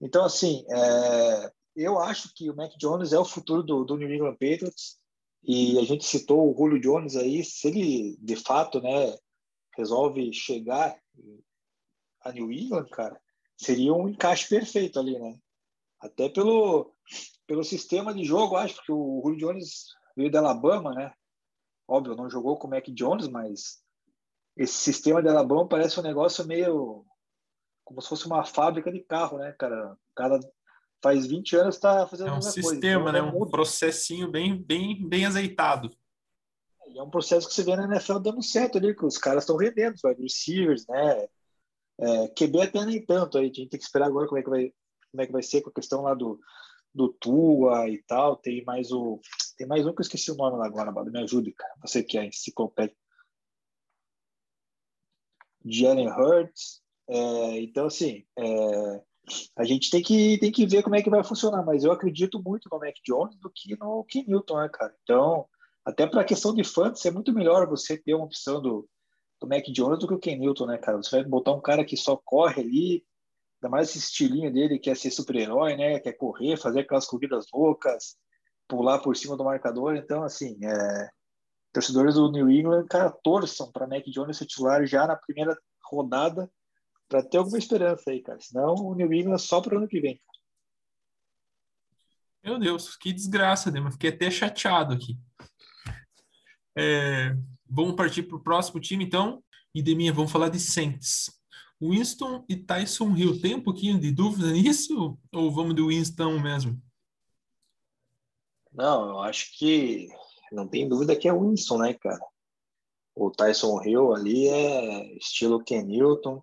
Então, 0.00 0.24
assim, 0.24 0.64
é, 0.70 1.52
eu 1.76 1.98
acho 1.98 2.32
que 2.34 2.50
o 2.50 2.56
Mac 2.56 2.72
Jones 2.78 3.12
é 3.12 3.18
o 3.18 3.24
futuro 3.24 3.62
do, 3.62 3.84
do 3.84 3.96
New 3.96 4.12
England 4.12 4.32
Patriots. 4.32 4.98
E 5.42 5.78
a 5.78 5.84
gente 5.84 6.04
citou 6.04 6.50
o 6.50 6.56
Julio 6.56 6.80
Jones 6.80 7.16
aí, 7.16 7.42
se 7.42 7.68
ele 7.68 8.16
de 8.20 8.36
fato, 8.36 8.80
né, 8.80 9.16
resolve 9.74 10.32
chegar 10.32 10.94
a 12.22 12.32
New 12.32 12.52
England, 12.52 12.86
cara, 12.90 13.18
seria 13.56 13.94
um 13.94 14.08
encaixe 14.08 14.48
perfeito 14.48 14.98
ali, 14.98 15.18
né? 15.18 15.38
Até 15.98 16.28
pelo, 16.28 16.94
pelo 17.46 17.64
sistema 17.64 18.12
de 18.12 18.24
jogo, 18.24 18.56
acho 18.56 18.84
que 18.84 18.92
o 18.92 19.22
Julio 19.24 19.38
Jones 19.38 19.86
veio 20.14 20.30
da 20.30 20.40
Alabama, 20.40 20.92
né? 20.94 21.12
Óbvio, 21.88 22.14
não 22.14 22.28
jogou 22.28 22.58
com 22.58 22.66
o 22.66 22.70
Mac 22.70 22.86
Jones, 22.88 23.28
mas 23.28 23.82
esse 24.56 24.74
sistema 24.74 25.22
de 25.22 25.28
Alabama 25.28 25.66
parece 25.66 25.98
um 25.98 26.02
negócio 26.02 26.46
meio 26.46 27.06
como 27.84 28.00
se 28.00 28.08
fosse 28.08 28.26
uma 28.26 28.44
fábrica 28.44 28.92
de 28.92 29.00
carro, 29.00 29.38
né, 29.38 29.52
cara? 29.58 29.94
O 29.94 30.14
cara 30.14 30.38
faz 31.02 31.26
20 31.26 31.56
anos 31.56 31.74
está 31.76 32.06
fazendo 32.06 32.28
é 32.28 32.30
um 32.30 32.34
a 32.34 32.36
mesma 32.36 32.52
sistema, 32.52 33.04
coisa. 33.04 33.18
Então, 33.18 33.32
né? 33.32 33.38
Um 33.38 33.48
processinho 33.48 34.30
bem, 34.30 34.56
bem, 34.56 35.08
bem 35.08 35.26
azeitado. 35.26 35.90
É 36.94 37.02
um 37.02 37.10
processo 37.10 37.48
que 37.48 37.54
você 37.54 37.62
vê 37.62 37.76
na 37.76 37.84
NFL 37.84 38.18
dando 38.18 38.42
certo 38.42 38.78
ali, 38.78 38.94
que 38.94 39.04
os 39.04 39.16
caras 39.16 39.44
estão 39.44 39.56
rendendo, 39.56 39.94
os 39.94 40.04
wide 40.04 40.22
receivers, 40.22 40.86
né? 40.86 41.28
É, 41.98 42.28
QB 42.28 42.62
até 42.62 42.84
nem 42.84 43.04
tanto, 43.04 43.38
aí 43.38 43.44
a 43.44 43.46
gente 43.46 43.68
tem 43.68 43.78
que 43.78 43.84
esperar 43.84 44.06
agora 44.06 44.26
como 44.26 44.38
é 44.38 44.42
que 44.42 44.50
vai, 44.50 44.72
como 45.10 45.22
é 45.22 45.26
que 45.26 45.32
vai 45.32 45.42
ser 45.42 45.60
com 45.60 45.70
a 45.70 45.72
questão 45.72 46.02
lá 46.02 46.14
do, 46.14 46.40
do 46.94 47.08
Tua 47.08 47.88
e 47.88 48.02
tal. 48.02 48.36
Tem 48.36 48.64
mais 48.64 48.90
o. 48.90 49.20
Tem 49.56 49.66
mais 49.66 49.86
um 49.86 49.92
que 49.92 50.00
eu 50.00 50.04
esqueci 50.04 50.30
o 50.30 50.36
nome 50.36 50.56
lá 50.56 50.66
agora, 50.66 50.90
Bado. 50.90 51.10
Me 51.10 51.20
ajude, 51.22 51.52
cara. 51.52 51.74
Você 51.82 52.02
que 52.02 52.18
é 52.18 52.26
enciclopédia. 52.26 52.96
Jalen 55.64 56.08
Hurts. 56.08 56.82
É, 57.08 57.60
então, 57.60 57.86
assim, 57.86 58.24
é, 58.38 59.02
a 59.56 59.64
gente 59.64 59.90
tem 59.90 60.02
que, 60.02 60.38
tem 60.38 60.50
que 60.50 60.66
ver 60.66 60.82
como 60.82 60.96
é 60.96 61.02
que 61.02 61.10
vai 61.10 61.22
funcionar, 61.22 61.64
mas 61.64 61.84
eu 61.84 61.92
acredito 61.92 62.42
muito 62.42 62.68
no 62.70 62.78
Mac 62.78 62.94
Jones 63.04 63.36
do 63.36 63.50
que 63.50 63.76
no 63.78 64.04
Ken 64.04 64.24
Newton, 64.26 64.56
né, 64.56 64.68
cara? 64.68 64.94
Então, 65.02 65.46
até 65.84 66.06
para 66.06 66.22
a 66.22 66.24
questão 66.24 66.54
de 66.54 66.64
fantasy, 66.64 67.08
é 67.08 67.10
muito 67.10 67.32
melhor 67.32 67.66
você 67.66 67.96
ter 67.96 68.14
uma 68.14 68.24
opção 68.24 68.60
do, 68.60 68.88
do 69.40 69.48
Mac 69.48 69.64
Jones 69.68 69.98
do 69.98 70.08
que 70.08 70.14
o 70.14 70.18
Ken 70.18 70.36
Newton, 70.36 70.66
né, 70.66 70.78
cara? 70.78 70.96
Você 70.96 71.10
vai 71.16 71.24
botar 71.24 71.52
um 71.52 71.60
cara 71.60 71.84
que 71.84 71.96
só 71.96 72.16
corre 72.16 72.62
ali, 72.62 73.06
ainda 73.62 73.70
mais 73.70 73.90
esse 73.90 73.98
estilinho 73.98 74.52
dele, 74.52 74.78
que 74.78 74.90
é 74.90 74.94
ser 74.94 75.10
super-herói, 75.10 75.76
né? 75.76 76.00
Quer 76.00 76.14
correr, 76.14 76.56
fazer 76.56 76.80
aquelas 76.80 77.06
corridas 77.06 77.46
loucas, 77.52 78.16
pular 78.66 78.98
por 79.00 79.16
cima 79.16 79.36
do 79.36 79.44
marcador. 79.44 79.96
Então, 79.96 80.22
assim, 80.22 80.58
é, 80.64 81.10
torcedores 81.72 82.14
do 82.14 82.32
New 82.32 82.50
England, 82.50 82.86
cara, 82.86 83.10
torçam 83.22 83.70
para 83.70 83.86
Mac 83.86 84.04
Jones 84.06 84.38
ser 84.38 84.46
titular 84.46 84.84
já 84.86 85.06
na 85.06 85.16
primeira 85.16 85.56
rodada 85.84 86.50
para 87.10 87.24
ter 87.24 87.38
alguma 87.38 87.58
esperança 87.58 88.08
aí, 88.08 88.22
cara. 88.22 88.40
Senão 88.40 88.74
o 88.76 88.94
New 88.94 89.12
England 89.12 89.38
só 89.38 89.60
para 89.60 89.74
o 89.74 89.78
ano 89.78 89.88
que 89.88 90.00
vem. 90.00 90.18
Meu 92.42 92.58
Deus, 92.58 92.96
que 92.96 93.12
desgraça, 93.12 93.70
Dema. 93.70 93.90
Fiquei 93.90 94.10
até 94.10 94.30
chateado 94.30 94.94
aqui. 94.94 95.18
É, 96.78 97.36
vamos 97.68 97.96
partir 97.96 98.22
para 98.22 98.36
o 98.36 98.42
próximo 98.42 98.80
time, 98.80 99.04
então. 99.04 99.42
E 99.74 99.82
Deminha, 99.82 100.12
vamos 100.12 100.30
falar 100.30 100.48
de 100.48 100.60
Saints. 100.60 101.36
Winston 101.82 102.44
e 102.48 102.56
Tyson 102.56 103.14
Hill. 103.16 103.40
Tem 103.40 103.56
um 103.56 103.62
pouquinho 103.62 103.98
de 103.98 104.12
dúvida 104.12 104.52
nisso? 104.52 105.18
Ou 105.32 105.50
vamos 105.50 105.74
de 105.74 105.82
Winston 105.82 106.38
mesmo? 106.38 106.80
Não, 108.72 109.08
eu 109.08 109.18
acho 109.18 109.58
que 109.58 110.08
não 110.52 110.68
tem 110.68 110.88
dúvida 110.88 111.16
que 111.16 111.26
é 111.26 111.32
o 111.32 111.40
Winston, 111.40 111.78
né, 111.78 111.94
cara? 111.94 112.24
O 113.16 113.32
Tyson 113.32 113.82
Hill 113.82 114.14
ali 114.14 114.46
é 114.46 115.16
estilo 115.16 115.62
Ken 115.62 115.82
Newton, 115.82 116.40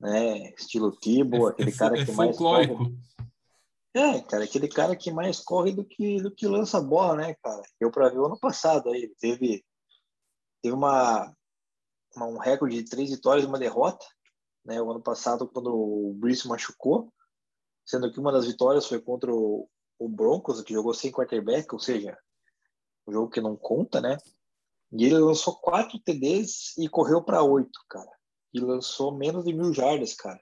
né? 0.00 0.50
Estilo 0.50 0.92
Tibo, 0.92 1.48
é, 1.48 1.50
aquele 1.50 1.70
é, 1.70 1.76
cara 1.76 2.04
que 2.04 2.12
mais 2.12 2.36
corre. 2.36 2.68
É, 3.94 4.20
cara, 4.20 4.44
aquele 4.44 4.68
cara 4.68 4.94
que 4.94 5.10
mais 5.10 5.40
corre 5.40 5.72
do 5.72 5.84
que 5.84 6.22
do 6.22 6.30
que 6.30 6.46
lança 6.46 6.80
bola, 6.80 7.16
né, 7.16 7.34
cara? 7.42 7.62
Eu 7.80 7.90
para 7.90 8.08
ver 8.08 8.18
o 8.18 8.26
ano 8.26 8.38
passado 8.38 8.90
aí, 8.90 9.12
teve 9.18 9.64
teve 10.62 10.74
uma, 10.74 11.34
uma, 12.14 12.26
um 12.26 12.38
recorde 12.38 12.76
de 12.76 12.88
três 12.88 13.10
vitórias 13.10 13.44
e 13.44 13.48
uma 13.48 13.58
derrota, 13.58 14.04
né? 14.64 14.80
O 14.80 14.90
ano 14.90 15.02
passado 15.02 15.48
quando 15.48 15.74
o 15.74 16.14
Brice 16.14 16.46
machucou, 16.46 17.12
sendo 17.84 18.12
que 18.12 18.20
uma 18.20 18.32
das 18.32 18.46
vitórias 18.46 18.86
foi 18.86 19.00
contra 19.00 19.32
o, 19.32 19.68
o 19.98 20.08
Broncos, 20.08 20.62
que 20.62 20.74
jogou 20.74 20.94
sem 20.94 21.10
quarterback, 21.10 21.72
ou 21.72 21.80
seja, 21.80 22.16
um 23.06 23.12
jogo 23.12 23.30
que 23.30 23.40
não 23.40 23.56
conta, 23.56 24.00
né? 24.00 24.16
E 24.92 25.04
ele 25.04 25.18
lançou 25.18 25.56
quatro 25.56 25.98
TDs 25.98 26.76
e 26.78 26.88
correu 26.88 27.22
para 27.22 27.42
oito, 27.42 27.78
cara 27.88 28.17
e 28.52 28.60
lançou 28.60 29.16
menos 29.16 29.44
de 29.44 29.52
mil 29.52 29.72
jardas, 29.72 30.14
cara, 30.14 30.40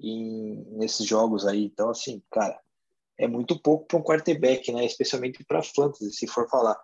em, 0.00 0.64
nesses 0.76 1.06
jogos 1.06 1.46
aí. 1.46 1.64
Então, 1.64 1.90
assim, 1.90 2.22
cara, 2.30 2.58
é 3.18 3.26
muito 3.26 3.60
pouco 3.60 3.86
para 3.86 3.98
um 3.98 4.02
quarterback, 4.02 4.72
né? 4.72 4.84
Especialmente 4.84 5.44
para 5.44 5.62
fantasy, 5.62 6.12
se 6.12 6.26
for 6.26 6.48
falar. 6.48 6.78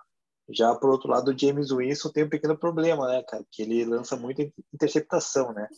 Já 0.50 0.74
por 0.74 0.90
outro 0.90 1.08
lado, 1.08 1.30
o 1.30 1.38
James 1.38 1.70
Winston 1.70 2.10
tem 2.10 2.24
um 2.24 2.28
pequeno 2.28 2.58
problema, 2.58 3.08
né, 3.08 3.22
cara? 3.22 3.44
Que 3.50 3.62
ele 3.62 3.84
lança 3.84 4.16
muita 4.16 4.42
interceptação, 4.72 5.52
né? 5.52 5.68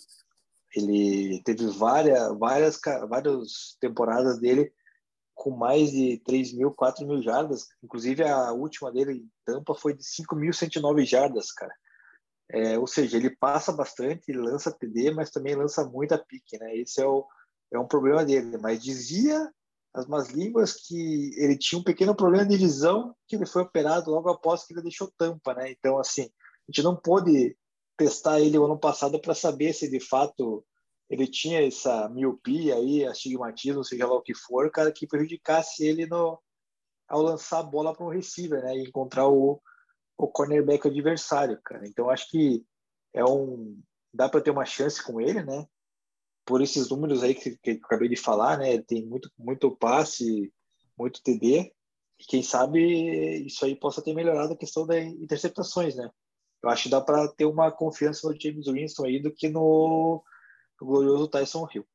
Ele 0.75 1.41
teve 1.45 1.67
várias, 1.69 2.37
várias, 2.39 2.81
várias 3.09 3.77
temporadas 3.81 4.39
dele 4.41 4.73
com 5.35 5.51
mais 5.51 5.91
de 5.93 6.19
3 6.25 6.55
mil, 6.55 6.73
4 6.73 7.07
mil 7.07 7.23
jardas. 7.23 7.69
Inclusive, 7.83 8.25
a 8.25 8.53
última 8.53 8.91
dele 8.91 9.13
em 9.13 9.31
Tampa 9.45 9.75
foi 9.75 9.95
de 9.95 10.03
5.109 10.03 11.05
jardas, 11.05 11.53
cara. 11.53 11.73
É, 12.49 12.79
ou 12.79 12.87
seja, 12.87 13.17
ele 13.17 13.31
passa 13.31 13.73
bastante, 13.73 14.33
lança 14.33 14.71
TD, 14.71 15.11
mas 15.13 15.31
também 15.31 15.57
lança 15.57 15.85
muita 15.85 16.17
pique, 16.17 16.59
né? 16.59 16.77
Esse 16.77 17.03
é, 17.03 17.07
o, 17.07 17.27
é 17.73 17.79
um 17.79 17.87
problema 17.87 18.25
dele. 18.25 18.57
Mas 18.59 18.83
dizia 18.83 19.51
as 19.93 20.07
más 20.07 20.29
línguas 20.29 20.75
que 20.75 21.31
ele 21.37 21.57
tinha 21.59 21.79
um 21.79 21.85
pequeno 21.85 22.15
problema 22.15 22.45
de 22.47 22.57
visão 22.57 23.15
que 23.27 23.35
ele 23.35 23.47
foi 23.47 23.63
operado 23.63 24.11
logo 24.11 24.29
após 24.29 24.65
que 24.65 24.75
ele 24.75 24.83
deixou 24.83 25.11
tampa, 25.17 25.55
né? 25.55 25.71
Então, 25.73 25.99
assim, 25.99 26.23
a 26.23 26.73
gente 26.73 26.83
não 26.83 26.95
pôde 26.95 27.57
testar 27.97 28.41
ele 28.41 28.59
o 28.59 28.65
ano 28.65 28.79
passado 28.79 29.21
para 29.21 29.35
saber 29.35 29.73
se 29.73 29.91
de 29.91 29.99
fato 29.99 30.65
ele 31.09 31.27
tinha 31.27 31.67
essa 31.67 32.09
miopia 32.09 32.75
aí, 32.75 33.05
astigmatismo, 33.07 33.85
seja 33.85 34.07
lá 34.07 34.15
o 34.15 34.23
que 34.23 34.35
for, 34.35 34.71
cara, 34.71 34.93
que 34.93 35.07
prejudicasse 35.07 35.87
ele 35.87 36.05
no, 36.07 36.39
ao 37.09 37.23
lançar 37.23 37.61
a 37.61 37.63
bola 37.63 37.95
para 37.95 38.05
um 38.05 38.11
receiver, 38.11 38.63
né? 38.63 38.77
E 38.77 38.83
encontrar 38.83 39.29
o, 39.29 39.61
o 40.17 40.29
cornerback 40.29 40.87
adversário, 40.87 41.61
cara. 41.63 41.87
Então 41.87 42.11
acho 42.11 42.31
que 42.31 42.65
é 43.13 43.25
um 43.25 43.81
dá 44.13 44.29
para 44.29 44.41
ter 44.41 44.51
uma 44.51 44.65
chance 44.65 45.03
com 45.03 45.21
ele, 45.21 45.43
né? 45.43 45.67
Por 46.45 46.63
esses 46.63 46.89
números 46.89 47.23
aí 47.23 47.35
que, 47.35 47.57
que 47.59 47.71
eu 47.71 47.81
acabei 47.85 48.09
de 48.09 48.17
falar, 48.17 48.59
né? 48.59 48.81
Tem 48.83 49.05
muito 49.05 49.31
muito 49.39 49.75
passe, 49.77 50.53
muito 50.99 51.23
TD. 51.23 51.73
E 52.19 52.25
quem 52.25 52.43
sabe 52.43 53.45
isso 53.45 53.65
aí 53.65 53.77
possa 53.77 54.03
ter 54.03 54.15
melhorado 54.15 54.55
a 54.55 54.57
questão 54.57 54.87
das 54.87 55.05
interceptações, 55.05 55.97
né? 55.97 56.11
Eu 56.63 56.71
acho 56.71 56.85
que 56.85 56.89
dá 56.89 57.01
para 57.01 57.29
ter 57.29 57.45
uma 57.45 57.71
confiança 57.71 58.27
no 58.29 58.41
James 58.41 58.67
Winston 58.67 59.05
aí 59.05 59.21
do 59.21 59.33
que 59.33 59.49
no, 59.49 60.25
no 60.81 60.87
glorioso 60.87 61.29
Tyson 61.29 61.69
Hill. 61.73 61.87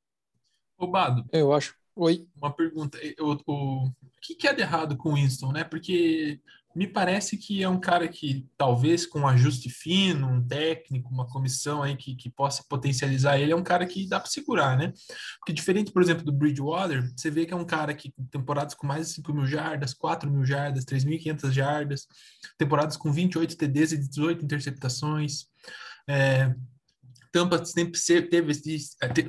Roubado. 0.77 1.25
Eu 1.31 1.51
acho. 1.51 1.75
Oi. 1.95 2.27
Uma 2.35 2.53
pergunta. 2.53 2.97
O, 3.19 3.33
o, 3.51 3.85
o 3.85 3.91
que, 4.21 4.35
que 4.35 4.47
é 4.47 4.53
de 4.53 4.61
errado 4.61 4.95
com 4.95 5.09
o 5.09 5.15
Winston, 5.15 5.51
né? 5.51 5.63
Porque 5.63 6.39
me 6.75 6.87
parece 6.87 7.37
que 7.37 7.61
é 7.61 7.69
um 7.69 7.79
cara 7.79 8.07
que, 8.07 8.47
talvez 8.57 9.05
com 9.05 9.21
um 9.21 9.27
ajuste 9.27 9.69
fino, 9.69 10.27
um 10.27 10.45
técnico, 10.45 11.13
uma 11.13 11.27
comissão 11.27 11.83
aí 11.83 11.95
que, 11.95 12.15
que 12.15 12.29
possa 12.29 12.63
potencializar 12.69 13.39
ele, 13.39 13.51
é 13.51 13.55
um 13.55 13.63
cara 13.63 13.85
que 13.85 14.07
dá 14.07 14.19
para 14.19 14.29
segurar, 14.29 14.77
né? 14.77 14.93
Porque 15.39 15.53
diferente, 15.53 15.91
por 15.91 16.01
exemplo, 16.01 16.23
do 16.23 16.31
Bridgewater, 16.31 17.11
você 17.15 17.29
vê 17.29 17.45
que 17.45 17.53
é 17.53 17.57
um 17.57 17.65
cara 17.65 17.93
que 17.93 18.13
temporadas 18.29 18.73
com 18.73 18.87
mais 18.87 19.07
de 19.07 19.13
5 19.15 19.33
mil 19.33 19.45
jardas, 19.45 19.93
4 19.93 20.29
mil 20.29 20.45
jardas, 20.45 20.85
3.500 20.85 21.51
jardas, 21.51 22.07
temporadas 22.57 22.97
com 22.97 23.11
28 23.11 23.57
TDs 23.57 23.91
e 23.91 23.97
18 23.97 24.45
interceptações. 24.45 25.45
É, 26.07 26.53
Tampa 27.31 27.63
sempre 27.63 27.99
teve, 28.29 28.53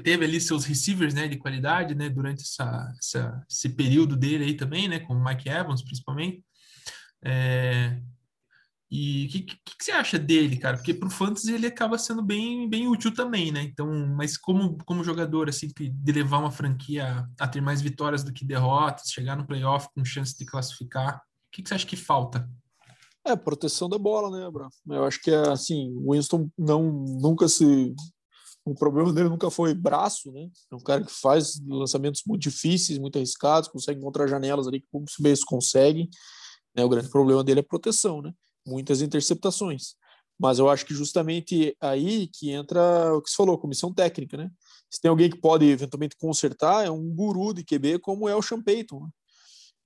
teve 0.03 0.25
ali 0.25 0.41
seus 0.41 0.65
receivers 0.65 1.15
né, 1.15 1.29
de 1.29 1.37
qualidade 1.39 1.95
né, 1.95 2.09
durante 2.09 2.43
essa, 2.43 2.93
essa, 2.99 3.47
esse 3.49 3.69
período 3.69 4.17
dele 4.17 4.45
aí 4.45 4.55
também, 4.55 4.89
né, 4.89 4.99
com 4.99 5.15
o 5.15 5.25
Mike 5.25 5.49
Evans 5.49 5.83
principalmente. 5.83 6.43
É, 7.25 8.01
e 8.95 9.25
o 9.25 9.31
que, 9.31 9.41
que, 9.41 9.57
que, 9.57 9.85
você 9.85 9.91
acha 9.91 10.19
dele, 10.19 10.59
cara? 10.59 10.77
Porque 10.77 10.93
para 10.93 11.09
o 11.09 11.11
fantasy 11.11 11.51
ele 11.51 11.67
acaba 11.67 11.97
sendo 11.97 12.23
bem, 12.23 12.69
bem 12.69 12.87
útil 12.87 13.15
também, 13.15 13.51
né? 13.51 13.63
Então, 13.63 13.89
mas 14.15 14.37
como, 14.37 14.77
como 14.85 15.03
jogador, 15.03 15.49
assim, 15.49 15.69
de 15.75 16.13
levar 16.13 16.41
uma 16.41 16.51
franquia 16.51 17.27
a 17.41 17.49
ter 17.49 17.63
mais 17.63 17.81
vitórias 17.81 18.23
do 18.23 18.35
que 18.35 18.45
derrotas, 18.45 19.09
chegar 19.11 19.35
no 19.35 19.47
playoff 19.47 19.89
com 19.95 20.05
chance 20.05 20.37
de 20.37 20.45
classificar, 20.45 21.17
o 21.17 21.21
que, 21.51 21.63
que 21.63 21.71
você 21.71 21.75
acha 21.75 21.87
que 21.87 21.97
falta? 21.97 22.47
É, 23.25 23.35
proteção 23.35 23.89
da 23.89 23.97
bola, 23.97 24.39
né, 24.39 24.51
Bro? 24.51 24.69
Eu 24.91 25.05
acho 25.05 25.23
que 25.23 25.31
é 25.31 25.49
assim, 25.49 25.91
o 25.97 26.13
Winston 26.13 26.51
não, 26.59 26.93
nunca 26.93 27.49
se. 27.49 27.95
O 28.63 28.75
problema 28.75 29.11
dele 29.11 29.31
nunca 29.31 29.51
foi 29.51 29.73
braço, 29.75 30.31
né? 30.33 30.51
É 30.71 30.75
um 30.75 30.81
cara 30.81 31.03
que 31.03 31.13
faz 31.13 31.59
lançamentos 31.67 32.23
muito 32.27 32.43
difíceis, 32.43 32.99
muito 32.99 33.17
arriscados, 33.17 33.71
consegue 33.71 33.99
encontrar 33.99 34.27
janelas 34.27 34.69
ali 34.69 34.81
que 34.81 34.89
poucos 34.93 35.15
meios 35.19 35.43
conseguem. 35.43 36.11
Né? 36.75 36.85
O 36.85 36.89
grande 36.89 37.09
problema 37.09 37.43
dele 37.45 37.61
é 37.61 37.63
proteção, 37.63 38.23
né? 38.23 38.33
Muitas 38.67 39.03
interceptações. 39.03 39.95
Mas 40.39 40.59
eu 40.59 40.69
acho 40.69 40.85
que 40.87 40.95
justamente 40.95 41.77
aí 41.81 42.29
que 42.29 42.51
entra 42.51 43.15
o 43.15 43.23
que 43.23 43.31
você 43.31 43.37
falou, 43.37 43.59
comissão 43.59 43.93
técnica, 43.93 44.37
né? 44.37 44.51
Se 44.91 45.01
tem 45.01 45.09
alguém 45.09 45.31
que 45.31 45.39
pode 45.39 45.65
eventualmente 45.65 46.17
consertar, 46.17 46.85
é 46.85 46.91
um 46.91 47.09
guru 47.09 47.55
de 47.55 47.65
QB 47.65 47.99
como 48.01 48.29
é 48.29 48.37
o 48.37 48.43
Sean 48.43 48.63
Payton. 48.63 49.01
Né? 49.01 49.09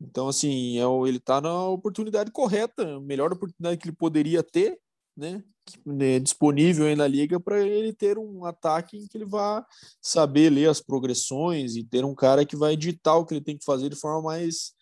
Então, 0.00 0.28
assim, 0.28 0.78
é, 0.78 1.08
ele 1.08 1.18
está 1.18 1.40
na 1.40 1.68
oportunidade 1.68 2.30
correta, 2.30 3.00
melhor 3.00 3.32
oportunidade 3.32 3.78
que 3.78 3.88
ele 3.88 3.96
poderia 3.96 4.42
ter, 4.42 4.78
né? 5.16 5.42
né 5.84 6.18
disponível 6.18 6.86
aí 6.86 6.94
na 6.94 7.06
liga 7.06 7.40
para 7.40 7.64
ele 7.64 7.92
ter 7.92 8.18
um 8.18 8.44
ataque 8.44 8.96
em 8.98 9.06
que 9.06 9.16
ele 9.16 9.24
vá 9.24 9.64
saber 10.02 10.50
ler 10.50 10.68
as 10.68 10.80
progressões 10.80 11.76
e 11.76 11.84
ter 11.84 12.04
um 12.04 12.14
cara 12.14 12.44
que 12.44 12.56
vai 12.56 12.74
editar 12.74 13.16
o 13.16 13.24
que 13.24 13.34
ele 13.34 13.44
tem 13.44 13.56
que 13.56 13.64
fazer 13.64 13.88
de 13.88 13.96
forma 13.96 14.22
mais 14.22 14.72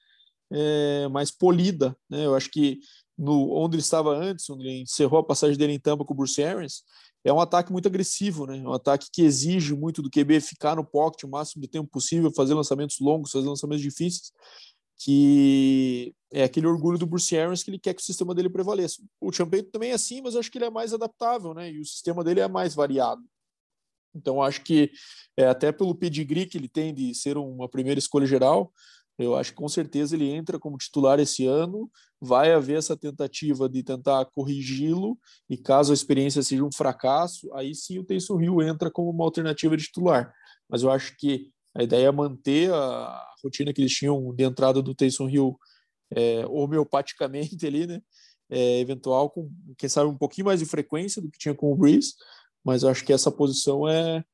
é, 0.55 1.09
mais 1.09 1.31
polida, 1.31 1.97
né? 2.09 2.25
Eu 2.27 2.35
acho 2.35 2.51
que 2.51 2.79
no 3.19 3.53
onde 3.53 3.77
ele 3.77 3.83
estava 3.83 4.17
antes, 4.17 4.49
onde 4.49 4.67
ele 4.67 4.83
encerrou 4.83 5.21
a 5.21 5.25
passagem 5.25 5.57
dele 5.57 5.73
em 5.73 5.81
Tampa 5.81 6.05
com 6.05 6.14
o 6.14 6.17
Bruce 6.17 6.43
Arians, 6.43 6.83
é 7.25 7.33
um 7.33 7.40
ataque 7.40 7.73
muito 7.73 7.88
agressivo, 7.88 8.47
né? 8.47 8.59
É 8.59 8.69
um 8.69 8.73
ataque 8.73 9.09
que 9.12 9.23
exige 9.23 9.75
muito 9.75 10.03
do 10.03 10.11
QB 10.11 10.40
ficar 10.40 10.77
no 10.77 10.85
pocket 10.85 11.25
o 11.25 11.29
máximo 11.29 11.62
de 11.62 11.69
tempo 11.69 11.88
possível, 11.90 12.31
fazer 12.31 12.55
lançamentos 12.55 12.99
longos, 13.01 13.31
fazer 13.31 13.49
lançamentos 13.49 13.83
difíceis 13.83 14.31
que 14.97 16.14
é 16.33 16.45
aquele 16.45 16.67
orgulho 16.67 16.99
do 16.99 17.07
Bruce 17.07 17.37
Arians 17.37 17.62
que 17.62 17.71
ele 17.71 17.79
quer 17.79 17.95
que 17.95 18.01
o 18.01 18.05
sistema 18.05 18.35
dele 18.35 18.49
prevaleça. 18.49 19.03
O 19.21 19.33
Champagne 19.33 19.64
também 19.64 19.90
é 19.90 19.95
assim, 19.95 20.23
mas 20.23 20.35
eu 20.35 20.40
acho 20.40 20.51
que 20.51 20.59
ele 20.59 20.64
é 20.64 20.71
mais 20.71 20.93
adaptável, 20.95 21.53
né? 21.53 21.71
E 21.71 21.81
o 21.81 21.85
sistema 21.85 22.23
dele 22.25 22.40
é 22.40 22.49
mais 22.49 22.75
variado. 22.75 23.23
Então, 24.14 24.40
acho 24.40 24.62
que 24.62 24.93
é, 25.37 25.47
até 25.47 25.73
pelo 25.73 25.95
pedigree 25.95 26.47
que 26.47 26.57
ele 26.57 26.69
tem 26.69 26.95
de 26.95 27.14
ser 27.14 27.37
uma 27.37 27.69
primeira 27.69 27.99
escolha 27.99 28.27
geral, 28.27 28.73
eu 29.18 29.37
acho 29.37 29.50
que 29.50 29.57
com 29.57 29.68
certeza 29.68 30.16
ele 30.16 30.29
entra 30.31 30.59
como 30.59 30.77
titular 30.77 31.20
esse 31.20 31.46
ano. 31.46 31.90
Vai 32.20 32.53
haver 32.53 32.79
essa 32.79 32.96
tentativa 32.96 33.68
de 33.68 33.83
tentar 33.83 34.24
corrigi-lo, 34.27 35.18
e 35.48 35.57
caso 35.57 35.92
a 35.92 35.94
experiência 35.94 36.42
seja 36.42 36.64
um 36.64 36.72
fracasso, 36.72 37.53
aí 37.55 37.74
sim 37.74 37.98
o 37.98 38.05
Taysom 38.05 38.40
Hill 38.40 38.62
entra 38.62 38.90
como 38.90 39.11
uma 39.11 39.24
alternativa 39.24 39.77
de 39.77 39.85
titular. 39.85 40.33
Mas 40.68 40.83
eu 40.83 40.90
acho 40.90 41.16
que 41.16 41.50
a 41.77 41.83
ideia 41.83 42.07
é 42.07 42.12
manter 42.12 42.72
a 42.72 43.24
rotina 43.42 43.72
que 43.72 43.81
eles 43.81 43.92
tinham 43.92 44.35
de 44.35 44.44
entrada 44.44 44.81
do 44.81 44.94
Taysom 44.94 45.29
Hill 45.29 45.59
é, 46.11 46.46
homeopaticamente 46.46 47.66
ali, 47.66 47.87
né? 47.87 48.00
É, 48.50 48.81
eventual, 48.81 49.31
com 49.31 49.50
quem 49.77 49.88
sabe 49.88 50.09
um 50.09 50.16
pouquinho 50.16 50.46
mais 50.46 50.61
de 50.61 50.66
frequência 50.66 51.20
do 51.20 51.31
que 51.31 51.38
tinha 51.38 51.55
com 51.55 51.72
o 51.72 51.77
Breeze, 51.77 52.14
mas 52.64 52.83
eu 52.83 52.90
acho 52.90 53.05
que 53.05 53.12
essa 53.12 53.31
posição 53.31 53.88
é 53.88 54.24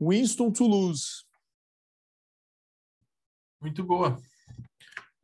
Winston 0.00 0.50
to 0.50 0.66
lose. 0.66 1.25
Muito 3.66 3.82
boa. 3.82 4.16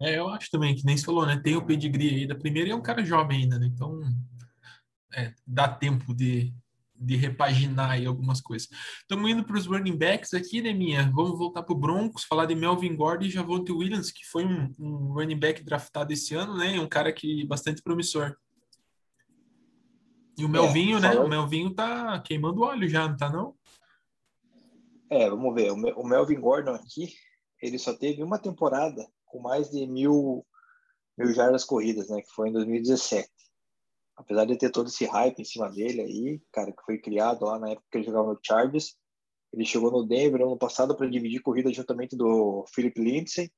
É, 0.01 0.19
eu 0.19 0.29
acho 0.29 0.51
também 0.51 0.75
que 0.75 0.85
nem 0.85 0.97
se 0.97 1.05
falou, 1.05 1.25
né? 1.25 1.41
Tem 1.41 1.55
o 1.55 1.65
pedigree 1.65 2.11
aí 2.11 2.27
da 2.27 2.35
primeira 2.35 2.69
e 2.69 2.73
é 2.73 2.75
um 2.75 2.83
cara 2.83 3.05
jovem 3.05 3.43
ainda, 3.43 3.57
né? 3.57 3.71
Então 3.73 4.01
é, 5.15 5.33
dá 5.47 5.69
tempo 5.69 6.13
de, 6.13 6.53
de 6.93 7.15
repaginar 7.15 7.93
aí 7.93 8.05
algumas 8.05 8.41
coisas. 8.41 8.69
Estamos 9.01 9.31
indo 9.31 9.45
para 9.45 9.57
os 9.57 9.67
running 9.67 9.97
backs 9.97 10.35
aqui, 10.35 10.61
né, 10.61 10.73
minha? 10.73 11.09
Vamos 11.15 11.39
voltar 11.39 11.63
para 11.63 11.73
o 11.73 11.79
Broncos, 11.79 12.25
falar 12.25 12.47
de 12.47 12.57
Melvin 12.57 12.97
Gordon 12.97 13.27
e 13.27 13.31
Javonte 13.31 13.71
Williams, 13.71 14.11
que 14.11 14.27
foi 14.27 14.45
um, 14.45 14.75
um, 14.77 15.13
running 15.13 15.39
back 15.39 15.63
draftado 15.63 16.13
esse 16.13 16.35
ano, 16.35 16.57
né? 16.57 16.81
Um 16.81 16.89
cara 16.89 17.13
que 17.13 17.47
bastante 17.47 17.81
promissor. 17.81 18.37
E 20.37 20.45
o 20.45 20.49
Melvinho, 20.49 20.99
é, 20.99 21.01
né? 21.01 21.15
O 21.15 21.29
Melvinho 21.29 21.73
tá 21.73 22.19
queimando 22.23 22.63
óleo 22.63 22.89
já, 22.89 23.07
não 23.07 23.17
tá 23.17 23.31
não? 23.31 23.55
É, 25.09 25.31
vamos 25.31 25.55
ver. 25.55 25.71
O 25.71 26.05
Melvin 26.05 26.41
Gordon 26.41 26.73
aqui, 26.73 27.15
ele 27.63 27.79
só 27.79 27.95
teve 27.95 28.23
uma 28.23 28.39
temporada 28.39 29.07
com 29.25 29.41
mais 29.41 29.71
de 29.71 29.87
mil, 29.87 30.45
mil 31.17 31.33
jardas 31.33 31.65
corridas, 31.65 32.11
né? 32.11 32.21
Que 32.21 32.35
foi 32.35 32.49
em 32.51 32.53
2017 32.53 33.31
apesar 34.17 34.45
de 34.45 34.57
ter 34.57 34.71
todo 34.71 34.89
esse 34.89 35.05
hype 35.05 35.41
em 35.41 35.45
cima 35.45 35.69
dele 35.71 36.03
aí, 36.03 36.43
cara, 36.53 36.73
que 36.73 36.83
foi 36.85 36.99
criado 36.99 37.45
lá 37.45 37.59
na 37.59 37.71
época 37.71 37.87
que 37.91 37.99
ele 37.99 38.07
jogava 38.07 38.33
no 38.33 38.41
Chargers, 38.43 38.97
ele 39.53 39.65
chegou 39.65 39.91
no 39.91 40.07
Denver 40.07 40.43
ano 40.43 40.57
passado 40.57 40.97
para 40.97 41.09
dividir 41.09 41.43
corrida 41.43 41.73
juntamente 41.73 42.17
do 42.17 42.65
Philip 42.75 42.99
Lindsay, 43.01 43.53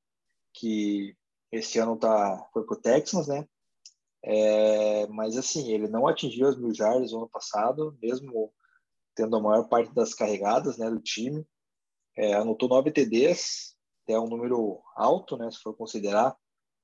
que 0.52 1.16
esse 1.52 1.78
ano 1.78 1.96
tá 1.96 2.48
foi 2.52 2.64
pro 2.64 2.80
Texans, 2.80 3.28
né? 3.28 3.46
É, 4.24 5.06
mas 5.08 5.36
assim, 5.36 5.70
ele 5.70 5.86
não 5.86 6.06
atingiu 6.06 6.48
as 6.48 6.56
mil 6.56 6.74
jardas 6.74 7.12
no 7.12 7.18
ano 7.18 7.28
passado, 7.28 7.96
mesmo 8.02 8.52
tendo 9.14 9.36
a 9.36 9.40
maior 9.40 9.68
parte 9.68 9.94
das 9.94 10.14
carregadas, 10.14 10.78
né, 10.78 10.90
do 10.90 11.00
time. 11.00 11.46
É, 12.16 12.34
anotou 12.34 12.68
nove 12.68 12.90
TDs, 12.90 13.73
é 14.08 14.18
um 14.18 14.28
número 14.28 14.80
alto, 14.96 15.36
né, 15.36 15.50
se 15.50 15.60
for 15.60 15.74
considerar 15.76 16.36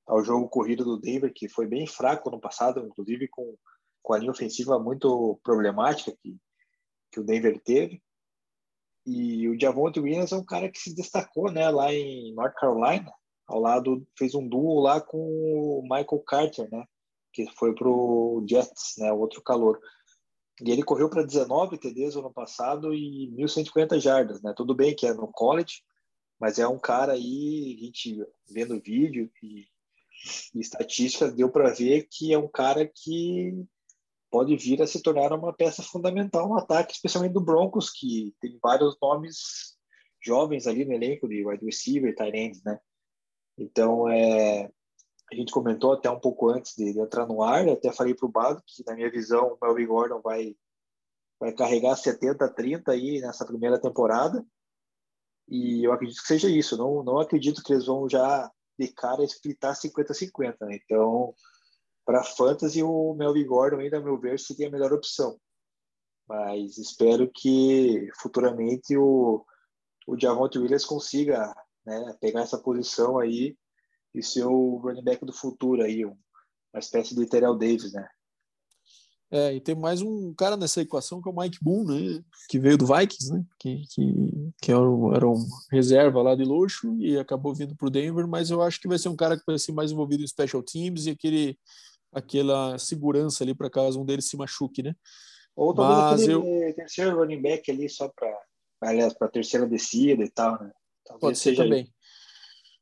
ao 0.07 0.25
jogo 0.25 0.49
corrido 0.49 0.85
do 0.85 0.99
Denver, 0.99 1.33
que 1.33 1.49
foi 1.49 1.67
bem 1.67 1.87
fraco 1.87 2.31
no 2.31 2.41
passado, 2.41 2.85
inclusive 2.85 3.29
com, 3.29 3.57
com 4.03 4.13
a 4.13 4.19
linha 4.19 4.31
ofensiva 4.31 4.79
muito 4.79 5.39
problemática 5.43 6.17
que, 6.21 6.37
que 7.13 7.21
o 7.21 7.25
Denver 7.25 7.61
teve. 7.63 8.03
E 9.07 9.49
o 9.49 9.59
Javonte 9.59 10.01
Williams 10.01 10.33
é 10.33 10.37
um 10.37 10.45
cara 10.45 10.71
que 10.71 10.79
se 10.79 10.95
destacou 10.95 11.51
né, 11.51 11.69
lá 11.71 11.93
em 11.93 12.35
North 12.35 12.55
Carolina, 12.55 13.13
ao 13.47 13.61
lado, 13.61 14.07
fez 14.17 14.35
um 14.35 14.47
duo 14.47 14.81
lá 14.81 15.01
com 15.01 15.19
o 15.19 15.83
Michael 15.83 16.23
Carter, 16.27 16.69
né, 16.71 16.85
que 17.33 17.47
foi 17.57 17.75
para 17.75 17.89
o 17.89 18.45
Jets, 18.49 18.95
né, 18.99 19.13
outro 19.13 19.43
calor. 19.43 19.81
E 20.63 20.71
ele 20.71 20.83
correu 20.83 21.09
para 21.09 21.23
19 21.23 21.79
TDs 21.79 22.15
no 22.15 22.21
ano 22.21 22.33
passado 22.33 22.93
e 22.93 23.31
1.150 23.37 23.99
jardas, 23.99 24.43
né? 24.43 24.53
Tudo 24.55 24.75
bem 24.75 24.95
que 24.95 25.07
é 25.07 25.15
no 25.15 25.29
college, 25.29 25.83
mas 26.41 26.59
é 26.59 26.67
um 26.67 26.79
cara 26.79 27.13
aí, 27.13 27.77
a 27.79 27.85
gente 27.85 28.27
vendo 28.49 28.81
vídeo 28.81 29.31
e 29.43 29.67
e 30.55 30.61
estatísticas 30.61 31.35
deu 31.35 31.51
para 31.51 31.73
ver 31.73 32.07
que 32.11 32.33
é 32.33 32.39
um 32.39 32.49
cara 32.49 32.87
que 32.87 33.65
pode 34.31 34.57
vir 34.57 34.81
a 34.81 34.87
se 34.87 35.03
tornar 35.03 35.33
uma 35.33 35.53
peça 35.53 35.83
fundamental 35.83 36.49
no 36.49 36.59
ataque, 36.59 36.93
especialmente 36.93 37.33
do 37.33 37.41
Broncos, 37.41 37.91
que 37.91 38.35
tem 38.41 38.59
vários 38.63 38.97
nomes 39.01 39.77
jovens 40.23 40.67
ali 40.67 40.85
no 40.85 40.93
elenco 40.93 41.27
de 41.27 41.45
wide 41.45 41.65
receiver, 41.65 42.15
tight 42.15 42.37
ends, 42.37 42.63
né? 42.63 42.79
Então, 43.59 44.09
é, 44.09 44.71
a 45.33 45.35
gente 45.35 45.53
comentou 45.53 45.93
até 45.93 46.09
um 46.09 46.21
pouco 46.21 46.49
antes 46.49 46.77
de, 46.77 46.93
de 46.93 47.01
entrar 47.01 47.27
no 47.27 47.43
ar, 47.43 47.69
até 47.69 47.91
falei 47.93 48.15
para 48.15 48.27
o 48.27 48.31
Bado 48.31 48.63
que, 48.65 48.85
na 48.87 48.95
minha 48.95 49.11
visão, 49.11 49.55
o 49.55 49.59
Melvin 49.61 49.87
Gordon 49.87 50.21
vai, 50.21 50.55
vai 51.41 51.53
carregar 51.53 51.97
70-30 51.97 52.89
aí 52.89 53.21
nessa 53.21 53.45
primeira 53.45 53.81
temporada, 53.81 54.47
e 55.51 55.85
eu 55.85 55.93
acredito 55.93 56.21
que 56.21 56.29
seja 56.29 56.49
isso. 56.49 56.77
Não, 56.77 57.03
não 57.03 57.19
acredito 57.19 57.63
que 57.63 57.73
eles 57.73 57.87
vão 57.87 58.09
já 58.09 58.51
de 58.79 58.89
cara 58.89 59.25
splitar 59.25 59.75
50-50. 59.75 60.57
Né? 60.61 60.79
Então, 60.85 61.35
para 62.05 62.23
fantasy, 62.23 62.83
o 62.83 63.13
Melvin 63.15 63.47
Gordon 63.47 63.79
ainda, 63.81 63.99
a 63.99 64.01
meu 64.01 64.19
ver, 64.19 64.39
seria 64.39 64.69
a 64.69 64.71
melhor 64.71 64.93
opção. 64.93 65.39
Mas 66.29 66.79
espero 66.79 67.29
que 67.35 68.09
futuramente 68.21 68.97
o, 68.97 69.45
o 70.07 70.19
Javonte 70.19 70.59
Williams 70.59 70.85
consiga 70.85 71.53
né, 71.85 72.17
pegar 72.21 72.43
essa 72.43 72.59
posição 72.59 73.19
aí 73.19 73.57
e 74.15 74.23
ser 74.23 74.45
o 74.45 74.77
running 74.77 75.03
back 75.03 75.25
do 75.25 75.33
futuro 75.33 75.83
aí, 75.83 76.05
uma 76.05 76.17
espécie 76.77 77.17
de 77.17 77.27
Terrell 77.27 77.59
Davis, 77.59 77.93
né? 77.93 78.09
É, 79.33 79.55
e 79.55 79.61
tem 79.61 79.77
mais 79.77 80.03
um 80.03 80.35
cara 80.35 80.57
nessa 80.57 80.81
equação 80.81 81.23
que 81.23 81.29
é 81.29 81.33
o 81.33 81.37
Mike 81.37 81.59
Boone, 81.63 82.17
né? 82.17 82.25
Que 82.49 82.59
veio 82.59 82.77
do 82.77 82.87
Vikings, 82.87 83.33
né? 83.33 83.45
Que, 83.59 83.85
que, 83.89 84.53
que 84.61 84.73
era, 84.73 84.81
um, 84.81 85.15
era 85.15 85.29
um 85.29 85.47
reserva 85.71 86.21
lá 86.21 86.35
de 86.35 86.43
luxo 86.43 86.97
e 86.99 87.17
acabou 87.17 87.55
vindo 87.55 87.77
para 87.77 87.87
o 87.87 87.91
Denver, 87.91 88.27
mas 88.27 88.51
eu 88.51 88.61
acho 88.61 88.81
que 88.81 88.89
vai 88.89 88.99
ser 88.99 89.09
um 89.09 89.17
cara 89.17 89.39
que 89.39 89.45
vai 89.47 89.59
ser 89.59 89.71
mais 89.73 89.93
envolvido 89.93 90.25
em 90.25 90.27
special 90.27 90.63
teams 90.63 91.07
e 91.07 91.11
aquele, 91.11 91.57
aquela 92.13 92.77
segurança 92.77 93.45
ali 93.45 93.55
para 93.55 93.71
caso 93.71 94.01
um 94.01 94.05
deles 94.05 94.29
se 94.29 94.37
machuque, 94.37 94.83
né? 94.83 94.97
Ou 95.55 95.73
talvez 95.75 96.21
mas 96.21 96.29
eu... 96.29 96.43
terceiro 96.75 97.17
running 97.17 97.41
back 97.41 97.71
ali 97.71 97.89
só 97.89 98.09
para 98.09 98.37
aliás, 98.81 99.13
para 99.15 99.29
terceira 99.29 99.67
descida 99.67 100.25
e 100.25 100.31
tal, 100.31 100.53
né? 100.53 100.73
Talvez 101.05 101.21
Pode 101.21 101.39
ser 101.39 101.57
também. 101.57 101.93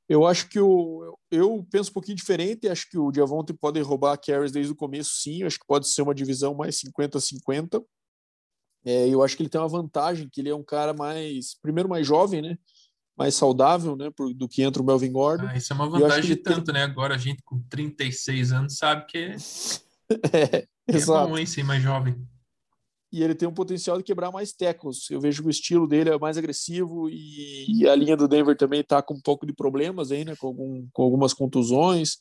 Eu 0.09 0.27
acho 0.27 0.49
que 0.49 0.59
o, 0.59 1.17
eu 1.31 1.67
penso 1.71 1.91
um 1.91 1.93
pouquinho 1.93 2.17
diferente. 2.17 2.69
Acho 2.69 2.89
que 2.89 2.99
o 2.99 3.11
Diavonte 3.13 3.53
pode 3.53 3.81
roubar 3.81 4.19
carries 4.19 4.53
desde 4.53 4.73
o 4.73 4.77
começo, 4.77 5.11
sim. 5.17 5.43
Acho 5.45 5.59
que 5.59 5.67
pode 5.67 5.89
ser 5.89 6.03
uma 6.03 6.15
divisão 6.15 6.55
mais 6.55 6.81
50-50. 6.81 7.85
É, 8.85 9.09
eu 9.09 9.23
acho 9.23 9.37
que 9.37 9.43
ele 9.43 9.51
tem 9.51 9.61
uma 9.61 9.69
vantagem, 9.69 10.29
que 10.33 10.41
ele 10.41 10.49
é 10.49 10.55
um 10.55 10.65
cara 10.65 10.95
mais, 10.95 11.55
primeiro, 11.61 11.89
mais 11.89 12.07
jovem, 12.07 12.41
né? 12.41 12.57
Mais 13.19 13.35
saudável, 13.35 13.97
né? 13.97 14.09
Do 14.35 14.49
que 14.49 14.63
entra 14.63 14.81
o 14.81 14.87
Melvin 14.87 15.13
Gordon. 15.13 15.47
Ah, 15.47 15.57
isso 15.57 15.73
é 15.73 15.77
uma 15.77 15.91
vantagem 15.91 16.35
de 16.35 16.37
tanto, 16.37 16.67
tem... 16.67 16.75
né? 16.75 16.85
Agora 16.85 17.15
a 17.15 17.19
gente 17.19 17.43
com 17.45 17.61
36 17.69 18.53
anos 18.53 18.77
sabe 18.77 19.05
que 19.07 19.19
é, 20.33 20.57
é, 20.57 20.67
é 20.87 21.05
bom, 21.05 21.37
hein, 21.37 21.45
ser 21.45 21.65
mais 21.65 21.83
jovem 21.83 22.17
e 23.11 23.23
ele 23.23 23.35
tem 23.35 23.49
um 23.49 23.55
potencial 23.55 23.97
de 23.97 24.05
quebrar 24.05 24.31
mais 24.31 24.53
tackles. 24.53 25.11
Eu 25.11 25.21
vejo 25.21 25.43
que 25.43 25.49
o 25.49 25.51
estilo 25.51 25.87
dele 25.87 26.11
é 26.11 26.19
mais 26.19 26.37
agressivo 26.37 27.09
e, 27.09 27.81
e 27.81 27.89
a 27.89 27.95
linha 27.95 28.17
do 28.17 28.29
Denver 28.29 28.57
também 28.57 28.81
está 28.81 29.01
com 29.01 29.15
um 29.15 29.21
pouco 29.21 29.47
de 29.47 29.53
problemas 29.53 30.13
aí, 30.13 30.25
né, 30.25 30.37
com, 30.37 30.49
algum, 30.49 30.87
com 30.93 31.03
algumas 31.03 31.33
contusões. 31.33 32.19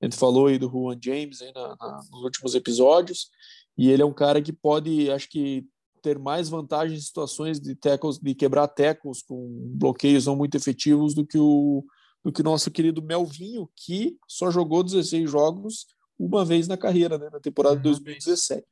A 0.00 0.04
gente 0.04 0.16
falou 0.16 0.48
aí 0.48 0.58
do 0.58 0.68
Juan 0.68 0.98
James 1.02 1.40
aí 1.40 1.52
na, 1.54 1.76
na, 1.80 2.00
nos 2.10 2.22
últimos 2.22 2.54
episódios 2.54 3.30
e 3.78 3.90
ele 3.90 4.02
é 4.02 4.06
um 4.06 4.12
cara 4.12 4.42
que 4.42 4.52
pode, 4.52 5.10
acho 5.10 5.28
que 5.28 5.64
ter 6.02 6.18
mais 6.18 6.48
vantagens 6.48 7.00
em 7.00 7.04
situações 7.04 7.58
de 7.58 7.74
tackles, 7.74 8.18
de 8.18 8.34
quebrar 8.34 8.68
tackles 8.68 9.22
com 9.22 9.72
bloqueios 9.74 10.26
não 10.26 10.36
muito 10.36 10.56
efetivos 10.56 11.14
do 11.14 11.26
que 11.26 11.38
o 11.38 11.84
do 12.22 12.32
que 12.32 12.40
o 12.40 12.44
nosso 12.44 12.72
querido 12.72 13.00
Melvinho, 13.00 13.70
que 13.76 14.16
só 14.26 14.50
jogou 14.50 14.82
16 14.82 15.30
jogos 15.30 15.86
uma 16.18 16.44
vez 16.44 16.66
na 16.66 16.76
carreira, 16.76 17.18
né? 17.18 17.28
Na 17.32 17.40
temporada 17.40 17.76
de 17.76 17.82
Uma 17.88 17.94
2017. 17.94 18.64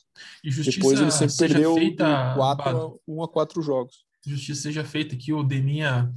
E 0.43 0.51
justiça 0.51 0.79
Depois 0.79 1.01
ele 1.01 1.11
sempre 1.11 1.37
perdeu 1.37 1.75
feita, 1.75 2.35
quatro 2.35 3.01
um 3.07 3.23
a 3.23 3.29
quatro 3.29 3.63
jogos. 3.63 4.05
justiça 4.27 4.63
seja 4.63 4.85
feita 4.85 5.17
que 5.17 5.33
o 5.33 5.43
Deminha 5.43 6.13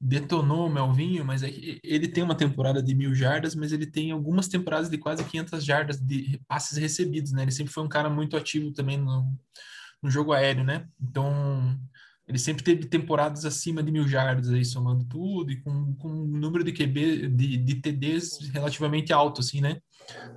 detonou 0.00 0.66
o 0.66 0.70
Melvinho, 0.70 1.24
mas 1.24 1.42
é 1.42 1.50
que 1.50 1.78
ele 1.84 2.08
tem 2.08 2.24
uma 2.24 2.34
temporada 2.34 2.82
de 2.82 2.94
mil 2.94 3.14
jardas, 3.14 3.54
mas 3.54 3.70
ele 3.70 3.86
tem 3.86 4.12
algumas 4.12 4.48
temporadas 4.48 4.88
de 4.88 4.96
quase 4.96 5.22
500 5.22 5.62
jardas 5.62 6.00
de 6.00 6.40
passes 6.48 6.78
recebidos, 6.78 7.32
né? 7.32 7.42
Ele 7.42 7.50
sempre 7.50 7.72
foi 7.72 7.82
um 7.82 7.88
cara 7.88 8.08
muito 8.08 8.36
ativo 8.36 8.72
também 8.72 8.96
no, 8.96 9.30
no 10.02 10.10
jogo 10.10 10.32
aéreo, 10.32 10.64
né? 10.64 10.88
Então, 10.98 11.78
ele 12.30 12.38
sempre 12.38 12.62
teve 12.62 12.86
temporadas 12.86 13.44
acima 13.44 13.82
de 13.82 13.90
mil 13.90 14.06
jardas 14.06 14.50
aí, 14.50 14.64
somando 14.64 15.04
tudo, 15.04 15.50
e 15.50 15.60
com, 15.60 15.92
com 15.96 16.08
um 16.08 16.38
número 16.38 16.62
de 16.62 16.72
QB, 16.72 17.26
de, 17.28 17.56
de 17.56 17.74
TDs 17.74 18.50
relativamente 18.54 19.12
alto, 19.12 19.40
assim, 19.40 19.60
né? 19.60 19.82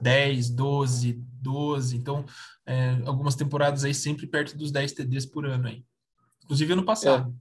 10, 0.01 0.49
12, 0.49 1.23
12, 1.39 1.95
então, 1.95 2.25
é, 2.65 2.99
algumas 3.05 3.35
temporadas 3.35 3.83
aí 3.83 3.93
sempre 3.93 4.25
perto 4.25 4.57
dos 4.57 4.71
10 4.71 4.91
TDs 4.93 5.27
por 5.27 5.45
ano 5.45 5.67
aí. 5.67 5.85
Inclusive 6.43 6.73
ano 6.73 6.83
passado. 6.83 7.31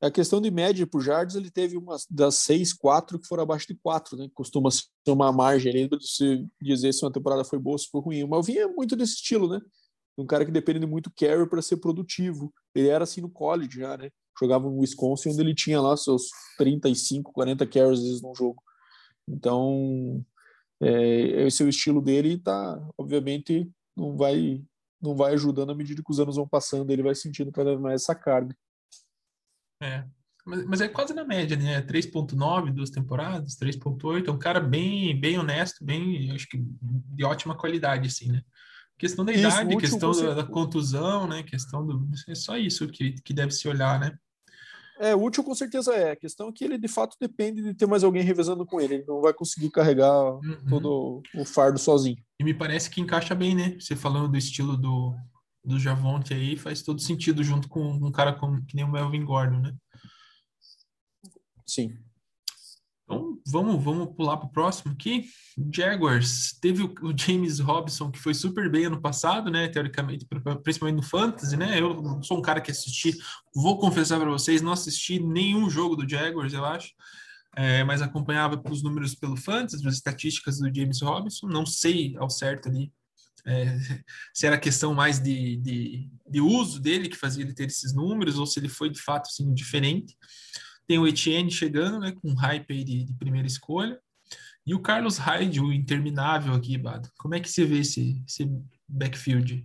A 0.00 0.10
questão 0.10 0.40
de 0.40 0.50
média 0.50 0.86
por 0.86 1.02
jardas, 1.02 1.34
ele 1.34 1.50
teve 1.50 1.76
umas 1.76 2.06
das 2.08 2.36
seis, 2.36 2.72
quatro 2.72 3.18
que 3.18 3.28
foram 3.28 3.42
abaixo 3.42 3.66
de 3.66 3.74
quatro, 3.74 4.16
né? 4.16 4.30
Costuma 4.32 4.70
ser 4.70 4.86
uma 5.08 5.30
margem 5.30 5.70
ali 5.70 5.88
de 5.88 6.08
se 6.08 6.46
dizer 6.62 6.94
se 6.94 7.04
uma 7.04 7.12
temporada 7.12 7.44
foi 7.44 7.58
boa 7.58 7.74
ou 7.74 7.78
se 7.78 7.88
foi 7.90 8.00
ruim. 8.00 8.22
O 8.22 8.28
Malvin 8.28 8.56
é 8.56 8.66
muito 8.66 8.96
desse 8.96 9.16
estilo, 9.16 9.46
né? 9.46 9.60
Um 10.18 10.26
cara 10.26 10.44
que 10.44 10.50
depende 10.50 10.80
de 10.80 10.86
muito 10.86 11.12
carry 11.16 11.48
para 11.48 11.62
ser 11.62 11.76
produtivo. 11.76 12.52
Ele 12.74 12.88
era 12.88 13.04
assim 13.04 13.20
no 13.20 13.30
college 13.30 13.78
já, 13.78 13.96
né? 13.96 14.10
Jogava 14.38 14.68
no 14.68 14.78
Wisconsin, 14.78 15.30
onde 15.30 15.40
ele 15.40 15.54
tinha 15.54 15.80
lá 15.80 15.96
seus 15.96 16.24
35, 16.58 17.32
40 17.32 17.66
carries 17.66 18.02
vezes 18.02 18.20
no 18.20 18.34
jogo. 18.34 18.62
Então, 19.28 20.24
é, 20.80 21.46
esse 21.46 21.62
é 21.62 21.66
o 21.66 21.68
estilo 21.68 22.02
dele 22.02 22.32
e 22.32 22.38
tá, 22.38 22.80
obviamente, 22.98 23.70
não 23.96 24.16
vai 24.16 24.62
não 25.00 25.14
vai 25.14 25.32
ajudando 25.34 25.70
à 25.70 25.74
medida 25.74 26.02
que 26.02 26.10
os 26.10 26.18
anos 26.18 26.34
vão 26.34 26.48
passando, 26.48 26.90
ele 26.90 27.04
vai 27.04 27.14
sentindo 27.14 27.52
cada 27.52 27.70
vez 27.70 27.80
mais 27.80 28.02
essa 28.02 28.16
carga. 28.16 28.52
É. 29.80 30.04
Mas, 30.44 30.64
mas 30.64 30.80
é 30.80 30.88
quase 30.88 31.14
na 31.14 31.24
média, 31.24 31.56
né? 31.56 31.82
3.9, 31.82 32.72
duas 32.72 32.90
temporadas, 32.90 33.56
3.8, 33.56 34.26
é 34.26 34.30
um 34.30 34.38
cara 34.38 34.60
bem, 34.60 35.18
bem 35.18 35.38
honesto, 35.38 35.84
bem, 35.84 36.32
acho 36.32 36.48
que 36.48 36.58
de 36.58 37.24
ótima 37.24 37.56
qualidade, 37.56 38.08
assim, 38.08 38.32
né? 38.32 38.42
Questão 38.98 39.24
da 39.24 39.32
Isso, 39.32 39.46
idade, 39.46 39.76
questão 39.76 40.10
da, 40.10 40.34
da 40.34 40.44
contusão, 40.44 41.28
né? 41.28 41.42
Questão 41.44 41.86
do. 41.86 42.08
É 42.26 42.34
só 42.34 42.56
isso 42.56 42.88
que, 42.88 43.12
que 43.22 43.32
deve 43.32 43.52
se 43.52 43.68
olhar, 43.68 44.00
né? 44.00 44.18
É, 44.98 45.14
útil 45.14 45.44
com 45.44 45.54
certeza 45.54 45.94
é. 45.94 46.10
A 46.10 46.16
questão 46.16 46.48
é 46.48 46.52
que 46.52 46.64
ele 46.64 46.76
de 46.76 46.88
fato 46.88 47.16
depende 47.20 47.62
de 47.62 47.72
ter 47.72 47.86
mais 47.86 48.02
alguém 48.02 48.22
revezando 48.24 48.66
com 48.66 48.80
ele. 48.80 48.94
Ele 48.94 49.04
não 49.06 49.20
vai 49.20 49.32
conseguir 49.32 49.70
carregar 49.70 50.12
Uhum. 50.12 50.66
todo 50.68 51.22
o 51.36 51.44
fardo 51.44 51.78
sozinho. 51.78 52.18
E 52.40 52.44
me 52.44 52.52
parece 52.52 52.90
que 52.90 53.00
encaixa 53.00 53.34
bem, 53.34 53.54
né? 53.54 53.76
Você 53.78 53.94
falando 53.94 54.28
do 54.28 54.36
estilo 54.36 54.76
do, 54.76 55.14
do 55.64 55.78
Javonte 55.78 56.34
aí, 56.34 56.56
faz 56.56 56.82
todo 56.82 57.00
sentido 57.00 57.44
junto 57.44 57.68
com 57.68 57.80
um 57.80 58.10
cara 58.10 58.32
como, 58.32 58.64
que 58.66 58.74
nem 58.74 58.84
o 58.84 58.90
Melvin 58.90 59.24
Gordon, 59.24 59.60
né? 59.60 59.72
Sim. 61.64 61.96
Vamos, 63.50 63.82
vamos 63.82 64.14
pular 64.14 64.36
para 64.36 64.46
o 64.46 64.52
próximo 64.52 64.92
aqui. 64.92 65.26
Jaguars. 65.74 66.58
Teve 66.60 66.82
o, 66.82 66.94
o 67.02 67.16
James 67.16 67.58
Robson, 67.58 68.10
que 68.10 68.18
foi 68.18 68.34
super 68.34 68.70
bem 68.70 68.84
ano 68.84 69.00
passado, 69.00 69.50
né? 69.50 69.68
Teoricamente, 69.68 70.26
pri- 70.26 70.40
principalmente 70.62 70.96
no 70.96 71.02
Fantasy, 71.02 71.56
né? 71.56 71.80
Eu 71.80 72.22
sou 72.22 72.38
um 72.38 72.42
cara 72.42 72.60
que 72.60 72.70
assisti, 72.70 73.16
vou 73.54 73.78
confessar 73.78 74.20
para 74.20 74.30
vocês, 74.30 74.60
não 74.60 74.72
assisti 74.72 75.18
nenhum 75.18 75.68
jogo 75.70 75.96
do 75.96 76.08
Jaguars, 76.08 76.52
eu 76.52 76.64
acho. 76.64 76.92
É, 77.56 77.82
mas 77.82 78.02
acompanhava 78.02 78.56
pelos 78.56 78.82
números 78.82 79.14
pelo 79.14 79.36
Fantasy, 79.36 79.86
as 79.86 79.94
estatísticas 79.94 80.58
do 80.58 80.72
James 80.74 81.00
Robinson. 81.00 81.46
Não 81.46 81.66
sei 81.66 82.14
ao 82.18 82.30
certo 82.30 82.68
ali 82.68 82.92
é, 83.46 83.78
se 84.34 84.46
era 84.46 84.58
questão 84.58 84.94
mais 84.94 85.18
de, 85.18 85.56
de, 85.56 86.10
de 86.28 86.40
uso 86.40 86.80
dele 86.80 87.08
que 87.08 87.16
fazia 87.16 87.42
ele 87.42 87.54
ter 87.54 87.66
esses 87.66 87.94
números, 87.94 88.38
ou 88.38 88.46
se 88.46 88.60
ele 88.60 88.68
foi 88.68 88.90
de 88.90 89.00
fato 89.00 89.28
assim, 89.28 89.52
diferente. 89.54 90.16
Tem 90.88 90.98
o 90.98 91.06
Etienne 91.06 91.50
chegando, 91.50 92.00
né, 92.00 92.12
com 92.12 92.32
hype 92.32 92.72
aí 92.72 92.82
de, 92.82 93.04
de 93.04 93.12
primeira 93.12 93.46
escolha. 93.46 94.00
E 94.66 94.74
o 94.74 94.80
Carlos 94.80 95.18
Hyde, 95.18 95.60
o 95.60 95.72
interminável 95.72 96.54
aqui, 96.54 96.76
Bado. 96.76 97.10
Como 97.18 97.34
é 97.34 97.40
que 97.40 97.50
você 97.50 97.64
vê 97.64 97.80
esse, 97.80 98.22
esse 98.26 98.50
backfield? 98.88 99.64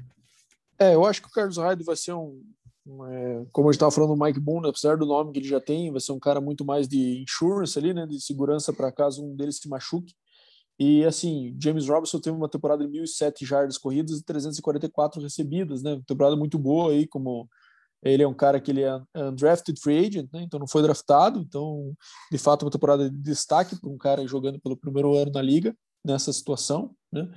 É, 0.80 0.96
eu 0.96 1.06
acho 1.06 1.22
que 1.22 1.28
o 1.28 1.32
Carlos 1.32 1.58
Hyde 1.58 1.84
vai 1.84 1.96
ser 1.96 2.14
um. 2.14 2.42
um, 2.86 3.06
é, 3.06 3.46
como 3.52 3.68
a 3.68 3.72
gente 3.72 3.78
estava 3.78 3.92
falando, 3.92 4.14
o 4.14 4.22
Mike 4.22 4.40
Boone, 4.40 4.70
apesar 4.70 4.98
do 4.98 5.06
nome 5.06 5.32
que 5.32 5.40
ele 5.40 5.48
já 5.48 5.60
tem, 5.60 5.92
vai 5.92 6.02
ser 6.02 6.12
um 6.12 6.20
cara 6.20 6.40
muito 6.40 6.66
mais 6.66 6.88
de 6.88 7.22
insurance 7.22 7.78
ali, 7.78 7.94
né? 7.94 8.06
De 8.06 8.20
segurança 8.22 8.72
para 8.72 8.92
caso 8.92 9.26
um 9.26 9.36
deles 9.36 9.58
se 9.58 9.68
machuque. 9.68 10.14
E 10.80 11.06
assim, 11.06 11.56
James 11.62 11.88
Robinson 11.88 12.20
teve 12.20 12.36
uma 12.36 12.50
temporada 12.50 12.88
de 12.88 13.00
1.007 13.00 13.46
jardas 13.46 13.78
corridas 13.78 14.20
e 14.20 14.24
344 14.24 15.22
recebidas, 15.22 15.84
né? 15.84 16.02
Temporada 16.08 16.36
muito 16.36 16.58
boa 16.58 16.92
aí, 16.92 17.08
como 17.08 17.50
ele 18.04 18.24
é 18.24 18.28
um 18.28 18.34
cara 18.34 18.60
que 18.60 18.72
ele 18.72 18.84
é 18.84 19.02
undrafted 19.16 19.80
free 19.80 20.06
agent, 20.06 20.30
né? 20.32 20.44
Então 20.44 20.60
não 20.60 20.68
foi 20.68 20.82
draftado, 20.82 21.40
então 21.40 21.94
de 22.32 22.38
fato 22.38 22.64
uma 22.64 22.72
temporada 22.72 23.10
de 23.10 23.18
destaque 23.18 23.80
para 23.80 23.90
um 23.90 23.98
cara 23.98 24.28
jogando 24.28 24.60
pelo 24.60 24.78
primeiro 24.78 25.16
ano 25.16 25.32
na 25.32 25.42
liga 25.42 25.76
nessa 26.06 26.32
situação, 26.34 26.94
né? 27.12 27.32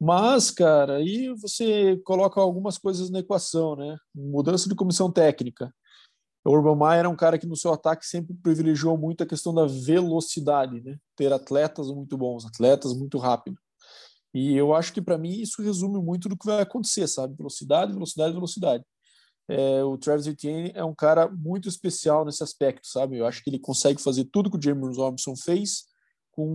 Mas, 0.00 0.50
cara, 0.50 0.96
aí 0.96 1.32
você 1.40 1.96
coloca 2.04 2.40
algumas 2.40 2.78
coisas 2.78 3.10
na 3.10 3.20
equação, 3.20 3.76
né? 3.76 3.96
Mudança 4.14 4.68
de 4.68 4.74
comissão 4.74 5.10
técnica. 5.10 5.72
O 6.44 6.50
Urban 6.50 6.76
Meyer 6.76 6.98
era 6.98 7.08
um 7.08 7.16
cara 7.16 7.38
que 7.38 7.46
no 7.46 7.56
seu 7.56 7.72
ataque 7.72 8.06
sempre 8.06 8.34
privilegiou 8.34 8.98
muito 8.98 9.22
a 9.22 9.26
questão 9.26 9.54
da 9.54 9.66
velocidade, 9.66 10.82
né? 10.82 10.98
Ter 11.16 11.32
atletas 11.32 11.88
muito 11.88 12.18
bons, 12.18 12.44
atletas 12.44 12.92
muito 12.92 13.18
rápidos. 13.18 13.58
E 14.34 14.54
eu 14.54 14.74
acho 14.74 14.92
que 14.92 15.00
para 15.00 15.16
mim 15.16 15.40
isso 15.40 15.62
resume 15.62 15.98
muito 16.02 16.28
do 16.28 16.36
que 16.36 16.44
vai 16.44 16.60
acontecer, 16.60 17.06
sabe? 17.06 17.34
Velocidade, 17.36 17.92
velocidade, 17.92 18.34
velocidade. 18.34 18.84
É, 19.48 19.84
o 19.84 19.98
Travis 19.98 20.26
Etienne 20.26 20.72
é 20.74 20.84
um 20.84 20.94
cara 20.94 21.28
muito 21.28 21.68
especial 21.68 22.24
nesse 22.24 22.42
aspecto, 22.42 22.86
sabe? 22.86 23.18
Eu 23.18 23.26
acho 23.26 23.42
que 23.42 23.50
ele 23.50 23.58
consegue 23.58 24.00
fazer 24.00 24.24
tudo 24.24 24.50
que 24.50 24.56
o 24.56 24.62
James 24.62 24.96
Robinson 24.96 25.36
fez 25.36 25.84
com 26.34 26.46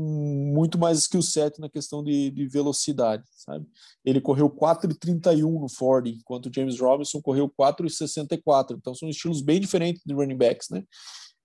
muito 0.54 0.78
mais 0.78 1.00
skill 1.00 1.22
set 1.22 1.58
na 1.60 1.70
questão 1.70 2.04
de, 2.04 2.30
de 2.32 2.48
velocidade, 2.48 3.24
sabe? 3.32 3.66
Ele 4.04 4.20
correu 4.20 4.50
4,31 4.50 5.60
no 5.60 5.70
Ford, 5.70 6.08
enquanto 6.08 6.48
o 6.48 6.54
James 6.54 6.80
Robinson 6.80 7.22
correu 7.22 7.50
4,64. 7.50 8.76
Então 8.78 8.94
são 8.94 9.08
estilos 9.08 9.42
bem 9.42 9.60
diferentes 9.60 10.02
de 10.06 10.14
running 10.14 10.36
backs, 10.36 10.70
né? 10.70 10.84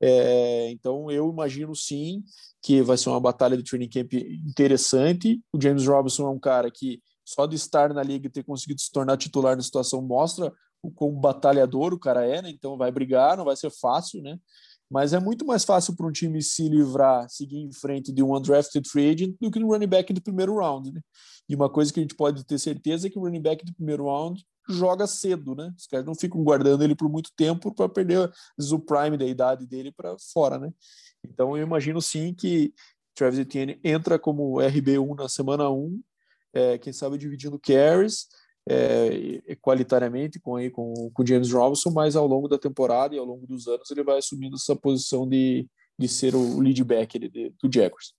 É, 0.00 0.70
então 0.70 1.10
eu 1.10 1.30
imagino 1.30 1.74
sim 1.76 2.24
que 2.60 2.82
vai 2.82 2.96
ser 2.96 3.10
uma 3.10 3.20
batalha 3.20 3.56
de 3.56 3.62
training 3.62 3.88
camp 3.88 4.12
interessante. 4.14 5.40
O 5.52 5.60
James 5.60 5.86
Robinson 5.86 6.26
é 6.26 6.30
um 6.30 6.40
cara 6.40 6.70
que 6.70 7.00
só 7.24 7.46
de 7.46 7.54
estar 7.54 7.94
na 7.94 8.02
liga 8.02 8.26
e 8.26 8.30
ter 8.30 8.42
conseguido 8.42 8.80
se 8.80 8.90
tornar 8.90 9.16
titular 9.16 9.56
na 9.56 9.62
situação 9.62 10.02
mostra 10.02 10.52
o 10.84 10.90
quão 10.90 11.12
batalhador 11.12 11.94
o 11.94 11.98
cara 11.98 12.24
é, 12.26 12.42
né? 12.42 12.50
Então 12.50 12.76
vai 12.76 12.92
brigar, 12.92 13.36
não 13.36 13.44
vai 13.44 13.56
ser 13.56 13.70
fácil, 13.70 14.22
né? 14.22 14.38
Mas 14.90 15.12
é 15.12 15.18
muito 15.18 15.46
mais 15.46 15.64
fácil 15.64 15.96
para 15.96 16.06
um 16.06 16.12
time 16.12 16.42
se 16.42 16.68
livrar, 16.68 17.28
seguir 17.30 17.58
em 17.58 17.72
frente 17.72 18.12
de 18.12 18.22
um 18.22 18.36
undrafted 18.36 18.86
free 18.88 19.10
agent 19.10 19.34
do 19.40 19.50
que 19.50 19.58
um 19.58 19.66
running 19.66 19.86
back 19.86 20.12
do 20.12 20.20
primeiro 20.20 20.56
round, 20.56 20.92
né? 20.92 21.00
E 21.48 21.54
uma 21.54 21.70
coisa 21.70 21.92
que 21.92 22.00
a 22.00 22.02
gente 22.02 22.14
pode 22.14 22.44
ter 22.44 22.58
certeza 22.58 23.06
é 23.06 23.10
que 23.10 23.18
o 23.18 23.22
running 23.22 23.40
back 23.40 23.64
do 23.64 23.74
primeiro 23.74 24.04
round 24.04 24.44
joga 24.68 25.06
cedo, 25.06 25.54
né? 25.54 25.72
Os 25.76 25.86
caras 25.86 26.06
não 26.06 26.14
ficam 26.14 26.42
guardando 26.44 26.84
ele 26.84 26.94
por 26.94 27.08
muito 27.08 27.30
tempo 27.36 27.74
para 27.74 27.88
perder 27.88 28.30
o 28.58 28.78
prime 28.78 29.16
da 29.16 29.26
idade 29.26 29.66
dele 29.66 29.90
para 29.90 30.16
fora, 30.32 30.58
né? 30.58 30.72
Então 31.24 31.56
eu 31.56 31.62
imagino 31.62 32.00
sim 32.00 32.34
que 32.34 32.74
Travis 33.14 33.38
Etienne 33.38 33.80
entra 33.82 34.18
como 34.18 34.56
RB1 34.56 35.16
na 35.16 35.28
semana 35.28 35.70
1, 35.70 36.00
é, 36.52 36.78
quem 36.78 36.92
sabe 36.92 37.18
dividindo 37.18 37.58
carries, 37.58 38.26
é, 38.68 39.42
equalitariamente 39.46 40.40
com, 40.40 40.56
aí, 40.56 40.70
com, 40.70 41.10
com 41.12 41.22
o 41.22 41.26
James 41.26 41.52
Robinson, 41.52 41.90
mas 41.90 42.16
ao 42.16 42.26
longo 42.26 42.48
da 42.48 42.58
temporada 42.58 43.14
e 43.14 43.18
ao 43.18 43.24
longo 43.24 43.46
dos 43.46 43.66
anos 43.68 43.90
ele 43.90 44.02
vai 44.02 44.18
assumindo 44.18 44.56
essa 44.56 44.74
posição 44.74 45.28
de, 45.28 45.68
de 45.98 46.08
ser 46.08 46.34
o 46.34 46.60
lead 46.60 46.82
back 46.82 47.18
de, 47.18 47.28
de, 47.28 47.54
do 47.62 47.72
Jaguars. 47.72 48.14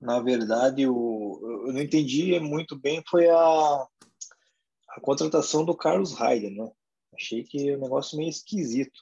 Na 0.00 0.20
verdade, 0.20 0.86
o, 0.86 1.64
eu 1.66 1.72
não 1.72 1.80
entendi 1.80 2.38
muito 2.40 2.78
bem 2.78 3.02
foi 3.08 3.28
a, 3.28 3.86
a 4.88 5.00
contratação 5.02 5.64
do 5.64 5.76
Carlos 5.76 6.12
Hyde, 6.12 6.50
né? 6.50 6.70
Achei 7.14 7.42
que 7.42 7.72
o 7.72 7.78
um 7.78 7.80
negócio 7.80 8.16
meio 8.16 8.30
esquisito. 8.30 8.98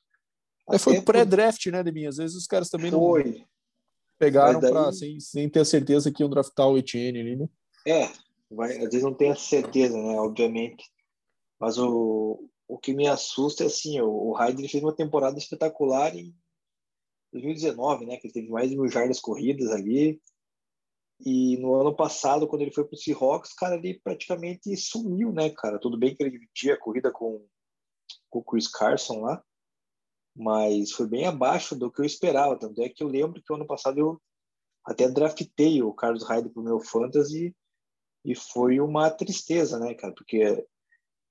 É, 0.70 0.78
foi 0.78 1.00
pré-draft, 1.00 1.64
né, 1.66 1.82
Demi? 1.82 2.06
Às 2.06 2.16
vezes 2.16 2.36
os 2.36 2.46
caras 2.46 2.68
também 2.68 2.90
foi. 2.90 3.24
não 3.24 3.46
pegaram 4.18 4.60
daí... 4.60 4.72
pra, 4.72 4.92
sem, 4.92 5.20
sem 5.20 5.48
ter 5.48 5.60
a 5.60 5.64
certeza 5.64 6.10
que 6.10 6.22
iam 6.22 6.28
draftar 6.28 6.66
o 6.66 6.76
Etienne 6.76 7.20
ali, 7.20 7.36
né? 7.36 7.48
É, 7.86 8.10
vai, 8.50 8.76
às 8.78 8.84
vezes 8.84 9.02
não 9.02 9.14
tem 9.14 9.30
a 9.30 9.36
certeza, 9.36 9.96
né? 9.96 10.18
Obviamente. 10.18 10.90
Mas 11.58 11.78
o, 11.78 12.48
o 12.66 12.78
que 12.78 12.94
me 12.94 13.06
assusta 13.06 13.64
é 13.64 13.66
assim, 13.66 14.00
o, 14.00 14.32
o 14.32 14.36
fez 14.68 14.82
uma 14.82 14.94
temporada 14.94 15.38
espetacular 15.38 16.14
em 16.16 16.34
2019, 17.32 18.06
né? 18.06 18.16
Que 18.16 18.32
teve 18.32 18.48
mais 18.48 18.70
de 18.70 18.76
mil 18.76 18.88
jardas 18.88 19.20
corridas 19.20 19.70
ali. 19.70 20.20
E 21.20 21.56
no 21.58 21.74
ano 21.74 21.94
passado, 21.94 22.46
quando 22.46 22.62
ele 22.62 22.72
foi 22.72 22.84
para 22.84 22.94
o 22.94 22.98
Seahawks, 22.98 23.52
cara, 23.52 23.74
ele 23.74 24.00
praticamente 24.00 24.76
sumiu, 24.76 25.32
né, 25.32 25.50
cara? 25.50 25.78
Tudo 25.78 25.98
bem 25.98 26.14
que 26.14 26.22
ele 26.22 26.30
dividia 26.30 26.74
a 26.74 26.78
corrida 26.78 27.10
com, 27.10 27.44
com 28.30 28.38
o 28.38 28.44
Chris 28.44 28.68
Carson 28.68 29.22
lá, 29.22 29.42
mas 30.36 30.92
foi 30.92 31.08
bem 31.08 31.26
abaixo 31.26 31.74
do 31.74 31.90
que 31.90 32.00
eu 32.00 32.04
esperava. 32.04 32.56
Tanto 32.56 32.80
é 32.82 32.88
que 32.88 33.02
eu 33.02 33.08
lembro 33.08 33.42
que 33.42 33.52
o 33.52 33.56
ano 33.56 33.66
passado 33.66 33.98
eu 33.98 34.22
até 34.84 35.08
draftei 35.08 35.82
o 35.82 35.92
Carlos 35.92 36.22
Hyde 36.22 36.50
para 36.50 36.60
o 36.60 36.64
meu 36.64 36.78
fantasy 36.78 37.54
e 38.24 38.34
foi 38.34 38.80
uma 38.80 39.10
tristeza, 39.10 39.78
né, 39.78 39.94
cara? 39.94 40.12
Porque 40.12 40.66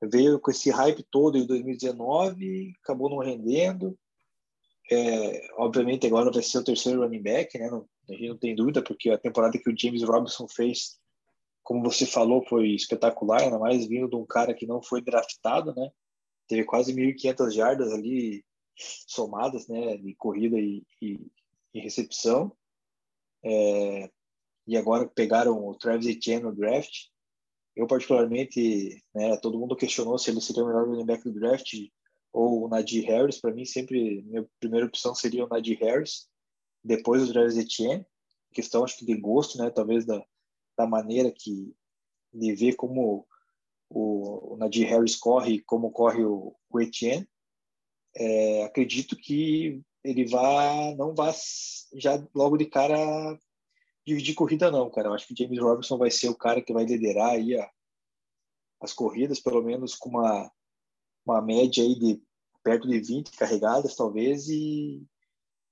veio 0.01 0.39
com 0.39 0.51
esse 0.51 0.69
hype 0.69 1.03
todo 1.09 1.37
em 1.37 1.45
2019, 1.45 2.73
acabou 2.83 3.09
não 3.09 3.17
rendendo. 3.17 3.97
É, 4.89 5.49
obviamente 5.57 6.07
agora 6.07 6.31
vai 6.31 6.41
ser 6.41 6.59
o 6.59 6.63
terceiro 6.63 7.01
running 7.01 7.21
back, 7.21 7.57
né? 7.57 7.69
Não, 7.69 7.87
a 8.09 8.13
gente 8.13 8.29
não 8.29 8.37
tem 8.37 8.55
dúvida, 8.55 8.81
porque 8.81 9.09
a 9.09 9.17
temporada 9.17 9.57
que 9.57 9.69
o 9.69 9.77
James 9.77 10.03
Robinson 10.03 10.47
fez, 10.47 10.97
como 11.61 11.83
você 11.83 12.05
falou, 12.05 12.45
foi 12.47 12.69
espetacular, 12.69 13.41
ainda 13.41 13.59
mais 13.59 13.85
vindo 13.85 14.09
de 14.09 14.15
um 14.15 14.25
cara 14.25 14.53
que 14.53 14.65
não 14.65 14.81
foi 14.81 15.01
draftado, 15.01 15.73
né? 15.75 15.91
Teve 16.47 16.63
quase 16.63 16.93
1.500 16.93 17.51
jardas 17.51 17.91
ali 17.91 18.45
somadas, 19.07 19.67
né? 19.67 19.97
De 19.97 20.15
corrida 20.15 20.57
e, 20.57 20.83
e, 21.01 21.19
e 21.73 21.79
recepção. 21.81 22.55
É, 23.43 24.09
e 24.67 24.75
agora 24.75 25.07
pegaram 25.07 25.65
o 25.65 25.75
Travis 25.75 26.07
Etienne 26.07 26.43
no 26.43 26.55
draft. 26.55 27.05
Eu, 27.75 27.87
particularmente, 27.87 29.01
né, 29.15 29.37
todo 29.37 29.57
mundo 29.57 29.75
questionou 29.75 30.17
se 30.17 30.29
ele 30.29 30.41
seria 30.41 30.63
o 30.63 30.67
melhor 30.67 31.05
back 31.05 31.23
do 31.23 31.39
draft 31.39 31.73
ou 32.33 32.65
o 32.65 32.67
Najee 32.67 33.01
Harris. 33.01 33.39
Para 33.39 33.53
mim, 33.53 33.63
sempre, 33.63 34.23
minha 34.23 34.45
primeira 34.59 34.85
opção 34.85 35.15
seria 35.15 35.45
o 35.45 35.47
Najee 35.47 35.75
Harris, 35.75 36.27
depois 36.83 37.23
o 37.23 37.31
Travis 37.31 37.55
Etienne. 37.55 38.05
Questão, 38.53 38.83
acho 38.83 38.97
que, 38.97 39.05
de 39.05 39.15
gosto, 39.15 39.57
né, 39.57 39.69
talvez 39.69 40.05
da, 40.05 40.21
da 40.77 40.85
maneira 40.85 41.31
que 41.31 41.73
de 42.33 42.53
ver 42.53 42.75
como 42.75 43.25
o, 43.89 44.53
o 44.53 44.57
Najee 44.57 44.83
Harris 44.83 45.15
corre 45.15 45.61
como 45.61 45.91
corre 45.91 46.25
o, 46.25 46.55
o 46.69 46.81
Etienne. 46.81 47.27
É, 48.15 48.63
acredito 48.63 49.15
que 49.15 49.81
ele 50.03 50.25
vá, 50.25 50.95
não 50.97 51.13
vá 51.13 51.33
já 51.93 52.21
logo 52.33 52.57
de 52.57 52.65
cara 52.65 52.97
dividir 54.07 54.33
corrida 54.33 54.71
não, 54.71 54.89
cara. 54.89 55.09
Eu 55.09 55.13
acho 55.13 55.27
que 55.27 55.35
James 55.37 55.59
Robinson 55.59 55.97
vai 55.97 56.09
ser 56.09 56.29
o 56.29 56.37
cara 56.37 56.61
que 56.61 56.71
vai 56.71 56.85
liderar 56.85 57.31
aí 57.31 57.55
a, 57.59 57.69
as 58.81 58.93
corridas, 58.93 59.39
pelo 59.39 59.61
menos 59.61 59.95
com 59.95 60.09
uma, 60.09 60.49
uma 61.25 61.41
média 61.41 61.83
aí 61.83 61.93
de 61.93 62.21
perto 62.63 62.87
de 62.87 62.99
20 62.99 63.31
carregadas, 63.31 63.95
talvez, 63.95 64.47
e, 64.47 65.05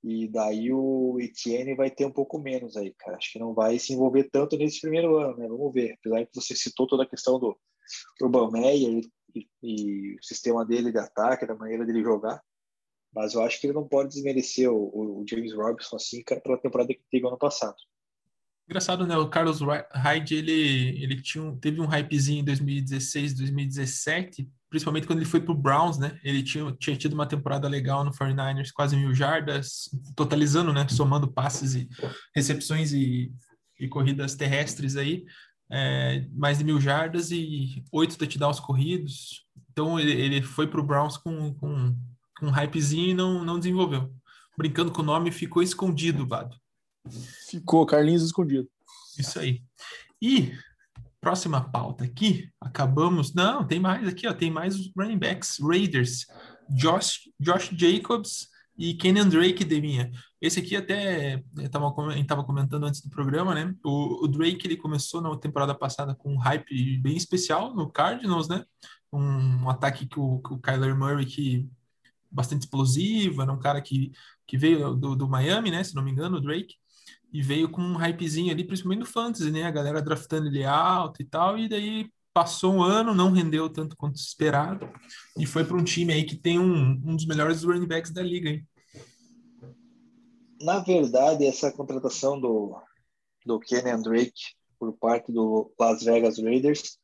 e 0.04 0.28
daí 0.28 0.72
o 0.72 1.18
Etienne 1.20 1.76
vai 1.76 1.90
ter 1.90 2.06
um 2.06 2.12
pouco 2.12 2.38
menos 2.38 2.76
aí, 2.76 2.94
cara. 2.94 3.18
Acho 3.18 3.32
que 3.32 3.40
não 3.40 3.54
vai 3.54 3.80
se 3.80 3.94
envolver 3.94 4.30
tanto 4.30 4.58
nesse 4.58 4.82
primeiro 4.82 5.18
ano, 5.18 5.38
né? 5.38 5.48
Vamos 5.48 5.74
ver. 5.74 5.94
Apesar 5.94 6.26
que 6.26 6.36
você 6.36 6.56
citou 6.56 6.88
toda 6.88 7.04
a 7.04 7.10
questão 7.10 7.40
do 7.40 7.58
Urban 8.22 8.52
Meyer 8.52 9.02
e, 9.34 9.48
e, 9.64 10.16
o 10.16 10.24
sistema 10.24 10.66
dele 10.66 10.92
de 10.92 11.00
ataque, 11.00 11.46
da 11.46 11.56
maneira 11.56 11.86
dele 11.86 12.04
jogar, 12.04 12.42
mas 13.14 13.34
eu 13.34 13.42
acho 13.42 13.62
que 13.62 13.68
ele 13.68 13.74
não 13.74 13.88
pode 13.88 14.10
desmerecer 14.10 14.70
o, 14.70 15.22
o 15.22 15.26
James 15.28 15.54
Robinson 15.54 15.96
assim, 15.96 16.22
cara, 16.24 16.42
pela 16.42 16.58
temporada 16.58 16.94
que 16.94 17.04
teve 17.10 17.26
ano 17.26 17.38
passado. 17.38 17.78
Engraçado, 18.68 19.06
né? 19.06 19.16
O 19.16 19.30
Carlos 19.30 19.60
Hyde, 19.94 20.36
ele, 20.36 21.04
ele 21.04 21.22
tinha 21.22 21.56
teve 21.62 21.80
um 21.80 21.86
hypezinho 21.86 22.42
em 22.42 22.44
2016, 22.44 23.36
2017, 23.36 24.50
principalmente 24.70 25.06
quando 25.06 25.20
ele 25.20 25.30
foi 25.30 25.40
para 25.40 25.52
o 25.52 25.58
Browns, 25.58 26.00
né? 26.00 26.20
Ele 26.24 26.42
tinha, 26.42 26.72
tinha 26.80 26.98
tido 26.98 27.14
uma 27.14 27.28
temporada 27.28 27.68
legal 27.68 28.04
no 28.04 28.12
49ers, 28.12 28.72
quase 28.74 28.96
mil 28.96 29.14
jardas, 29.14 29.90
totalizando, 30.16 30.74
né? 30.74 30.88
Somando 30.88 31.32
passes 31.32 31.76
e 31.76 31.88
recepções 32.36 32.92
e, 32.92 33.32
e 33.80 33.88
corridas 33.88 34.34
terrestres 34.34 34.98
aí, 34.98 35.24
é, 35.72 36.26
mais 36.34 36.58
de 36.58 36.64
mil 36.64 36.82
jardas 36.82 37.30
e 37.30 37.84
oito 37.92 38.18
touchdowns 38.18 38.60
corridos. 38.60 39.46
Então 39.72 40.00
ele, 40.00 40.12
ele 40.12 40.42
foi 40.42 40.66
para 40.66 40.82
o 40.82 40.86
Browns 40.86 41.18
com, 41.18 41.54
com, 41.54 41.96
com 42.40 42.48
um 42.48 42.52
hypezinho 42.52 43.10
e 43.10 43.14
não, 43.14 43.46
não 43.46 43.60
desenvolveu. 43.60 44.12
Brincando 44.58 44.92
com 44.92 45.04
o 45.04 45.06
nome, 45.06 45.32
ficou 45.32 45.62
escondido, 45.62 46.26
Bado. 46.26 46.58
Ficou 47.50 47.86
Carlinhos 47.86 48.24
escondido. 48.24 48.68
Isso 49.18 49.40
aí. 49.40 49.62
E 50.22 50.52
próxima 51.22 51.62
pauta 51.62 52.04
aqui, 52.04 52.50
acabamos. 52.62 53.34
Não, 53.34 53.66
tem 53.66 53.80
mais 53.80 54.08
aqui, 54.08 54.28
ó. 54.28 54.34
Tem 54.34 54.52
mais 54.52 54.76
running 54.96 55.18
backs, 55.18 55.58
Raiders, 55.60 56.28
Josh, 56.70 57.22
Josh 57.40 57.72
Jacobs 57.76 58.48
e 58.78 58.94
Kenyon 58.94 59.30
Drake 59.30 59.64
de 59.64 59.82
minha. 59.82 60.12
Esse 60.40 60.60
aqui 60.60 60.76
até 60.76 61.44
eu 61.58 61.70
tava, 61.70 61.88
a 61.88 62.12
gente 62.12 62.24
estava 62.24 62.44
comentando 62.44 62.86
antes 62.86 63.02
do 63.02 63.10
programa, 63.10 63.56
né? 63.56 63.74
O, 63.84 64.26
o, 64.26 64.28
Drake 64.28 64.68
ele 64.68 64.78
começou 64.78 65.22
na 65.22 65.36
temporada 65.38 65.74
passada 65.74 66.14
com 66.14 66.34
um 66.34 66.38
hype 66.38 66.98
bem 66.98 67.18
especial 67.18 67.74
no 67.74 67.90
Cardinals, 67.90 68.48
né? 68.48 68.64
Um, 69.12 69.64
um 69.64 69.70
ataque 69.70 70.06
que 70.06 70.20
o, 70.20 70.40
que 70.40 70.54
o 70.54 70.60
Kyler 70.60 70.96
Murray 70.96 71.26
que 71.26 71.68
bastante 72.30 72.64
explosivo, 72.64 73.42
era 73.42 73.52
um 73.52 73.60
cara 73.60 73.82
que, 73.82 74.12
que 74.46 74.58
veio 74.58 74.94
do, 74.94 75.16
do 75.16 75.28
Miami, 75.28 75.72
né? 75.72 75.84
Se 75.84 75.96
não 75.96 76.04
me 76.04 76.12
engano, 76.12 76.38
o 76.38 76.42
Drake 76.42 76.76
e 77.32 77.42
veio 77.42 77.70
com 77.70 77.82
um 77.82 77.98
hypezinho 77.98 78.52
ali, 78.52 78.64
principalmente 78.64 79.00
no 79.00 79.06
Fantasy, 79.06 79.52
né? 79.52 79.64
A 79.64 79.72
galera 79.72 80.02
draftando 80.02 80.48
ele 80.48 80.64
alto 80.64 81.22
e 81.22 81.26
tal, 81.26 81.58
e 81.58 81.68
daí 81.68 82.10
passou 82.34 82.74
um 82.74 82.84
ano, 82.84 83.14
não 83.14 83.32
rendeu 83.32 83.70
tanto 83.70 83.96
quanto 83.96 84.18
esperado, 84.18 84.90
e 85.38 85.46
foi 85.46 85.64
para 85.64 85.78
um 85.78 85.84
time 85.84 86.12
aí 86.12 86.26
que 86.26 86.36
tem 86.36 86.60
um, 86.60 86.92
um 87.06 87.16
dos 87.16 87.26
melhores 87.26 87.64
running 87.64 87.88
backs 87.88 88.12
da 88.12 88.22
liga, 88.22 88.50
hein? 88.50 88.68
Na 90.62 90.80
verdade, 90.80 91.46
essa 91.46 91.72
contratação 91.72 92.40
do, 92.40 92.76
do 93.46 93.60
Kenny 93.60 94.02
Drake 94.02 94.56
por 94.78 94.94
parte 94.94 95.32
do 95.32 95.74
Las 95.80 96.04
Vegas 96.04 96.38
Raiders 96.38 96.98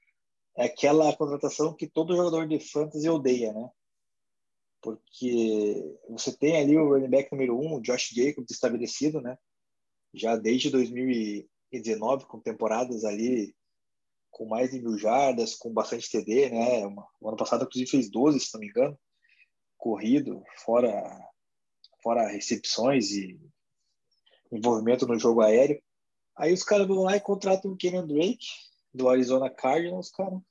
é 0.58 0.66
aquela 0.66 1.16
contratação 1.16 1.74
que 1.74 1.88
todo 1.88 2.16
jogador 2.16 2.48
de 2.48 2.60
fantasy 2.60 3.08
odeia, 3.10 3.54
né? 3.54 3.70
Porque 4.82 5.98
você 6.10 6.36
tem 6.36 6.58
ali 6.58 6.78
o 6.78 6.90
running 6.90 7.10
back 7.10 7.32
número 7.32 7.58
um, 7.58 7.76
o 7.76 7.82
Josh 7.82 8.10
Jacobs, 8.14 8.52
estabelecido, 8.52 9.22
né? 9.22 9.38
Já 10.14 10.36
desde 10.36 10.70
2019, 10.70 12.26
com 12.26 12.40
temporadas 12.40 13.04
ali 13.04 13.56
com 14.30 14.46
mais 14.46 14.72
de 14.72 14.82
mil 14.82 14.98
jardas, 14.98 15.56
com 15.56 15.72
bastante 15.74 16.10
TD, 16.10 16.50
né? 16.50 16.88
O 17.20 17.28
ano 17.28 17.38
passado, 17.38 17.66
inclusive, 17.66 17.92
fez 17.92 18.10
12, 18.10 18.40
se 18.40 18.54
não 18.54 18.62
me 18.62 18.68
engano, 18.68 18.98
corrido, 19.78 20.44
fora, 20.64 21.04
fora 22.02 22.28
recepções 22.28 23.12
e 23.12 23.40
envolvimento 24.52 25.06
no 25.06 25.20
jogo 25.20 25.42
aéreo. 25.42 25.82
Aí 26.36 26.54
os 26.54 26.64
caras 26.64 26.88
vão 26.88 27.04
lá 27.04 27.18
e 27.18 27.22
contratam 27.22 27.72
o 27.72 27.78
Kenyon 27.78 28.08
Drake, 28.08 28.46
do 28.94 29.10
Arizona 29.10 29.50
Cardinals, 29.50 30.10
cara, 30.10 30.42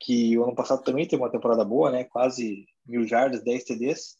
que 0.00 0.36
o 0.36 0.44
ano 0.44 0.54
passado 0.54 0.82
também 0.82 1.06
teve 1.06 1.22
uma 1.22 1.30
temporada 1.30 1.64
boa, 1.64 1.90
né? 1.90 2.04
Quase 2.04 2.66
mil 2.84 3.06
jardas, 3.06 3.42
10 3.42 3.64
TDs. 3.64 4.18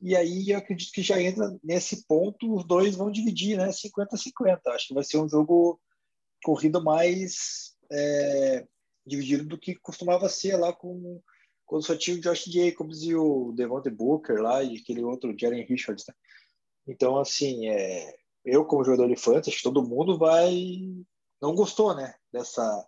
E 0.00 0.14
aí 0.14 0.50
eu 0.50 0.58
acredito 0.58 0.92
que 0.92 1.02
já 1.02 1.20
entra 1.20 1.56
nesse 1.62 2.06
ponto, 2.06 2.54
os 2.54 2.66
dois 2.66 2.94
vão 2.94 3.10
dividir, 3.10 3.56
né? 3.56 3.68
50-50. 3.68 4.60
Acho 4.68 4.88
que 4.88 4.94
vai 4.94 5.04
ser 5.04 5.18
um 5.18 5.28
jogo 5.28 5.80
corrido 6.42 6.82
mais 6.82 7.74
é, 7.90 8.66
dividido 9.06 9.44
do 9.44 9.58
que 9.58 9.74
costumava 9.76 10.28
ser 10.28 10.56
lá 10.56 10.72
com 10.72 11.20
quando 11.64 11.84
só 11.84 11.96
tinha 11.96 12.16
o 12.16 12.20
Josh 12.20 12.44
Jacobs 12.44 13.02
e 13.02 13.14
o 13.14 13.52
Devontae 13.52 13.90
Booker 13.90 14.40
lá 14.40 14.62
e 14.62 14.76
aquele 14.76 15.02
outro 15.02 15.34
Jaren 15.36 15.64
Richards. 15.64 16.04
Né? 16.06 16.14
Então, 16.86 17.18
assim, 17.18 17.68
é, 17.68 18.14
eu 18.44 18.64
como 18.64 18.84
jogador 18.84 19.08
de 19.08 19.16
fantasy, 19.16 19.62
todo 19.62 19.82
mundo 19.82 20.16
vai 20.16 20.54
não 21.40 21.54
gostou, 21.54 21.94
né? 21.94 22.14
Dessa 22.32 22.86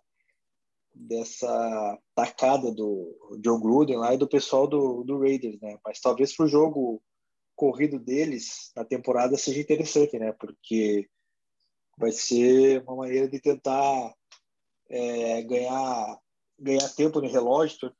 dessa 0.99 1.97
tacada 2.13 2.73
do 2.73 3.39
Joe 3.43 3.59
Gruden 3.59 3.95
lá 3.95 4.13
e 4.13 4.17
do 4.17 4.27
pessoal 4.27 4.67
do, 4.67 5.01
do 5.03 5.17
Raiders, 5.17 5.57
né? 5.61 5.79
Mas 5.85 6.01
talvez 6.01 6.35
para 6.35 6.45
o 6.45 6.49
jogo 6.49 7.01
corrido 7.55 7.97
deles 7.97 8.71
na 8.75 8.83
temporada 8.83 9.37
seja 9.37 9.61
interessante, 9.61 10.19
né? 10.19 10.33
Porque 10.33 11.09
vai 11.97 12.11
ser 12.11 12.83
uma 12.83 12.97
maneira 12.97 13.29
de 13.29 13.39
tentar 13.39 14.13
é, 14.89 15.41
ganhar 15.43 16.19
ganhar 16.59 16.89
tempo 16.89 17.21
no 17.21 17.29
relógio, 17.29 17.93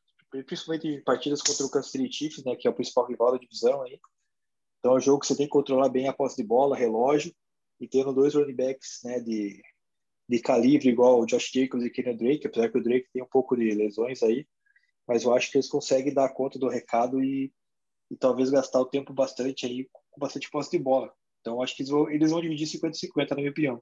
principalmente 0.45 0.87
em 0.87 1.01
partidas 1.01 1.41
contra 1.41 1.65
o 1.65 1.71
Kansas 1.71 1.91
City 1.91 2.11
Chiefs, 2.11 2.43
né? 2.43 2.57
Que 2.57 2.67
é 2.67 2.71
o 2.71 2.75
principal 2.75 3.07
rival 3.07 3.31
da 3.31 3.37
divisão 3.37 3.81
aí. 3.83 3.97
Então 4.79 4.93
é 4.93 4.97
um 4.97 5.01
jogo 5.01 5.21
que 5.21 5.27
você 5.27 5.37
tem 5.37 5.45
que 5.45 5.51
controlar 5.53 5.87
bem 5.87 6.09
a 6.09 6.13
posse 6.13 6.35
de 6.35 6.43
bola, 6.43 6.75
relógio 6.75 7.33
e 7.79 7.87
tendo 7.87 8.13
dois 8.13 8.35
running 8.35 8.55
backs, 8.55 8.99
né? 9.05 9.21
De 9.21 9.61
de 10.29 10.39
calibre 10.39 10.89
igual 10.89 11.19
o 11.19 11.25
Josh 11.25 11.49
Jacobs 11.51 11.83
e 11.83 11.89
Kenny 11.89 12.15
Drake, 12.15 12.45
apesar 12.45 12.69
que 12.69 12.77
o 12.77 12.83
Drake 12.83 13.09
tem 13.11 13.23
um 13.23 13.27
pouco 13.27 13.57
de 13.57 13.71
lesões 13.71 14.21
aí, 14.21 14.45
mas 15.07 15.23
eu 15.23 15.33
acho 15.33 15.49
que 15.49 15.57
eles 15.57 15.67
conseguem 15.67 16.13
dar 16.13 16.29
conta 16.29 16.59
do 16.59 16.69
recado 16.69 17.23
e, 17.23 17.51
e 18.11 18.15
talvez 18.15 18.51
gastar 18.51 18.79
o 18.79 18.85
tempo 18.85 19.11
bastante 19.11 19.65
aí 19.65 19.89
com 20.11 20.19
bastante 20.19 20.47
posse 20.51 20.69
de 20.69 20.77
bola. 20.77 21.11
Então 21.41 21.63
acho 21.63 21.75
que 21.75 21.81
eles 21.81 21.89
vão, 21.89 22.09
eles 22.11 22.29
vão 22.29 22.41
dividir 22.41 22.67
50-50, 22.67 23.31
na 23.31 23.37
minha 23.37 23.49
opinião. 23.49 23.81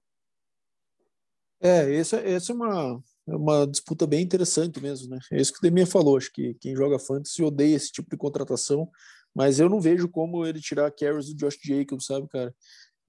É, 1.59 1.93
essa, 1.95 2.17
essa 2.17 2.53
é 2.53 2.55
uma, 2.55 3.03
é 3.27 3.35
uma 3.35 3.67
disputa 3.67 4.07
bem 4.07 4.21
interessante 4.21 4.79
mesmo, 4.79 5.09
né? 5.09 5.19
É 5.33 5.41
isso 5.41 5.51
que 5.51 5.59
o 5.59 5.61
Demir 5.61 5.85
falou, 5.87 6.15
acho 6.15 6.31
que 6.31 6.53
quem 6.61 6.73
joga 6.73 6.97
fantasy 6.97 7.43
odeia 7.43 7.75
esse 7.75 7.91
tipo 7.91 8.09
de 8.09 8.15
contratação, 8.15 8.89
mas 9.35 9.59
eu 9.59 9.67
não 9.67 9.81
vejo 9.81 10.07
como 10.07 10.45
ele 10.45 10.61
tirar 10.61 10.89
carries 10.91 11.27
do 11.27 11.35
Josh 11.35 11.57
Jacobs, 11.61 12.05
sabe, 12.05 12.27
cara? 12.29 12.55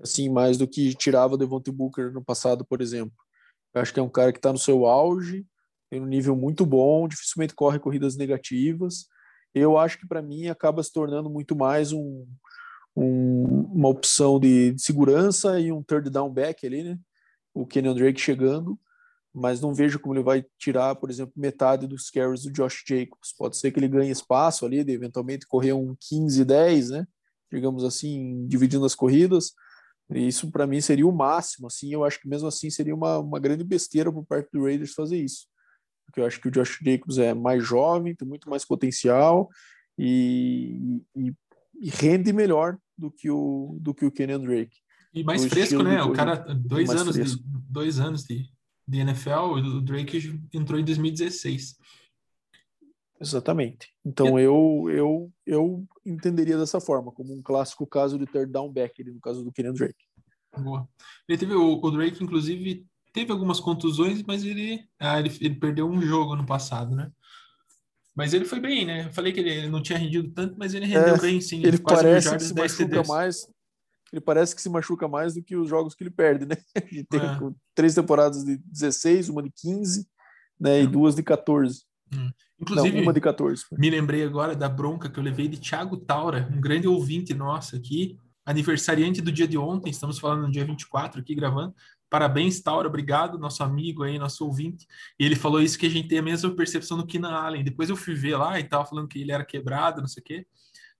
Assim, 0.00 0.28
mais 0.28 0.56
do 0.56 0.66
que 0.66 0.92
tirava 0.94 1.34
o 1.34 1.36
Devontae 1.36 1.72
Booker 1.72 2.12
no 2.12 2.24
passado, 2.24 2.64
por 2.64 2.80
exemplo. 2.80 3.14
Eu 3.78 3.82
acho 3.82 3.94
que 3.94 4.00
é 4.00 4.02
um 4.02 4.10
cara 4.10 4.32
que 4.32 4.38
está 4.38 4.52
no 4.52 4.58
seu 4.58 4.86
auge, 4.86 5.46
tem 5.88 6.00
um 6.00 6.06
nível 6.06 6.36
muito 6.36 6.66
bom, 6.66 7.06
dificilmente 7.06 7.54
corre 7.54 7.78
corridas 7.78 8.16
negativas. 8.16 9.06
Eu 9.54 9.78
acho 9.78 9.98
que 9.98 10.06
para 10.06 10.20
mim 10.20 10.48
acaba 10.48 10.82
se 10.82 10.92
tornando 10.92 11.30
muito 11.30 11.56
mais 11.56 11.92
um, 11.92 12.26
um, 12.96 13.70
uma 13.72 13.88
opção 13.88 14.38
de, 14.38 14.72
de, 14.72 14.82
segurança 14.82 15.60
e 15.60 15.72
um 15.72 15.82
third 15.82 16.10
down 16.10 16.30
back 16.30 16.66
ali, 16.66 16.82
né? 16.82 16.98
O 17.54 17.64
Kenyon 17.64 17.94
Drake 17.94 18.20
chegando. 18.20 18.78
mas 19.32 19.60
não 19.60 19.72
vejo 19.72 20.00
como 20.00 20.14
ele 20.14 20.24
vai 20.24 20.44
tirar, 20.58 20.96
por 20.96 21.08
exemplo, 21.08 21.32
metade 21.36 21.86
dos 21.86 22.10
carries 22.10 22.42
do 22.42 22.52
Josh 22.52 22.82
Jacobs. 22.86 23.32
Pode 23.38 23.56
ser 23.56 23.70
que 23.70 23.78
ele 23.78 23.88
ganhe 23.88 24.10
espaço 24.10 24.66
ali, 24.66 24.82
de 24.82 24.92
eventualmente 24.92 25.46
correr 25.46 25.72
um 25.72 25.94
15-10, 26.12 26.90
né? 26.90 27.06
Digamos 27.52 27.84
assim, 27.84 28.46
dividindo 28.48 28.84
as 28.84 28.94
corridas. 28.96 29.52
Isso 30.10 30.50
para 30.50 30.66
mim 30.66 30.80
seria 30.80 31.06
o 31.06 31.12
máximo, 31.12 31.66
assim. 31.66 31.92
Eu 31.92 32.04
acho 32.04 32.20
que 32.20 32.28
mesmo 32.28 32.48
assim 32.48 32.70
seria 32.70 32.94
uma, 32.94 33.18
uma 33.18 33.38
grande 33.38 33.62
besteira 33.62 34.10
por 34.10 34.24
parte 34.24 34.48
do 34.52 34.64
Raiders 34.64 34.94
fazer 34.94 35.22
isso. 35.22 35.46
Porque 36.06 36.20
eu 36.20 36.26
acho 36.26 36.40
que 36.40 36.48
o 36.48 36.50
Josh 36.50 36.78
Jacobs 36.82 37.18
é 37.18 37.34
mais 37.34 37.62
jovem, 37.64 38.14
tem 38.14 38.26
muito 38.26 38.48
mais 38.48 38.64
potencial 38.64 39.48
e, 39.98 41.02
e, 41.14 41.34
e 41.82 41.90
rende 41.90 42.32
melhor 42.32 42.78
do 42.96 43.10
que 43.10 43.30
o 43.30 43.76
do 43.80 43.92
que 43.92 44.06
o 44.06 44.10
Kenyon 44.10 44.40
Drake. 44.40 44.76
E 45.12 45.22
mais 45.22 45.44
fresco, 45.44 45.82
né? 45.82 46.02
O 46.02 46.12
cara, 46.12 46.36
dois 46.54 46.88
anos, 46.90 47.14
de, 47.14 47.42
dois 47.68 48.00
anos 48.00 48.24
de, 48.24 48.50
de 48.86 48.98
NFL, 48.98 49.52
o 49.52 49.80
Drake 49.82 50.40
entrou 50.52 50.80
em 50.80 50.84
2016. 50.84 51.76
Exatamente. 53.20 53.92
Então 54.04 54.38
eu, 54.38 54.86
eu, 54.90 55.32
eu 55.44 55.84
entenderia 56.06 56.56
dessa 56.56 56.80
forma, 56.80 57.10
como 57.10 57.34
um 57.34 57.42
clássico 57.42 57.86
caso 57.86 58.18
de 58.18 58.26
third 58.26 58.52
down 58.52 58.72
back, 58.72 59.02
no 59.04 59.20
caso 59.20 59.44
do 59.44 59.52
Kenyon 59.52 59.72
Drake. 59.72 60.04
Boa. 60.56 60.88
Ele 61.28 61.38
teve, 61.38 61.54
o, 61.54 61.80
o, 61.82 61.90
Drake, 61.90 62.22
inclusive, 62.22 62.86
teve 63.12 63.32
algumas 63.32 63.60
contusões, 63.60 64.22
mas 64.22 64.44
ele, 64.44 64.88
ah, 64.98 65.18
ele, 65.18 65.36
ele 65.40 65.54
perdeu 65.56 65.88
um 65.88 66.00
jogo 66.00 66.36
no 66.36 66.46
passado, 66.46 66.94
né? 66.94 67.10
Mas 68.14 68.34
ele 68.34 68.44
foi 68.44 68.58
bem, 68.58 68.84
né? 68.84 69.06
Eu 69.06 69.12
falei 69.12 69.32
que 69.32 69.40
ele 69.40 69.68
não 69.68 69.82
tinha 69.82 69.98
rendido 69.98 70.30
tanto, 70.30 70.56
mas 70.58 70.74
ele 70.74 70.86
rendeu 70.86 71.14
é, 71.14 71.20
bem, 71.20 71.40
sim. 71.40 71.58
Ele, 71.58 71.68
ele 71.68 71.78
parece 71.78 72.36
que 72.36 72.42
se 72.42 72.54
machuca 72.54 73.02
mais. 73.04 73.46
Ele 74.12 74.20
parece 74.20 74.56
que 74.56 74.62
se 74.62 74.68
machuca 74.70 75.06
mais 75.06 75.34
do 75.34 75.42
que 75.42 75.54
os 75.54 75.68
jogos 75.68 75.94
que 75.94 76.02
ele 76.02 76.10
perde, 76.10 76.46
né? 76.46 76.56
Ele 76.90 77.04
tem 77.04 77.20
é. 77.20 77.38
três 77.74 77.94
temporadas 77.94 78.42
de 78.42 78.56
16, 78.56 79.28
uma 79.28 79.42
de 79.42 79.50
15, 79.50 80.08
né? 80.58 80.80
E 80.80 80.86
duas 80.86 81.14
de 81.14 81.22
14. 81.22 81.82
Hum. 82.14 82.30
Inclusive, 82.60 82.96
Não, 82.96 83.02
uma 83.02 83.12
de 83.12 83.20
14. 83.20 83.64
Me 83.72 83.88
lembrei 83.88 84.24
agora 84.24 84.54
da 84.54 84.68
bronca 84.68 85.08
que 85.08 85.18
eu 85.18 85.22
levei 85.22 85.46
de 85.48 85.58
Thiago 85.58 85.96
Taura, 85.96 86.48
um 86.52 86.60
grande 86.60 86.88
ouvinte 86.88 87.32
nosso 87.32 87.76
aqui, 87.76 88.18
aniversariante 88.44 89.20
do 89.20 89.30
dia 89.30 89.46
de 89.46 89.56
ontem, 89.56 89.90
estamos 89.90 90.18
falando 90.18 90.42
no 90.42 90.50
dia 90.50 90.64
24 90.64 91.20
aqui 91.20 91.34
gravando. 91.34 91.74
Parabéns, 92.10 92.60
Taura, 92.60 92.88
obrigado, 92.88 93.38
nosso 93.38 93.62
amigo 93.62 94.02
aí, 94.02 94.18
nosso 94.18 94.44
ouvinte. 94.44 94.86
E 95.20 95.24
ele 95.24 95.36
falou 95.36 95.60
isso 95.60 95.78
que 95.78 95.86
a 95.86 95.90
gente 95.90 96.08
tem 96.08 96.18
a 96.18 96.22
mesma 96.22 96.50
percepção 96.50 96.96
do 96.96 97.06
Keenan 97.06 97.30
Allen. 97.30 97.62
Depois 97.62 97.90
eu 97.90 97.96
fui 97.96 98.14
ver 98.14 98.36
lá 98.36 98.58
e 98.58 98.64
tava 98.64 98.86
falando 98.86 99.06
que 99.06 99.20
ele 99.20 99.30
era 99.30 99.44
quebrado, 99.44 100.00
não 100.00 100.08
sei 100.08 100.22
o 100.22 100.24
quê. 100.24 100.46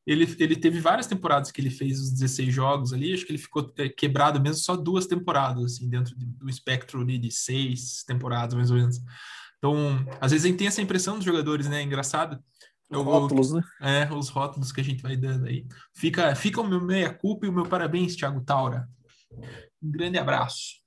Ele, 0.07 0.25
ele 0.39 0.57
teve 0.57 0.81
várias 0.81 1.07
temporadas 1.07 1.51
que 1.51 1.61
ele 1.61 1.71
fez 1.71 2.01
os 2.01 2.13
16 2.13 2.55
jogos 2.55 2.93
ali, 2.93 3.13
acho 3.13 3.27
que 3.27 3.33
ele 3.33 3.39
ficou 3.39 3.73
é, 3.77 3.89
quebrado 3.89 4.41
mesmo 4.41 4.57
só 4.57 4.75
duas 4.75 5.07
temporadas, 5.07 5.65
assim, 5.65 5.89
dentro 5.89 6.15
do 6.17 6.49
espectro 6.49 7.05
de 7.05 7.31
seis 7.31 8.05
temporadas, 8.07 8.55
mais 8.55 8.71
ou 8.71 8.77
menos. 8.77 9.01
Então, 9.59 10.07
às 10.21 10.31
vezes 10.31 10.45
a 10.45 10.49
gente 10.49 10.59
tem 10.59 10.69
essa 10.69 10.83
impressão 10.83 11.17
dos 11.17 11.25
jogadores, 11.25 11.69
né? 11.69 11.83
Engraçado. 11.83 12.43
Os 12.91 13.05
rótulos, 13.05 13.53
né? 13.53 13.63
É, 13.81 14.13
os 14.13 14.29
rótulos 14.29 14.73
que 14.73 14.81
a 14.81 14.85
gente 14.85 15.03
vai 15.03 15.17
dando 15.17 15.47
aí. 15.47 15.67
Fica, 15.95 16.35
fica 16.35 16.61
o 16.61 16.67
meu 16.67 16.81
meia-culpa 16.81 17.45
e 17.45 17.49
o 17.49 17.53
meu 17.53 17.67
parabéns, 17.67 18.17
Thiago 18.17 18.41
Taura. 18.41 18.89
Um 19.83 19.91
grande 19.91 20.19
abraço. 20.19 20.79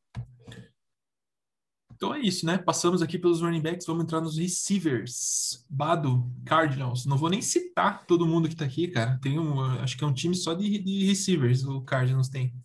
Então 1.94 2.16
é 2.16 2.20
isso, 2.20 2.48
né? 2.48 2.58
Passamos 2.58 3.04
aqui 3.04 3.20
pelos 3.20 3.42
running 3.42 3.62
backs, 3.62 3.86
vamos 3.86 4.06
entrar 4.06 4.20
nos 4.20 4.36
receivers. 4.36 5.64
Bado, 5.70 6.28
Cardinals. 6.44 7.06
Não 7.06 7.16
vou 7.16 7.30
nem 7.30 7.44
citar 7.44 8.08
todo 8.08 8.26
mundo 8.26 8.50
que 8.50 8.56
tá 8.56 8.66
aqui, 8.66 8.88
cara. 8.88 9.20
Tem 9.22 9.38
um, 9.38 9.62
acho 9.62 9.96
que 9.96 10.04
é 10.04 10.08
um 10.08 10.14
time 10.14 10.34
só 10.34 10.56
de, 10.56 10.80
de 10.80 11.06
receivers, 11.06 11.64
o 11.64 11.82
Cardinals 11.82 12.28
tem. 12.28 12.56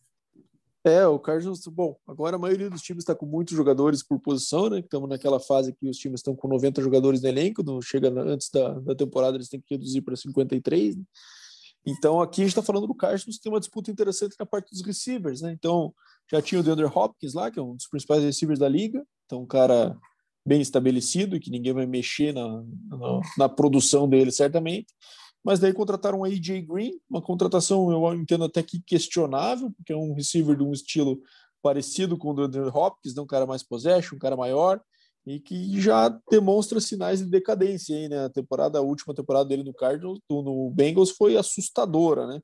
É, 0.87 1.05
o 1.05 1.19
Cardinals, 1.19 1.67
bom, 1.67 1.99
agora 2.07 2.37
a 2.37 2.39
maioria 2.39 2.71
dos 2.71 2.81
times 2.81 3.03
está 3.03 3.13
com 3.13 3.27
muitos 3.27 3.57
jogadores 3.57 4.05
por 4.05 4.21
posição, 4.21 4.71
né? 4.71 4.79
Estamos 4.79 5.09
naquela 5.09 5.41
fase 5.41 5.73
que 5.73 5.89
os 5.89 5.97
times 5.97 6.21
estão 6.21 6.37
com 6.37 6.47
90 6.47 6.81
jogadores 6.81 7.21
no 7.21 7.29
elenco, 7.29 7.61
não 7.65 7.83
chega 7.83 8.09
antes 8.09 8.49
da, 8.51 8.69
da 8.79 8.95
temporada, 8.95 9.37
eles 9.37 9.49
têm 9.49 9.61
que 9.61 9.75
reduzir 9.75 10.03
para 10.03 10.15
53. 10.15 10.95
Né? 10.95 11.03
Então 11.85 12.21
aqui 12.21 12.43
a 12.43 12.45
gente 12.45 12.53
está 12.53 12.63
falando 12.63 12.87
do 12.87 12.95
Cardinals, 12.95 13.41
tem 13.41 13.51
uma 13.51 13.59
disputa 13.59 13.91
interessante 13.91 14.37
na 14.39 14.47
parte 14.47 14.71
dos 14.71 14.81
receivers, 14.87 15.41
né? 15.41 15.51
Então 15.51 15.93
já 16.31 16.41
tinha 16.41 16.61
o 16.61 16.63
DeAndre 16.63 16.85
Hopkins 16.85 17.35
lá, 17.35 17.51
que 17.51 17.59
é 17.59 17.63
um 17.63 17.75
dos 17.75 17.89
principais 17.89 18.23
receivers 18.23 18.61
da 18.61 18.69
liga, 18.69 19.05
então 19.25 19.43
um 19.43 19.47
cara 19.47 19.99
bem 20.47 20.61
estabelecido 20.61 21.41
que 21.41 21.51
ninguém 21.51 21.73
vai 21.73 21.87
mexer 21.87 22.33
na, 22.33 22.63
na, 22.89 23.21
na 23.39 23.49
produção 23.49 24.09
dele, 24.09 24.31
certamente 24.31 24.95
mas 25.47 25.61
daí 25.61 25.73
contrataram 25.73 26.25
a 26.25 26.27
AJ 26.27 26.67
Green, 26.67 26.99
uma 27.09 27.23
contratação 27.23 27.93
eu 27.93 28.15
entendo 28.15 28.43
até 28.43 28.65
que 28.65 28.83
questionável, 28.83 29.71
porque 29.77 29.93
é 29.93 29.97
um 29.97 30.13
receiver 30.13 30.57
de 30.57 30.65
um 30.65 30.73
estilo 30.73 31.23
parecido 31.63 32.19
com 32.19 32.31
o 32.31 32.35
do 32.35 32.43
Andrew 32.43 32.67
Hopkins, 32.67 33.15
né? 33.15 33.23
um 33.23 33.27
cara 33.29 33.47
mais 33.47 33.63
possession, 33.63 34.17
um 34.17 34.19
cara 34.19 34.37
maior, 34.37 34.81
e 35.25 35.39
que 35.39 35.81
já 35.81 36.09
demonstra 36.29 36.81
sinais 36.81 37.21
de 37.21 37.27
decadência 37.27 37.97
aí, 37.97 38.09
né? 38.09 38.25
A 38.25 38.29
temporada, 38.29 38.81
a 38.81 38.83
última 38.83 39.15
temporada 39.15 39.49
dele 39.49 39.63
no 39.63 39.73
Cardinals, 39.73 40.19
no 40.29 40.69
Bengals 40.71 41.13
foi 41.13 41.37
assustadora, 41.37 42.27
né? 42.27 42.41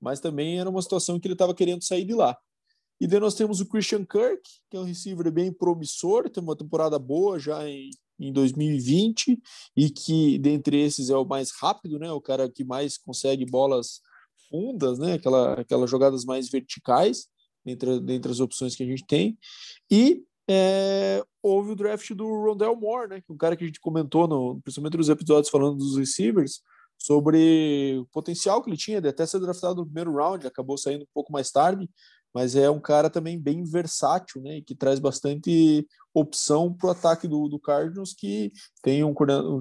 Mas 0.00 0.18
também 0.18 0.58
era 0.58 0.68
uma 0.68 0.82
situação 0.82 1.20
que 1.20 1.28
ele 1.28 1.34
estava 1.34 1.54
querendo 1.54 1.84
sair 1.84 2.04
de 2.04 2.14
lá. 2.14 2.36
E 3.00 3.06
daí 3.06 3.20
nós 3.20 3.34
temos 3.34 3.60
o 3.60 3.68
Christian 3.68 4.04
Kirk, 4.04 4.42
que 4.68 4.76
é 4.76 4.80
um 4.80 4.84
receiver 4.84 5.30
bem 5.30 5.52
promissor, 5.52 6.28
tem 6.28 6.42
uma 6.42 6.56
temporada 6.56 6.98
boa 6.98 7.38
já 7.38 7.68
em 7.68 7.90
em 8.20 8.32
2020 8.32 9.40
e 9.76 9.90
que 9.90 10.38
dentre 10.38 10.80
esses 10.80 11.10
é 11.10 11.16
o 11.16 11.24
mais 11.24 11.50
rápido, 11.50 11.98
né? 11.98 12.12
O 12.12 12.20
cara 12.20 12.50
que 12.50 12.62
mais 12.62 12.98
consegue 12.98 13.46
bolas 13.46 14.00
fundas, 14.48 14.98
né? 14.98 15.14
Aquela, 15.14 15.54
aquelas 15.54 15.90
jogadas 15.90 16.24
mais 16.24 16.50
verticais 16.50 17.26
entre, 17.64 18.00
dentre 18.00 18.30
as 18.30 18.40
opções 18.40 18.76
que 18.76 18.82
a 18.82 18.86
gente 18.86 19.06
tem. 19.06 19.38
E 19.90 20.22
é, 20.48 21.24
houve 21.42 21.72
o 21.72 21.76
draft 21.76 22.12
do 22.12 22.26
Rondell 22.26 22.76
Moore, 22.76 23.08
né? 23.08 23.20
Que 23.20 23.30
é 23.30 23.34
um 23.34 23.38
cara 23.38 23.56
que 23.56 23.64
a 23.64 23.66
gente 23.66 23.80
comentou, 23.80 24.28
no, 24.28 24.60
principalmente 24.60 24.96
nos 24.96 25.08
episódios 25.08 25.50
falando 25.50 25.76
dos 25.76 25.96
receivers, 25.96 26.60
sobre 26.98 27.96
o 27.98 28.06
potencial 28.06 28.62
que 28.62 28.68
ele 28.68 28.76
tinha 28.76 29.00
de 29.00 29.08
até 29.08 29.24
ser 29.24 29.40
draftado 29.40 29.76
no 29.76 29.86
primeiro 29.86 30.14
round, 30.14 30.46
acabou 30.46 30.76
saindo 30.76 31.04
um 31.04 31.08
pouco 31.14 31.32
mais 31.32 31.50
tarde, 31.50 31.88
mas 32.34 32.54
é 32.54 32.70
um 32.70 32.80
cara 32.80 33.10
também 33.10 33.38
bem 33.38 33.64
versátil, 33.64 34.40
né? 34.40 34.58
E 34.58 34.62
que 34.62 34.74
traz 34.74 34.98
bastante 34.98 35.86
opção 36.14 36.72
para 36.72 36.88
o 36.88 36.90
ataque 36.90 37.26
do, 37.26 37.48
do 37.48 37.58
Cardinals, 37.58 38.14
que 38.14 38.52
tem 38.82 39.04
um, 39.04 39.14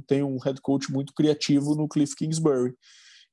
tem 0.05 0.23
um 0.23 0.37
head 0.37 0.59
coach 0.61 0.91
muito 0.91 1.13
criativo 1.13 1.75
no 1.75 1.87
Cliff 1.87 2.15
Kingsbury. 2.15 2.73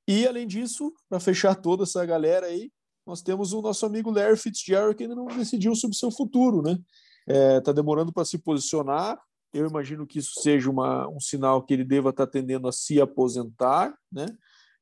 E, 0.09 0.27
além 0.27 0.47
disso, 0.47 0.93
para 1.09 1.19
fechar 1.19 1.55
toda 1.55 1.83
essa 1.83 2.05
galera 2.07 2.47
aí, 2.47 2.71
nós 3.07 3.23
temos 3.23 3.53
o 3.53 3.61
nosso 3.61 3.85
amigo 3.87 4.11
Larry 4.11 4.37
Fitzgerald, 4.37 4.97
que 4.97 5.05
ainda 5.05 5.15
não 5.15 5.27
decidiu 5.27 5.75
sobre 5.75 5.97
seu 5.97 6.11
futuro, 6.11 6.63
né? 6.63 6.79
É, 7.27 7.61
tá 7.61 7.73
demorando 7.73 8.13
para 8.13 8.25
se 8.25 8.39
posicionar. 8.39 9.19
Eu 9.53 9.67
imagino 9.69 10.07
que 10.07 10.19
isso 10.19 10.41
seja 10.41 10.71
uma, 10.71 11.09
um 11.09 11.21
sinal 11.21 11.63
que 11.63 11.75
ele 11.75 11.85
deva 11.85 12.11
estar 12.11 12.27
tá 12.27 12.33
tendendo 12.33 12.69
a 12.69 12.73
se 12.73 13.01
aposentar, 13.01 13.97
né? 14.11 14.27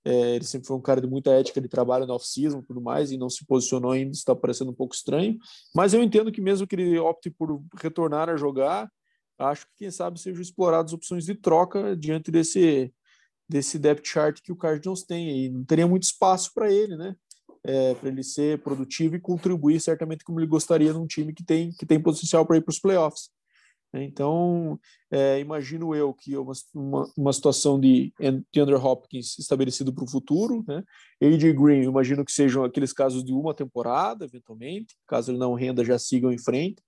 É, 0.05 0.37
ele 0.37 0.45
sempre 0.45 0.67
foi 0.67 0.77
um 0.77 0.83
cara 0.83 1.01
de 1.01 1.07
muita 1.07 1.31
ética 1.31 1.61
de 1.61 1.69
trabalho 1.69 2.07
na 2.07 2.15
off-season 2.15 2.59
e 2.59 2.63
tudo 2.63 2.81
mais, 2.81 3.11
e 3.11 3.17
não 3.17 3.31
se 3.31 3.45
posicionou 3.47 3.93
ainda, 3.93 4.13
está 4.13 4.35
parecendo 4.37 4.71
um 4.71 4.75
pouco 4.75 4.95
estranho. 4.95 5.39
Mas 5.75 5.95
eu 5.95 6.03
entendo 6.03 6.31
que 6.31 6.43
mesmo 6.43 6.67
que 6.67 6.77
ele 6.77 6.99
opte 6.99 7.31
por 7.31 7.63
retornar 7.81 8.29
a 8.29 8.37
jogar, 8.37 8.91
acho 9.39 9.67
que 9.67 9.73
quem 9.79 9.91
sabe 9.91 10.21
sejam 10.21 10.43
exploradas 10.43 10.93
opções 10.93 11.25
de 11.25 11.35
troca 11.35 11.97
diante 11.97 12.31
desse, 12.31 12.93
desse 13.49 13.79
depth 13.79 14.07
chart 14.07 14.41
que 14.43 14.53
o 14.53 14.57
Cardinals 14.57 15.03
tem. 15.05 15.47
E 15.47 15.49
não 15.49 15.65
teria 15.65 15.87
muito 15.87 16.03
espaço 16.03 16.53
para 16.55 16.71
ele, 16.71 16.97
né? 16.97 17.17
É, 17.67 17.95
para 17.95 18.11
ele 18.11 18.23
ser 18.23 18.63
produtivo 18.63 19.17
e 19.17 19.21
contribuir 19.21 19.81
certamente 19.81 20.23
como 20.23 20.39
ele 20.39 20.47
gostaria 20.47 20.93
num 20.93 21.07
time 21.07 21.33
que 21.33 21.43
tem, 21.43 21.73
que 21.73 21.87
tem 21.87 21.99
potencial 21.99 22.45
para 22.45 22.59
ir 22.59 22.61
para 22.61 22.73
os 22.73 22.79
playoffs. 22.79 23.31
Né? 23.95 24.03
Então, 24.03 24.77
é, 25.09 25.39
imagino 25.39 25.95
eu 25.95 26.13
que 26.13 26.37
uma, 26.37 26.53
uma, 26.75 27.13
uma 27.17 27.33
situação 27.33 27.79
de 27.79 28.13
Andrew 28.57 28.85
Hopkins 28.85 29.39
estabelecido 29.39 29.95
para 29.95 30.03
o 30.03 30.11
futuro, 30.11 30.65
né? 30.67 30.83
AJ 31.23 31.53
Green, 31.55 31.85
imagino 31.85 32.25
que 32.25 32.33
sejam 32.33 32.65
aqueles 32.65 32.93
casos 32.93 33.25
de 33.25 33.33
uma 33.33 33.55
temporada, 33.55 34.25
eventualmente, 34.25 34.97
caso 35.07 35.31
ele 35.31 35.39
não 35.39 35.55
renda, 35.55 35.85
já 35.85 35.97
sigam 35.97 36.33
em 36.33 36.39
frente. 36.39 36.83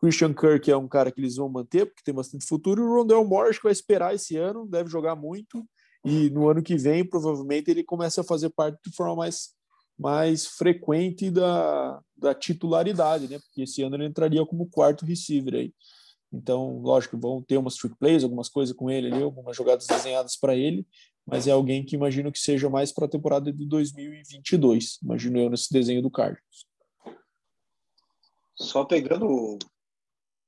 Christian 0.00 0.32
Kirk 0.32 0.70
é 0.70 0.76
um 0.76 0.88
cara 0.88 1.12
que 1.12 1.20
eles 1.20 1.36
vão 1.36 1.48
manter, 1.50 1.84
porque 1.84 2.02
tem 2.02 2.14
bastante 2.14 2.46
futuro, 2.46 2.82
e 2.82 2.84
o 2.86 2.94
Rondell 2.94 3.28
acho 3.46 3.58
que 3.58 3.64
vai 3.64 3.72
esperar 3.72 4.14
esse 4.14 4.36
ano, 4.36 4.66
deve 4.66 4.88
jogar 4.88 5.14
muito, 5.14 5.62
e 6.06 6.30
no 6.30 6.48
ano 6.48 6.62
que 6.62 6.76
vem, 6.76 7.04
provavelmente, 7.04 7.70
ele 7.70 7.84
começa 7.84 8.22
a 8.22 8.24
fazer 8.24 8.48
parte 8.48 8.78
de 8.82 8.96
forma 8.96 9.16
mais, 9.16 9.50
mais 9.98 10.46
frequente 10.46 11.30
da, 11.30 12.00
da 12.16 12.34
titularidade, 12.34 13.28
né? 13.28 13.38
Porque 13.40 13.62
esse 13.62 13.82
ano 13.82 13.96
ele 13.96 14.06
entraria 14.06 14.44
como 14.46 14.70
quarto 14.70 15.04
receiver 15.04 15.54
aí. 15.54 15.74
Então, 16.32 16.78
lógico, 16.80 17.18
vão 17.18 17.42
ter 17.42 17.56
umas 17.56 17.76
trick 17.76 17.96
plays, 17.96 18.24
algumas 18.24 18.48
coisas 18.48 18.74
com 18.74 18.90
ele 18.90 19.12
ali, 19.12 19.22
algumas 19.22 19.56
jogadas 19.56 19.86
desenhadas 19.86 20.36
para 20.36 20.54
ele, 20.54 20.86
mas 21.24 21.46
é 21.46 21.50
alguém 21.50 21.84
que 21.84 21.96
imagino 21.96 22.30
que 22.30 22.38
seja 22.38 22.68
mais 22.68 22.92
para 22.92 23.06
a 23.06 23.10
temporada 23.10 23.52
de 23.52 23.66
2022, 23.66 24.98
imagino 25.02 25.38
eu 25.38 25.50
nesse 25.50 25.72
desenho 25.72 26.02
do 26.02 26.10
Cardinals. 26.10 26.66
Só 28.54 28.84
pegando 28.84 29.58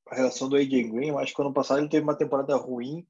a 0.07 0.15
relação 0.15 0.49
do 0.49 0.57
AJ 0.57 0.91
Green, 0.91 1.09
eu 1.09 1.19
acho 1.19 1.35
que 1.35 1.43
ano 1.43 1.53
passado 1.53 1.79
ele 1.79 1.89
teve 1.89 2.05
uma 2.05 2.17
temporada 2.17 2.57
ruim, 2.57 3.07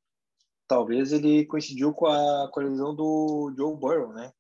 talvez 0.67 1.13
ele 1.13 1.47
coincidiu 1.47 1.93
com 1.93 2.07
a, 2.07 2.51
lesão 2.57 2.95
do 2.95 3.53
Joe 3.57 3.77
Burrow, 3.77 4.13
né? 4.13 4.33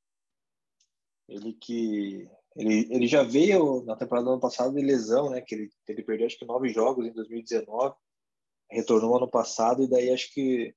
Ele 1.28 1.52
que 1.52 2.28
ele, 2.56 2.88
ele 2.90 3.06
já 3.06 3.22
veio 3.22 3.84
na 3.84 3.94
temporada 3.94 4.24
do 4.24 4.32
ano 4.32 4.40
passado 4.40 4.74
de 4.74 4.82
lesão, 4.82 5.30
né? 5.30 5.40
Que 5.40 5.54
ele, 5.54 5.70
ele 5.86 6.02
perdeu 6.02 6.26
acho 6.26 6.38
que 6.38 6.44
nove 6.44 6.70
jogos 6.70 7.06
em 7.06 7.12
2019 7.12 7.94
retornou 8.70 9.16
ano 9.16 9.28
passado 9.28 9.82
e 9.82 9.88
daí 9.88 10.10
acho 10.10 10.32
que 10.32 10.74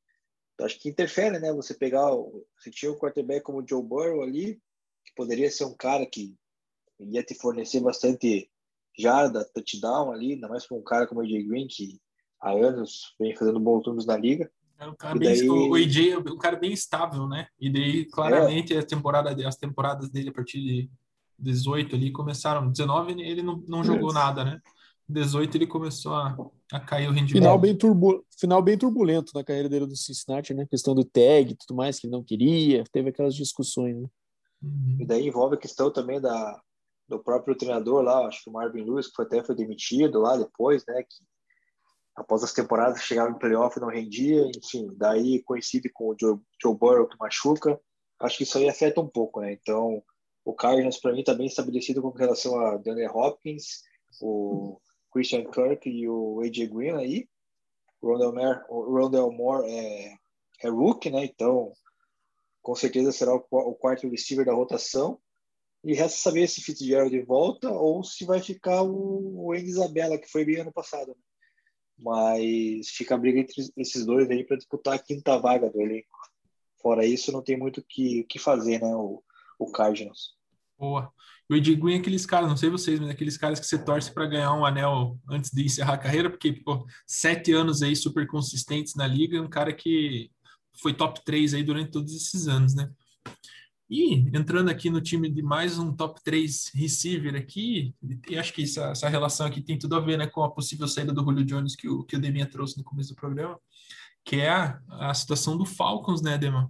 acho 0.61 0.79
que 0.79 0.89
interfere, 0.89 1.39
né? 1.39 1.51
Você 1.53 1.73
pegar, 1.73 2.07
você 2.57 2.69
tinha 2.69 2.91
um 2.91 2.97
quarterback 2.97 3.41
como 3.41 3.59
o 3.59 3.67
Joe 3.67 3.81
Burrow 3.81 4.21
ali, 4.21 4.61
que 5.03 5.13
poderia 5.15 5.49
ser 5.49 5.65
um 5.65 5.75
cara 5.75 6.05
que 6.05 6.35
ia 6.99 7.23
te 7.23 7.33
fornecer 7.33 7.79
bastante 7.79 8.49
jarda, 8.97 9.43
touchdown 9.53 10.11
ali, 10.11 10.33
ainda 10.33 10.47
mais 10.47 10.67
para 10.67 10.77
um 10.77 10.83
cara 10.83 11.07
como 11.07 11.21
o 11.21 11.23
AJ 11.23 11.47
Green, 11.47 11.67
que 11.67 11.99
há 12.39 12.51
anos 12.51 13.15
vem 13.19 13.35
fazendo 13.35 13.59
bons 13.59 13.85
números 13.85 14.05
na 14.05 14.17
liga. 14.17 14.51
É 14.77 14.87
um 14.87 14.95
cara 14.95 15.17
bem, 15.17 15.49
o 15.49 15.75
AJ 15.75 16.11
é 16.11 16.17
um 16.17 16.37
cara 16.37 16.57
bem 16.57 16.73
estável, 16.73 17.27
né? 17.27 17.47
E 17.59 17.71
daí, 17.71 18.05
claramente, 18.05 18.73
é. 18.73 18.79
a 18.79 18.85
temporada, 18.85 19.47
as 19.47 19.55
temporadas 19.55 20.09
dele 20.09 20.29
a 20.29 20.33
partir 20.33 20.59
de 20.59 20.89
18 21.37 21.95
ali 21.95 22.11
começaram. 22.11 22.71
19 22.71 23.21
ele 23.21 23.43
não, 23.43 23.63
não 23.67 23.83
jogou 23.83 24.11
nada, 24.11 24.43
né? 24.43 24.59
18 25.11 25.57
ele 25.57 25.67
começou 25.67 26.13
a, 26.13 26.35
a 26.71 26.79
cair 26.79 27.07
o 27.07 27.11
rendimento. 27.11 27.33
Final 27.33 27.59
bem, 27.59 27.77
turbu, 27.77 28.25
final 28.39 28.61
bem 28.61 28.77
turbulento 28.77 29.31
na 29.35 29.43
carreira 29.43 29.69
dele 29.69 29.85
do 29.85 29.95
Cincinnati, 29.95 30.53
né? 30.53 30.65
Questão 30.69 30.95
do 30.95 31.03
tag 31.03 31.51
e 31.51 31.55
tudo 31.55 31.75
mais, 31.75 31.99
que 31.99 32.07
ele 32.07 32.13
não 32.13 32.23
queria, 32.23 32.83
teve 32.91 33.09
aquelas 33.09 33.35
discussões, 33.35 33.95
né? 33.95 34.07
Uhum. 34.61 34.97
E 34.99 35.05
daí 35.05 35.27
envolve 35.27 35.55
a 35.55 35.59
questão 35.59 35.91
também 35.91 36.21
da, 36.21 36.61
do 37.07 37.19
próprio 37.19 37.55
treinador 37.55 38.01
lá, 38.01 38.27
acho 38.27 38.43
que 38.43 38.49
o 38.49 38.53
Marvin 38.53 38.83
Lewis, 38.83 39.07
que 39.07 39.15
foi, 39.15 39.25
até 39.25 39.43
foi 39.43 39.55
demitido 39.55 40.19
lá 40.19 40.37
depois, 40.37 40.85
né? 40.87 41.03
Que 41.03 41.25
após 42.15 42.43
as 42.43 42.53
temporadas 42.53 43.01
chegava 43.01 43.31
em 43.31 43.39
playoff 43.39 43.77
e 43.77 43.81
não 43.81 43.89
rendia, 43.89 44.49
enfim, 44.55 44.87
daí 44.97 45.41
coincide 45.43 45.89
com 45.89 46.09
o 46.09 46.15
Joe, 46.19 46.39
Joe 46.61 46.75
Burrow 46.75 47.07
que 47.07 47.17
machuca. 47.19 47.79
Acho 48.19 48.37
que 48.37 48.43
isso 48.43 48.57
aí 48.57 48.69
afeta 48.69 49.01
um 49.01 49.07
pouco, 49.07 49.41
né? 49.41 49.53
Então, 49.53 50.01
o 50.45 50.53
Cardinals, 50.53 50.99
para 50.99 51.11
mim, 51.11 51.19
está 51.19 51.33
bem 51.33 51.47
estabelecido 51.47 52.01
com 52.01 52.09
relação 52.09 52.59
a 52.59 52.77
Daniel 52.77 53.15
Hopkins, 53.15 53.81
o 54.21 54.79
Christian 55.11 55.43
Kirk 55.45 55.89
e 55.89 56.07
o 56.07 56.41
AJ 56.41 56.69
Green 56.69 56.91
aí. 56.91 57.27
Rondell 58.01 58.33
Moore, 58.33 58.59
Rondell 58.69 59.31
Moore 59.31 59.69
é, 59.69 60.15
é 60.63 60.69
rookie, 60.69 61.11
né? 61.11 61.25
Então, 61.25 61.71
com 62.61 62.75
certeza 62.75 63.11
será 63.11 63.35
o, 63.35 63.45
o 63.51 63.75
quarto 63.75 64.09
receiver 64.09 64.45
da 64.45 64.53
rotação. 64.53 65.19
E 65.83 65.93
resta 65.93 66.17
saber 66.17 66.47
se 66.47 66.61
Fitzgerald 66.61 67.19
volta 67.23 67.69
ou 67.71 68.03
se 68.03 68.23
vai 68.23 68.39
ficar 68.39 68.83
o, 68.83 69.47
o 69.47 69.55
Isabella, 69.55 70.17
que 70.17 70.29
foi 70.29 70.45
bem 70.45 70.57
ano 70.57 70.71
passado. 70.71 71.09
Né? 71.09 71.23
Mas 71.97 72.89
fica 72.89 73.15
a 73.15 73.17
briga 73.17 73.39
entre 73.39 73.63
esses 73.77 74.05
dois 74.05 74.29
aí 74.29 74.43
para 74.43 74.57
disputar 74.57 74.95
a 74.95 74.99
quinta 74.99 75.37
vaga 75.39 75.69
do 75.69 75.81
elenco. 75.81 76.17
Fora 76.81 77.05
isso, 77.05 77.31
não 77.31 77.43
tem 77.43 77.57
muito 77.57 77.79
o 77.79 77.83
que, 77.83 78.23
que 78.25 78.39
fazer, 78.39 78.79
né? 78.81 78.95
O, 78.95 79.23
o 79.59 79.71
Cardinals. 79.71 80.35
Boa. 80.81 81.13
O 81.47 81.53
Green 81.53 81.93
é 81.93 81.99
aqueles 81.99 82.25
caras, 82.25 82.49
não 82.49 82.57
sei 82.57 82.67
vocês, 82.67 82.99
mas 82.99 83.09
é 83.09 83.11
aqueles 83.11 83.37
caras 83.37 83.59
que 83.59 83.67
você 83.67 83.77
torce 83.77 84.11
para 84.11 84.25
ganhar 84.25 84.51
um 84.55 84.65
anel 84.65 85.19
antes 85.29 85.51
de 85.51 85.63
encerrar 85.63 85.93
a 85.93 85.97
carreira, 85.97 86.27
porque, 86.27 86.53
pô, 86.53 86.87
sete 87.05 87.51
anos 87.51 87.83
aí 87.83 87.95
super 87.95 88.25
consistentes 88.25 88.95
na 88.95 89.05
liga, 89.05 89.39
um 89.39 89.47
cara 89.47 89.71
que 89.71 90.31
foi 90.81 90.91
top 90.91 91.23
3 91.23 91.53
aí 91.53 91.63
durante 91.63 91.91
todos 91.91 92.15
esses 92.15 92.47
anos, 92.47 92.73
né? 92.73 92.89
E 93.87 94.27
entrando 94.35 94.69
aqui 94.69 94.89
no 94.89 94.99
time 94.99 95.29
de 95.29 95.43
mais 95.43 95.77
um 95.77 95.95
top 95.95 96.19
3 96.23 96.71
receiver 96.73 97.35
aqui, 97.35 97.93
e 98.27 98.39
acho 98.39 98.51
que 98.51 98.63
essa, 98.63 98.85
essa, 98.85 99.07
relação 99.07 99.45
aqui 99.45 99.61
tem 99.61 99.77
tudo 99.77 99.95
a 99.95 99.99
ver 99.99 100.17
né, 100.17 100.25
com 100.25 100.43
a 100.43 100.49
possível 100.49 100.87
saída 100.87 101.13
do 101.13 101.23
Julio 101.23 101.45
Jones 101.45 101.75
que 101.75 101.87
o, 101.87 102.03
que 102.03 102.15
o 102.15 102.19
Deminha 102.19 102.49
trouxe 102.49 102.75
no 102.75 102.83
começo 102.83 103.09
do 103.09 103.15
programa, 103.15 103.59
que 104.25 104.37
é 104.37 104.49
a, 104.49 104.81
a 104.89 105.13
situação 105.13 105.55
do 105.55 105.65
Falcons, 105.65 106.23
né, 106.23 106.39
Deman? 106.39 106.67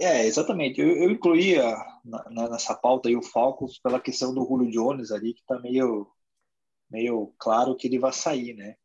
É, 0.00 0.26
exatamente. 0.26 0.80
Eu, 0.80 0.88
eu 0.96 1.10
incluía 1.10 1.76
na, 2.04 2.48
nessa 2.50 2.74
pauta 2.74 3.08
aí 3.08 3.16
o 3.16 3.22
Falcons 3.22 3.78
pela 3.78 4.00
questão 4.00 4.34
do 4.34 4.44
Julio 4.44 4.70
Jones 4.70 5.10
ali, 5.10 5.34
que 5.34 5.40
está 5.40 5.58
meio, 5.60 6.10
meio 6.90 7.32
claro 7.38 7.76
que 7.76 7.86
ele 7.86 7.98
vai 7.98 8.12
sair, 8.12 8.54
né? 8.54 8.76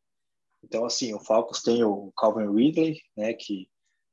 Então, 0.62 0.84
assim, 0.84 1.12
o 1.14 1.20
Falcons 1.20 1.62
tem 1.62 1.82
o 1.82 2.12
Calvin 2.16 2.54
Ridley, 2.54 3.00
né, 3.16 3.32
que 3.32 3.68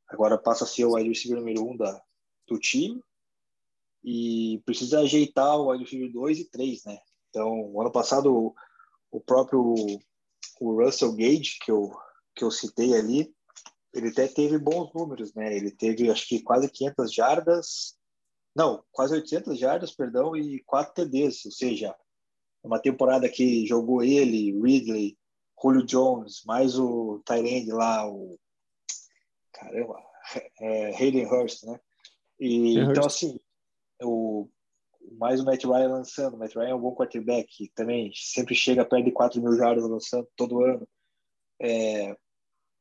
agora 0.07 0.37
passa 0.37 0.63
a 0.63 0.67
ser 0.67 0.85
o 0.85 0.95
wide 0.95 1.09
receiver 1.09 1.37
número 1.37 1.61
um 1.67 1.75
da, 1.75 2.01
do 2.47 2.57
time 2.57 3.03
e 4.03 4.61
precisa 4.65 5.01
ajeitar 5.01 5.57
o 5.57 5.69
wide 5.69 5.83
receiver 5.83 6.11
2 6.11 6.39
e 6.39 6.45
3, 6.49 6.85
né? 6.85 6.97
Então, 7.29 7.79
ano 7.79 7.91
passado, 7.91 8.33
o, 8.33 8.55
o 9.11 9.19
próprio 9.19 9.75
o 10.59 10.83
Russell 10.83 11.13
Gage, 11.13 11.59
que 11.63 11.71
eu, 11.71 11.91
que 12.33 12.43
eu 12.43 12.49
citei 12.49 12.95
ali, 12.95 13.35
ele 13.97 14.09
até 14.09 14.27
teve 14.27 14.57
bons 14.57 14.93
números, 14.93 15.33
né? 15.33 15.55
Ele 15.55 15.71
teve, 15.71 16.09
acho 16.09 16.27
que, 16.27 16.41
quase 16.41 16.69
500 16.69 17.13
jardas, 17.13 17.97
não, 18.55 18.83
quase 18.91 19.13
800 19.15 19.57
jardas, 19.57 19.91
perdão, 19.91 20.35
e 20.35 20.63
4 20.65 20.93
TDs, 20.93 21.45
ou 21.45 21.51
seja, 21.51 21.95
uma 22.63 22.79
temporada 22.79 23.27
que 23.27 23.65
jogou 23.65 24.03
ele, 24.03 24.59
Ridley, 24.61 25.17
Julio 25.61 25.85
Jones, 25.85 26.43
mais 26.45 26.77
o 26.77 27.21
Tyrande 27.25 27.71
lá, 27.71 28.07
o 28.07 28.37
caramba, 29.51 29.99
é, 30.61 30.95
Hayden 30.95 31.25
Hurst, 31.25 31.63
né? 31.63 31.79
E, 32.39 32.77
então, 32.77 33.05
assim, 33.05 33.39
o, 34.03 34.47
mais 35.17 35.39
o 35.39 35.45
Matt 35.45 35.63
Ryan 35.63 35.89
lançando. 35.89 36.35
O 36.35 36.37
Matt 36.37 36.55
Ryan 36.55 36.69
é 36.69 36.75
um 36.75 36.81
bom 36.81 36.93
quarterback, 36.95 37.71
também 37.73 38.11
sempre 38.13 38.53
chega 38.53 38.85
perto 38.85 39.05
de 39.05 39.11
4 39.11 39.41
mil 39.41 39.55
jardas 39.55 39.89
lançando 39.89 40.27
todo 40.35 40.63
ano. 40.63 40.87
É, 41.59 42.15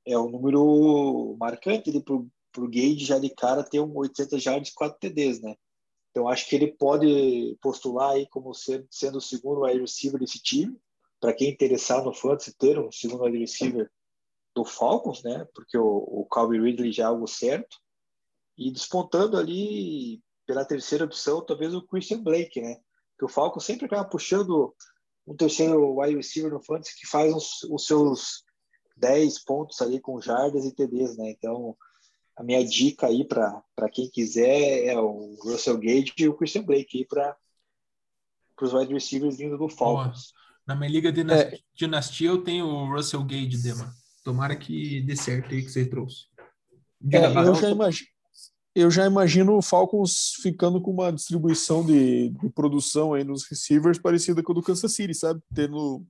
é 0.07 0.19
um 0.19 0.31
número 0.31 1.37
marcante 1.39 1.93
para 2.01 2.15
o 2.15 2.69
Gage 2.69 3.05
já 3.05 3.19
de 3.19 3.29
cara 3.31 3.65
ter 3.65 3.81
um 3.81 3.97
800 3.97 4.43
jardas 4.43 4.69
e 4.69 4.75
4 4.75 4.99
TDs, 4.99 5.41
né? 5.41 5.57
Então, 6.11 6.29
acho 6.29 6.49
que 6.49 6.57
ele 6.57 6.73
pode 6.73 7.59
postular 7.61 8.13
aí 8.13 8.27
como 8.29 8.55
sendo, 8.55 8.87
sendo 8.91 9.19
o 9.19 9.21
segundo 9.21 9.63
wide 9.63 9.81
receiver 9.81 10.19
desse 10.19 10.41
time. 10.41 10.75
Para 11.21 11.35
quem 11.35 11.51
interessar 11.51 12.03
no 12.03 12.15
fantasy 12.15 12.57
ter 12.57 12.79
um 12.79 12.91
segundo 12.91 13.25
wide 13.25 13.39
receiver 13.39 13.91
do 14.55 14.65
Falcons, 14.65 15.23
né? 15.23 15.47
Porque 15.55 15.77
o, 15.77 15.85
o 15.85 16.27
Calvin 16.31 16.63
Ridley 16.63 16.93
já 16.93 17.03
é 17.03 17.07
algo 17.07 17.27
certo 17.27 17.77
e 18.57 18.71
despontando 18.71 19.37
ali 19.37 20.23
pela 20.47 20.65
terceira 20.65 21.05
opção, 21.05 21.45
talvez 21.45 21.75
o 21.75 21.87
Christian 21.87 22.23
Blake, 22.23 22.61
né? 22.61 22.77
Que 23.19 23.25
o 23.25 23.29
Falcon 23.29 23.61
sempre 23.61 23.87
acaba 23.87 24.09
puxando 24.09 24.75
um 25.27 25.37
terceiro 25.37 26.01
wide 26.01 26.17
receiver 26.17 26.53
no 26.53 26.63
fantasy 26.63 26.99
que 26.99 27.07
faz 27.07 27.35
os, 27.35 27.63
os 27.65 27.85
seus 27.85 28.46
10 28.97 29.39
pontos 29.45 29.81
ali 29.81 30.01
com 30.01 30.21
jardas 30.21 30.65
e 30.65 30.75
TDs, 30.75 31.17
né? 31.17 31.31
Então, 31.31 31.77
a 32.37 32.43
minha 32.43 32.65
dica 32.65 33.07
aí 33.07 33.25
para 33.25 33.63
quem 33.93 34.09
quiser 34.09 34.87
é 34.87 34.99
o 34.99 35.37
Russell 35.43 35.79
Gage 35.79 36.13
e 36.19 36.29
o 36.29 36.35
Christian 36.35 36.63
Blake 36.63 36.99
aí 36.99 37.05
para 37.05 37.37
os 38.61 38.73
wide 38.73 38.93
receivers 38.93 39.37
vindo 39.37 39.57
do 39.57 39.69
Falcons. 39.69 40.33
Na 40.67 40.75
minha 40.75 40.91
liga 40.91 41.13
de 41.13 41.21
é. 41.33 41.59
dinastia 41.75 42.29
eu 42.29 42.43
tenho 42.43 42.67
o 42.67 42.95
Russell 42.95 43.25
Gage, 43.25 43.63
Dema. 43.63 43.95
Tomara 44.25 44.57
que 44.57 45.01
dê 45.03 45.15
certo 45.17 45.55
aí 45.55 45.63
que 45.63 45.71
você 45.71 45.87
trouxe. 45.87 46.27
É, 47.13 47.27
eu 47.27 47.55
já 47.55 47.71
imagino 47.71 48.09
eu 48.77 48.91
já 48.91 49.07
imagino 49.07 49.57
o 49.57 49.63
Falcons 49.63 50.35
ficando 50.43 50.83
com 50.83 50.91
uma 50.91 51.11
distribuição 51.11 51.83
de, 51.83 52.29
de, 52.29 52.51
produção 52.51 53.15
aí 53.15 53.25
nos 53.25 53.49
receivers 53.49 53.99
parecida 53.99 54.43
com 54.43 54.53
a 54.53 54.55
do 54.55 54.63
Kansas 54.63 54.93
City, 54.93 55.15
sabe? 55.15 55.41
Tendo, 55.55 56.05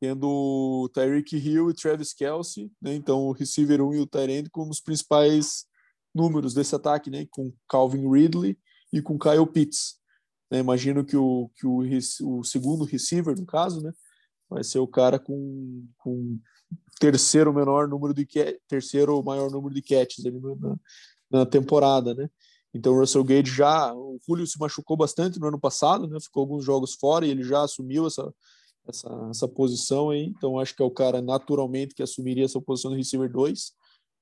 tendo 0.00 0.88
Tyreek 0.94 1.36
Hill 1.36 1.70
e 1.70 1.74
Travis 1.74 2.12
Kelsey, 2.12 2.70
né? 2.80 2.94
Então 2.94 3.26
o 3.26 3.32
receiver 3.32 3.80
1 3.80 3.94
e 3.94 4.00
o 4.00 4.06
Tyrande 4.06 4.50
como 4.50 4.70
os 4.70 4.80
principais 4.80 5.66
números 6.14 6.54
desse 6.54 6.74
ataque, 6.74 7.10
né? 7.10 7.26
Com 7.30 7.52
Calvin 7.68 8.10
Ridley 8.10 8.58
e 8.92 9.02
com 9.02 9.18
Kyle 9.18 9.46
Pitts. 9.46 9.98
Né? 10.50 10.58
Imagino 10.58 11.04
que, 11.04 11.16
o, 11.16 11.50
que 11.54 11.66
o, 11.66 11.80
o 12.22 12.44
segundo 12.44 12.84
receiver, 12.84 13.36
no 13.38 13.46
caso, 13.46 13.80
né? 13.82 13.92
Vai 14.48 14.64
ser 14.64 14.78
o 14.78 14.86
cara 14.86 15.18
com, 15.18 15.86
com 15.98 16.38
terceiro 16.98 17.52
menor 17.52 17.86
número 17.88 18.14
de 18.14 18.26
terceiro 18.66 19.22
maior 19.22 19.50
número 19.50 19.74
de 19.74 19.82
catches 19.82 20.24
ali 20.24 20.40
na, 20.40 20.76
na 21.30 21.46
temporada, 21.46 22.14
né? 22.14 22.28
Então 22.72 22.92
o 22.94 23.00
Russell 23.00 23.24
Gage 23.24 23.50
já, 23.50 23.94
o 23.94 24.18
Julio 24.26 24.46
se 24.46 24.58
machucou 24.58 24.96
bastante 24.96 25.38
no 25.38 25.48
ano 25.48 25.58
passado, 25.58 26.06
né? 26.06 26.18
Ficou 26.20 26.42
alguns 26.42 26.64
jogos 26.64 26.94
fora 26.94 27.26
e 27.26 27.30
ele 27.30 27.42
já 27.42 27.62
assumiu 27.62 28.06
essa 28.06 28.32
essa, 28.90 29.28
essa 29.30 29.48
posição 29.48 30.10
aí. 30.10 30.24
Então 30.24 30.58
acho 30.58 30.74
que 30.74 30.82
é 30.82 30.84
o 30.84 30.90
cara 30.90 31.20
naturalmente 31.22 31.94
que 31.94 32.02
assumiria 32.02 32.44
essa 32.44 32.60
posição 32.60 32.90
de 32.90 32.96
receiver 32.96 33.30
2, 33.30 33.72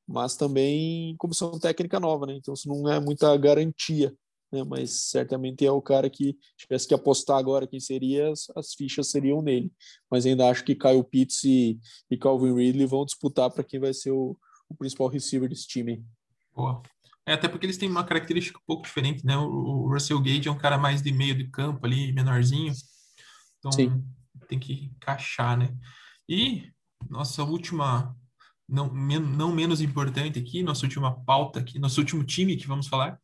mas 0.07 0.37
também 0.37 1.15
comissão 1.19 1.59
técnica 1.59 1.99
nova, 1.99 2.27
né? 2.27 2.35
Então 2.35 2.55
isso 2.55 2.69
não 2.69 2.91
é 2.91 3.01
muita 3.01 3.37
garantia, 3.37 4.15
né? 4.53 4.63
Mas 4.65 4.91
certamente 5.11 5.65
é 5.65 5.71
o 5.71 5.83
cara 5.83 6.09
que 6.09 6.37
tivesse 6.57 6.87
que 6.87 6.95
apostar 6.95 7.39
agora 7.39 7.67
quem 7.67 7.81
seria, 7.81 8.31
as, 8.31 8.51
as 8.57 8.75
fichas 8.75 9.11
seriam 9.11 9.43
nele. 9.43 9.73
Mas 10.11 10.27
ainda 10.27 10.49
acho 10.49 10.65
que 10.65 10.75
Kyle 10.75 11.05
Pitts 11.05 11.45
e, 11.45 11.79
e 12.11 12.17
Calvin 12.17 12.55
Ridley 12.55 12.87
vão 12.87 13.05
disputar 13.05 13.51
para 13.51 13.65
quem 13.65 13.81
vai 13.81 13.93
ser 13.93 14.13
o, 14.13 14.37
o 14.69 14.75
principal 14.77 15.09
receiver 15.09 15.49
desse 15.49 15.67
time. 15.67 16.05
Boa. 16.55 16.83
É, 17.29 17.33
até 17.33 17.49
porque 17.49 17.67
eles 17.67 17.77
têm 17.77 17.91
uma 17.91 18.05
característica 18.05 18.59
um 18.59 18.65
pouco 18.65 18.85
diferente, 18.85 19.27
né? 19.27 19.37
O, 19.37 19.49
o 19.49 19.93
Russell 19.93 20.23
Gage 20.23 20.47
é 20.49 20.51
um 20.51 20.59
cara 20.59 20.79
mais 20.79 21.03
de 21.03 21.13
meio 21.13 21.35
de 21.35 21.49
campo 21.51 21.85
ali, 21.85 22.13
menorzinho. 22.13 22.73
Então 23.59 23.73
Sim. 23.73 24.05
Tem 24.47 24.59
que 24.59 24.85
encaixar, 24.97 25.57
né? 25.57 25.75
E 26.29 26.71
nossa 27.09 27.43
última, 27.43 28.17
não, 28.69 28.93
men 28.93 29.21
não 29.21 29.53
menos 29.53 29.81
importante 29.81 30.39
aqui, 30.39 30.63
nossa 30.63 30.85
última 30.85 31.13
pauta 31.25 31.61
aqui, 31.61 31.79
nosso 31.79 32.01
último 32.01 32.25
time 32.25 32.57
que 32.57 32.67
vamos 32.67 32.89
falar 32.89 33.21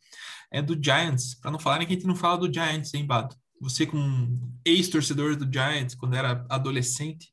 é 0.51 0.61
do 0.61 0.81
Giants. 0.81 1.35
Para 1.35 1.51
não 1.51 1.59
falarem 1.59 1.87
que 1.87 1.95
a 1.95 1.97
gente 1.97 2.07
não 2.07 2.15
fala 2.15 2.39
do 2.39 2.53
Giants, 2.53 2.93
hein, 2.95 3.07
Bado? 3.07 3.35
Você, 3.61 3.87
como 3.87 4.59
ex-torcedor 4.65 5.37
do 5.37 5.51
Giants, 5.51 5.95
quando 5.95 6.15
era 6.15 6.45
adolescente. 6.49 7.33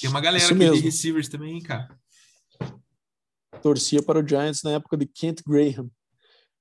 Tem 0.00 0.10
uma 0.10 0.20
galera 0.20 0.54
mesmo. 0.54 0.76
de 0.76 0.82
receivers 0.82 1.28
também, 1.28 1.62
cara. 1.62 1.88
torcia 3.62 4.02
para 4.02 4.18
o 4.18 4.26
Giants 4.26 4.62
na 4.62 4.72
época 4.72 4.96
de 4.96 5.06
Kent 5.06 5.42
Graham. 5.46 5.90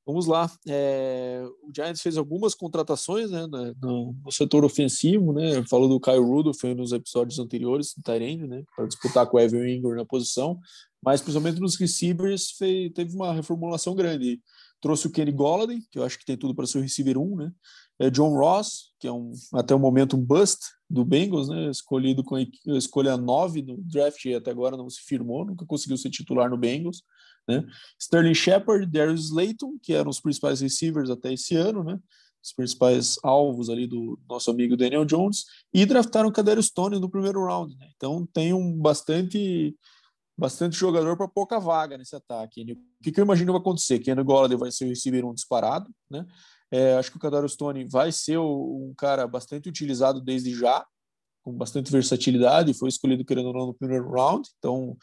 Vamos 0.06 0.28
lá. 0.28 0.52
É, 0.68 1.44
o 1.64 1.72
Giants 1.76 2.02
fez 2.02 2.16
algumas 2.16 2.54
contratações 2.54 3.32
né, 3.32 3.48
no, 3.82 4.16
no 4.24 4.32
setor 4.32 4.64
ofensivo, 4.64 5.34
né? 5.34 5.64
Falou 5.68 5.90
do 5.90 6.00
Kyle 6.00 6.20
Rudolph 6.20 6.64
nos 6.76 6.92
episódios 6.92 7.40
anteriores, 7.40 7.94
do 7.96 8.04
Tyrande, 8.04 8.48
né? 8.48 8.64
Para 8.76 8.86
disputar 8.86 9.26
com 9.26 9.38
o 9.38 9.40
Evan 9.40 9.68
Ingram 9.68 9.96
na 9.96 10.06
posição. 10.06 10.60
Mas 11.04 11.22
principalmente 11.22 11.60
nos 11.60 11.76
receivers 11.76 12.52
fez, 12.52 12.92
teve 12.94 13.16
uma 13.16 13.34
reformulação 13.34 13.96
grande. 13.96 14.40
Trouxe 14.80 15.08
o 15.08 15.12
Kenny 15.12 15.32
Golladay, 15.32 15.80
que 15.90 15.98
eu 15.98 16.04
acho 16.04 16.20
que 16.20 16.26
tem 16.26 16.38
tudo 16.38 16.54
para 16.54 16.68
ser 16.68 16.78
o 16.78 16.82
receiver 16.82 17.18
1, 17.18 17.36
né? 17.38 17.52
É 17.98 18.10
John 18.10 18.36
Ross, 18.36 18.92
que 19.00 19.08
é 19.08 19.12
um, 19.12 19.32
até 19.54 19.74
o 19.74 19.80
momento 19.80 20.16
um 20.16 20.22
bust 20.22 20.60
do 20.88 21.04
Bengals, 21.04 21.50
né? 21.50 21.72
Escolhido 21.72 22.24
com 22.24 22.36
a 22.36 22.46
escolha 22.78 23.18
9 23.18 23.64
no 23.64 23.78
draft 23.78 24.24
e 24.26 24.36
até 24.36 24.52
agora 24.52 24.78
não 24.78 24.88
se 24.88 25.02
firmou, 25.02 25.46
nunca 25.46 25.66
conseguiu 25.66 25.98
ser 25.98 26.12
titular 26.12 26.48
no 26.48 26.58
Bengals, 26.58 27.02
né? 27.48 27.66
Sterling 28.00 28.34
Shepard, 28.34 28.86
Darius 28.86 29.26
Slayton, 29.26 29.78
que 29.82 29.94
eram 29.94 30.10
os 30.10 30.20
principais 30.20 30.62
receivers 30.62 31.10
até 31.10 31.34
esse 31.34 31.56
ano, 31.56 31.84
né? 31.84 32.00
Os 32.44 32.54
principais 32.54 33.18
alvos 33.24 33.70
ali 33.70 33.88
do 33.88 34.20
nosso 34.30 34.52
amigo 34.52 34.78
Daniel 34.78 35.06
Jones, 35.06 35.46
e 35.74 35.86
draftaram 35.86 36.30
o 36.30 36.32
Kadarius 36.32 36.68
Stone 36.68 37.00
no 37.00 37.10
primeiro 37.10 37.44
round, 37.46 37.76
né? 37.78 37.90
Então 37.96 38.28
tem 38.34 38.54
um 38.54 38.78
bastante 38.78 39.76
bastante 40.38 40.76
jogador 40.76 41.16
para 41.16 41.30
pouca 41.30 41.58
vaga 41.60 41.98
nesse 41.98 42.14
ataque. 42.14 42.62
O 42.74 43.04
que, 43.04 43.12
que 43.12 43.20
eu 43.22 43.24
imagino 43.24 43.54
vai 43.54 43.62
acontecer? 43.62 44.00
Kenny 44.00 44.22
Golladay 44.22 44.58
vai 44.58 44.70
ser 44.70 44.84
o 44.86 44.90
receiver 44.90 45.26
um 45.26 45.34
disparado, 45.34 45.90
né? 46.12 46.26
É, 46.70 46.96
acho 46.96 47.10
que 47.10 47.16
o 47.16 47.20
Kadarius 47.22 47.54
Stone 47.54 47.88
vai 47.88 48.12
ser 48.12 48.38
o- 48.38 48.90
um 48.90 48.94
cara 48.98 49.26
bastante 49.28 49.70
utilizado 49.70 50.20
desde 50.20 50.54
já, 50.54 50.86
com 51.42 51.54
bastante 51.54 51.90
versatilidade, 51.90 52.74
foi 52.74 52.90
escolhido 52.90 53.24
querendo 53.24 53.48
ou 53.48 53.54
não 53.54 53.68
no 53.68 53.74
primeiro 53.74 54.10
round, 54.12 54.50
então 54.58 54.98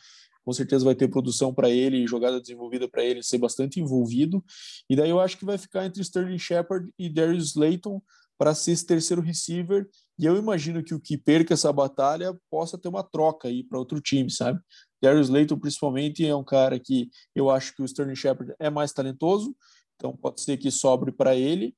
com 0.45 0.53
certeza 0.53 0.85
vai 0.85 0.95
ter 0.95 1.09
produção 1.09 1.55
para 1.55 1.71
ele, 1.71 2.07
jogada 2.07 2.41
desenvolvida 2.41 2.89
para 2.89 3.05
ele 3.05 3.23
ser 3.23 3.39
bastante 3.39 3.81
envolvido. 3.81 4.45
E 4.89 4.97
daí 4.97 5.11
eu 5.11 5.21
acho 5.21 5.39
que 5.39 5.45
vai 5.45 5.59
ficar 5.59 5.87
entre 5.87 6.03
Sterling 6.03 6.39
Shepard 6.39 6.91
e 6.99 7.09
Darius 7.09 7.51
Slayton 7.51 8.03
para 8.37 8.55
ser 8.55 8.73
esse 8.73 8.85
terceiro 8.85 9.23
receiver. 9.23 9.89
E 10.19 10.27
eu 10.27 10.37
imagino 10.37 10.83
que 10.83 10.95
o 10.95 11.01
que 11.01 11.17
perca 11.17 11.55
essa 11.55 11.73
batalha 11.73 12.37
possa 12.51 12.77
ter 12.77 12.89
uma 12.89 13.03
troca 13.03 13.49
aí 13.49 13.63
para 13.63 13.79
outro 13.79 14.01
time, 14.01 14.31
sabe? 14.31 14.61
Darius 15.01 15.29
Slayton, 15.29 15.59
principalmente, 15.59 16.27
é 16.27 16.35
um 16.35 16.45
cara 16.45 16.79
que 16.79 17.09
eu 17.35 17.51
acho 17.51 17.75
que 17.75 17.83
o 17.83 17.85
Sterling 17.85 18.17
Shepard 18.17 18.55
é 18.59 18.71
mais 18.71 18.93
talentoso, 18.93 19.55
então 19.97 20.17
pode 20.17 20.41
ser 20.41 20.57
que 20.57 20.71
sobre 20.71 21.13
para 21.13 21.37
ele. 21.37 21.75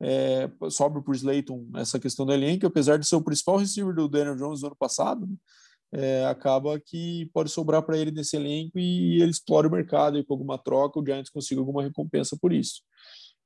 É, 0.00 0.48
sobre 0.70 1.02
para 1.02 1.10
o 1.10 1.14
Slayton 1.14 1.68
essa 1.74 1.98
questão 1.98 2.24
do 2.24 2.32
elenco, 2.32 2.64
apesar 2.64 2.98
de 2.98 3.06
ser 3.06 3.16
o 3.16 3.22
principal 3.22 3.56
receiver 3.56 3.92
do 3.92 4.08
Daniel 4.08 4.36
Jones 4.36 4.60
no 4.60 4.68
ano 4.68 4.76
passado, 4.76 5.26
né? 5.26 5.34
É, 5.92 6.24
acaba 6.26 6.78
que 6.78 7.30
pode 7.32 7.50
sobrar 7.50 7.82
para 7.82 7.96
ele 7.96 8.10
nesse 8.10 8.36
elenco 8.36 8.78
e 8.78 9.20
ele 9.20 9.30
explora 9.30 9.66
o 9.66 9.70
mercado 9.70 10.18
e 10.18 10.24
com 10.24 10.34
alguma 10.34 10.58
troca 10.58 11.00
o 11.00 11.04
Giants 11.04 11.30
consiga 11.30 11.60
alguma 11.60 11.82
recompensa 11.82 12.36
por 12.40 12.52
isso. 12.52 12.82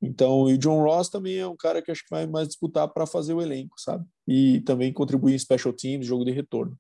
Então, 0.01 0.51
e 0.51 0.55
o 0.55 0.59
John 0.59 0.83
Ross 0.83 1.09
também 1.09 1.39
é 1.39 1.47
um 1.47 1.57
cara 1.57 1.81
que 1.81 1.91
acho 1.91 2.03
que 2.03 2.11
vai 2.11 2.27
mais 2.27 2.49
disputar 2.49 2.89
para 2.89 3.07
fazer 3.07 3.35
o 3.35 3.41
elenco, 3.41 3.75
sabe? 3.79 4.05
E 4.27 4.61
também 4.63 4.93
contribuir 4.93 5.35
em 5.35 5.39
special 5.39 5.73
teams, 5.73 6.05
jogo 6.05 6.25
de 6.25 6.33
retorno. 6.33 6.77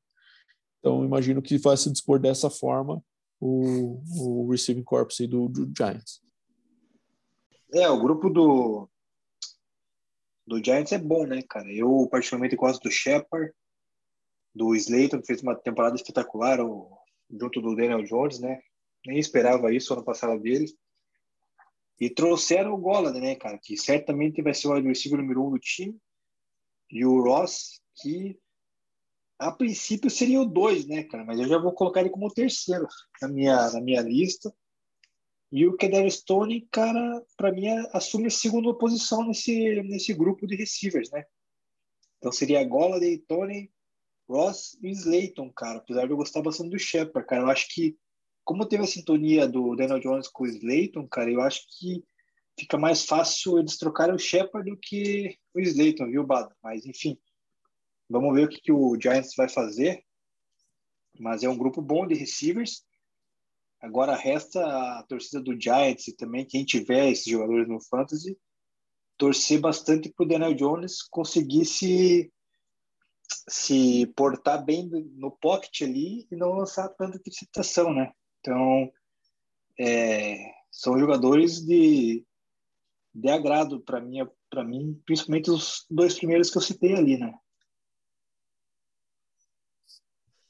Então, 0.80 1.04
imagino 1.04 1.40
que 1.40 1.56
vai 1.58 1.76
se 1.76 1.92
dispor 1.92 2.18
dessa 2.18 2.50
forma 2.50 3.00
o, 3.40 4.02
o 4.18 4.50
receiving 4.50 4.82
corps 4.82 5.28
do, 5.28 5.48
do 5.48 5.72
Giants. 5.76 6.20
É, 7.72 7.88
o 7.88 8.00
grupo 8.00 8.28
do, 8.28 8.88
do 10.44 10.62
Giants 10.62 10.90
é 10.90 10.98
bom, 10.98 11.24
né, 11.24 11.42
cara? 11.48 11.72
Eu, 11.72 12.08
particularmente, 12.10 12.56
gosto 12.56 12.82
do 12.82 12.90
Shepard, 12.90 13.52
do 14.54 14.74
Slayton, 14.74 15.20
que 15.20 15.26
fez 15.26 15.42
uma 15.42 15.54
temporada 15.54 15.96
espetacular 15.96 16.60
o, 16.60 16.90
junto 17.30 17.60
do 17.60 17.74
Daniel 17.74 18.02
Jones, 18.02 18.38
né? 18.38 18.60
Nem 19.06 19.18
esperava 19.18 19.72
isso 19.72 19.92
ano 19.92 20.04
passado 20.04 20.40
dele. 20.40 20.66
E 22.00 22.10
trouxeram 22.10 22.74
o 22.74 22.78
Golladay, 22.78 23.20
né, 23.20 23.34
cara? 23.34 23.58
Que 23.58 23.76
certamente 23.76 24.42
vai 24.42 24.54
ser 24.54 24.68
o 24.68 24.80
receiver 24.80 25.18
número 25.18 25.46
um 25.46 25.50
do 25.50 25.58
time. 25.58 25.96
E 26.90 27.04
o 27.04 27.22
Ross, 27.22 27.80
que 27.96 28.38
a 29.38 29.50
princípio 29.50 30.10
seria 30.10 30.40
o 30.40 30.46
dois, 30.46 30.86
né, 30.86 31.04
cara? 31.04 31.24
Mas 31.24 31.40
eu 31.40 31.48
já 31.48 31.58
vou 31.58 31.72
colocar 31.72 32.00
ele 32.00 32.10
como 32.10 32.26
o 32.26 32.32
terceiro 32.32 32.86
na 33.20 33.28
minha, 33.28 33.70
na 33.70 33.80
minha 33.80 34.00
lista. 34.00 34.54
E 35.50 35.66
o 35.66 35.76
Kedar 35.76 36.08
Stone, 36.10 36.66
cara, 36.70 37.22
para 37.36 37.52
mim 37.52 37.68
assume 37.92 38.28
a 38.28 38.30
segunda 38.30 38.72
posição 38.74 39.26
nesse, 39.26 39.82
nesse 39.82 40.14
grupo 40.14 40.46
de 40.46 40.56
receivers, 40.56 41.10
né? 41.10 41.24
Então 42.18 42.32
seria 42.32 42.64
Golladay, 42.64 43.18
Tony, 43.18 43.70
Ross 44.32 44.78
e 44.82 44.90
Slayton, 44.90 45.52
cara. 45.52 45.78
Apesar 45.78 46.06
de 46.06 46.12
eu 46.12 46.16
gostar 46.16 46.42
bastante 46.42 46.70
do 46.70 46.78
Shepard, 46.78 47.28
cara. 47.28 47.42
Eu 47.42 47.50
acho 47.50 47.68
que, 47.68 47.96
como 48.44 48.66
teve 48.66 48.82
a 48.82 48.86
sintonia 48.86 49.46
do 49.46 49.76
Daniel 49.76 50.00
Jones 50.00 50.28
com 50.28 50.44
o 50.44 50.46
Slayton, 50.46 51.06
cara, 51.06 51.30
eu 51.30 51.40
acho 51.40 51.66
que 51.78 52.02
fica 52.58 52.78
mais 52.78 53.04
fácil 53.04 53.58
eles 53.58 53.76
trocarem 53.76 54.14
o 54.14 54.18
Shepard 54.18 54.70
do 54.70 54.76
que 54.76 55.36
o 55.54 55.60
Slayton, 55.60 56.06
viu, 56.06 56.24
Bada? 56.24 56.54
Mas, 56.62 56.86
enfim, 56.86 57.18
vamos 58.08 58.34
ver 58.34 58.46
o 58.46 58.48
que, 58.48 58.60
que 58.60 58.72
o 58.72 58.98
Giants 59.00 59.34
vai 59.36 59.48
fazer. 59.48 60.02
Mas 61.18 61.42
é 61.42 61.48
um 61.48 61.58
grupo 61.58 61.82
bom 61.82 62.06
de 62.06 62.14
receivers. 62.14 62.84
Agora 63.80 64.14
resta 64.14 64.64
a 64.64 65.02
torcida 65.02 65.42
do 65.42 65.60
Giants 65.60 66.08
e 66.08 66.16
também 66.16 66.46
quem 66.46 66.64
tiver 66.64 67.10
esses 67.10 67.26
jogadores 67.26 67.68
no 67.68 67.80
Fantasy 67.80 68.38
torcer 69.22 69.60
bastante 69.60 70.08
para 70.10 70.24
o 70.24 70.28
Daniel 70.28 70.54
Jones 70.54 71.02
conseguir 71.02 71.64
se, 71.64 72.31
se 73.48 74.06
portar 74.16 74.64
bem 74.64 74.88
no 75.16 75.30
pocket 75.30 75.82
ali 75.82 76.26
e 76.30 76.36
não 76.36 76.52
lançar 76.52 76.88
tanta 76.90 77.16
interceptação, 77.16 77.92
né? 77.92 78.12
Então, 78.40 78.92
é, 79.78 80.36
são 80.70 80.98
jogadores 80.98 81.64
de, 81.64 82.24
de 83.14 83.28
agrado 83.28 83.80
para 83.80 84.00
mim, 84.00 84.26
para 84.48 84.64
mim, 84.64 85.00
principalmente 85.04 85.50
os 85.50 85.86
dois 85.90 86.14
primeiros 86.14 86.50
que 86.50 86.58
eu 86.58 86.62
citei 86.62 86.94
ali, 86.94 87.18
né? 87.18 87.34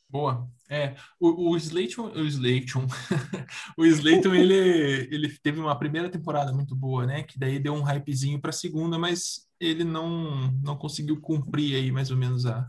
Boa. 0.09 0.47
É, 0.73 0.95
o, 1.21 1.51
o 1.51 1.57
Slayton, 1.59 2.13
o 2.13 2.25
Slayton, 2.25 2.87
o 3.77 3.85
Slayton, 3.85 4.35
ele, 4.35 4.55
ele 5.15 5.29
teve 5.43 5.61
uma 5.61 5.79
primeira 5.79 6.09
temporada 6.09 6.51
muito 6.51 6.75
boa, 6.75 7.05
né? 7.05 7.25
Que 7.25 7.39
daí 7.39 7.59
deu 7.59 7.75
um 7.75 7.83
hypezinho 7.83 8.41
para 8.41 8.49
a 8.49 8.55
segunda, 8.55 8.99
mas 8.99 9.47
ele 9.61 9.85
não, 9.85 10.51
não 10.65 10.75
conseguiu 10.75 11.21
cumprir 11.21 11.77
aí 11.77 11.93
mais 11.93 12.11
ou 12.11 12.17
menos 12.17 12.47
a, 12.47 12.67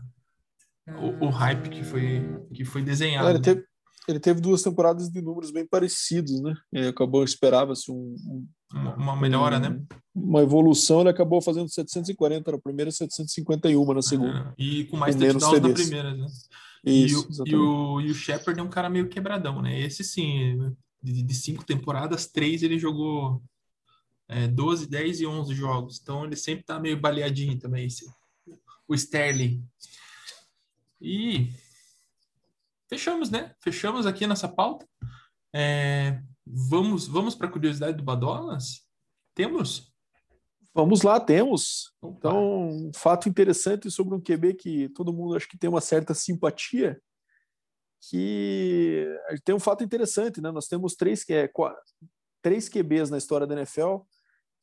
o, 0.86 1.28
o 1.28 1.30
hype 1.30 1.70
que 1.70 1.82
foi, 1.82 2.22
que 2.52 2.62
foi 2.62 2.82
desenhado. 2.82 3.30
Ele, 3.30 3.40
teve, 3.40 3.64
ele 4.06 4.20
teve 4.20 4.38
duas 4.38 4.62
temporadas 4.62 5.08
de 5.08 5.22
números 5.22 5.50
bem 5.50 5.66
parecidos, 5.66 6.42
né? 6.42 6.52
Ele 6.70 6.88
acabou, 6.88 7.24
esperava-se 7.24 7.90
um, 7.90 8.14
um, 8.28 8.46
uma, 8.74 8.94
uma 8.96 9.16
melhora, 9.16 9.56
um, 9.56 9.60
né? 9.60 9.82
Uma 10.14 10.42
evolução, 10.42 11.00
ele 11.00 11.08
acabou 11.08 11.40
fazendo 11.40 11.70
740 11.70 12.52
na 12.52 12.58
primeira 12.58 12.90
e 12.90 12.92
751 12.92 13.94
na 13.94 14.02
segunda. 14.02 14.54
E 14.58 14.84
com 14.84 14.98
mais 14.98 15.16
touchdowns 15.16 15.62
na 15.62 15.72
primeira, 15.72 16.14
né? 16.14 16.26
Isso, 16.84 17.28
e, 17.30 17.42
o, 17.42 17.46
e, 17.46 17.56
o, 17.56 18.00
e 18.02 18.10
o 18.10 18.14
Shepard 18.14 18.58
é 18.58 18.62
um 18.62 18.68
cara 18.68 18.90
meio 18.90 19.08
quebradão, 19.08 19.62
né? 19.62 19.80
Esse 19.80 20.04
sim, 20.04 20.74
de, 21.02 21.22
de 21.22 21.34
cinco 21.34 21.64
temporadas, 21.64 22.26
três 22.26 22.62
ele 22.62 22.78
jogou 22.78 23.42
é, 24.28 24.48
12, 24.48 24.88
10 24.88 25.20
e 25.20 25.26
11 25.26 25.54
jogos. 25.54 26.00
Então 26.02 26.24
ele 26.24 26.36
sempre 26.36 26.64
tá 26.64 26.78
meio 26.78 27.00
baleadinho 27.00 27.58
também, 27.58 27.86
esse, 27.86 28.06
o 28.86 28.94
Sterling. 28.94 29.66
E 31.00 31.50
fechamos, 32.88 33.30
né? 33.30 33.54
Fechamos 33.60 34.06
aqui 34.06 34.26
nossa 34.26 34.48
pauta. 34.48 34.88
É, 35.52 36.20
vamos 36.46 37.06
vamos 37.06 37.34
para 37.34 37.46
a 37.46 37.50
curiosidade 37.50 37.96
do 37.96 38.02
Badolas? 38.02 38.86
Temos? 39.34 39.93
Vamos 40.74 41.02
lá, 41.02 41.20
temos. 41.20 41.92
Então, 42.02 42.68
um 42.68 42.92
fato 42.92 43.28
interessante 43.28 43.88
sobre 43.92 44.16
um 44.16 44.20
QB 44.20 44.54
que 44.54 44.88
todo 44.88 45.12
mundo 45.12 45.36
acho 45.36 45.48
que 45.48 45.56
tem 45.56 45.70
uma 45.70 45.80
certa 45.80 46.14
simpatia, 46.14 47.00
que 48.10 49.06
tem 49.44 49.54
um 49.54 49.60
fato 49.60 49.84
interessante, 49.84 50.40
né? 50.40 50.50
Nós 50.50 50.66
temos 50.66 50.96
três, 50.96 51.24
é, 51.30 51.48
três 52.42 52.68
QBs 52.68 53.08
na 53.08 53.18
história 53.18 53.46
da 53.46 53.54
NFL 53.54 53.98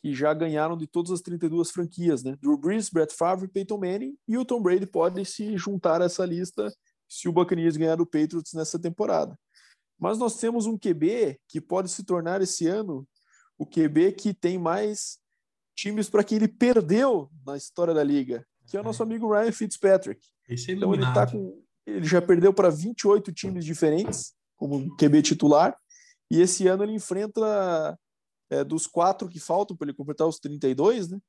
que 0.01 0.13
já 0.13 0.33
ganharam 0.33 0.75
de 0.75 0.85
todas 0.85 1.11
as 1.11 1.21
32 1.21 1.71
franquias, 1.71 2.23
né? 2.23 2.35
Drew 2.41 2.57
Brees, 2.57 2.89
Brett 2.89 3.15
Favre, 3.15 3.47
Peyton 3.47 3.77
Manning 3.77 4.17
e 4.27 4.37
o 4.37 4.43
Tom 4.43 4.61
Brady 4.61 4.87
pode 4.87 5.23
se 5.23 5.55
juntar 5.55 6.01
a 6.01 6.05
essa 6.05 6.25
lista 6.25 6.73
se 7.07 7.29
o 7.29 7.31
Buccaneers 7.31 7.77
ganhar 7.77 7.95
do 7.95 8.05
Patriots 8.05 8.53
nessa 8.53 8.77
temporada. 8.77 9.39
Mas 9.97 10.17
nós 10.17 10.37
temos 10.37 10.65
um 10.65 10.77
QB 10.77 11.39
que 11.47 11.61
pode 11.61 11.89
se 11.89 12.03
tornar 12.03 12.41
esse 12.41 12.67
ano 12.67 13.07
o 13.57 13.65
QB 13.65 14.13
que 14.13 14.33
tem 14.33 14.57
mais 14.57 15.20
times 15.75 16.09
para 16.09 16.23
que 16.23 16.35
ele 16.35 16.47
perdeu 16.47 17.29
na 17.45 17.57
história 17.57 17.93
da 17.93 18.03
liga, 18.03 18.45
que 18.67 18.77
é 18.77 18.81
o 18.81 18.83
nosso 18.83 19.03
amigo 19.03 19.31
Ryan 19.31 19.51
Fitzpatrick. 19.51 20.21
Esse 20.47 20.71
é 20.71 20.75
então 20.75 20.93
ele 20.93 21.03
tá 21.13 21.25
com 21.25 21.61
ele 21.85 22.05
já 22.05 22.21
perdeu 22.21 22.53
para 22.53 22.69
28 22.69 23.33
times 23.33 23.65
diferentes 23.65 24.33
como 24.55 24.95
QB 24.97 25.21
titular 25.23 25.75
e 26.29 26.39
esse 26.39 26.67
ano 26.67 26.83
ele 26.83 26.93
enfrenta 26.93 27.97
é, 28.49 28.63
dos 28.63 28.85
quatro 28.85 29.27
que 29.27 29.39
faltam 29.39 29.75
para 29.75 29.87
ele 29.87 29.97
completar 29.97 30.27
os 30.27 30.39
32, 30.39 31.09
né? 31.09 31.19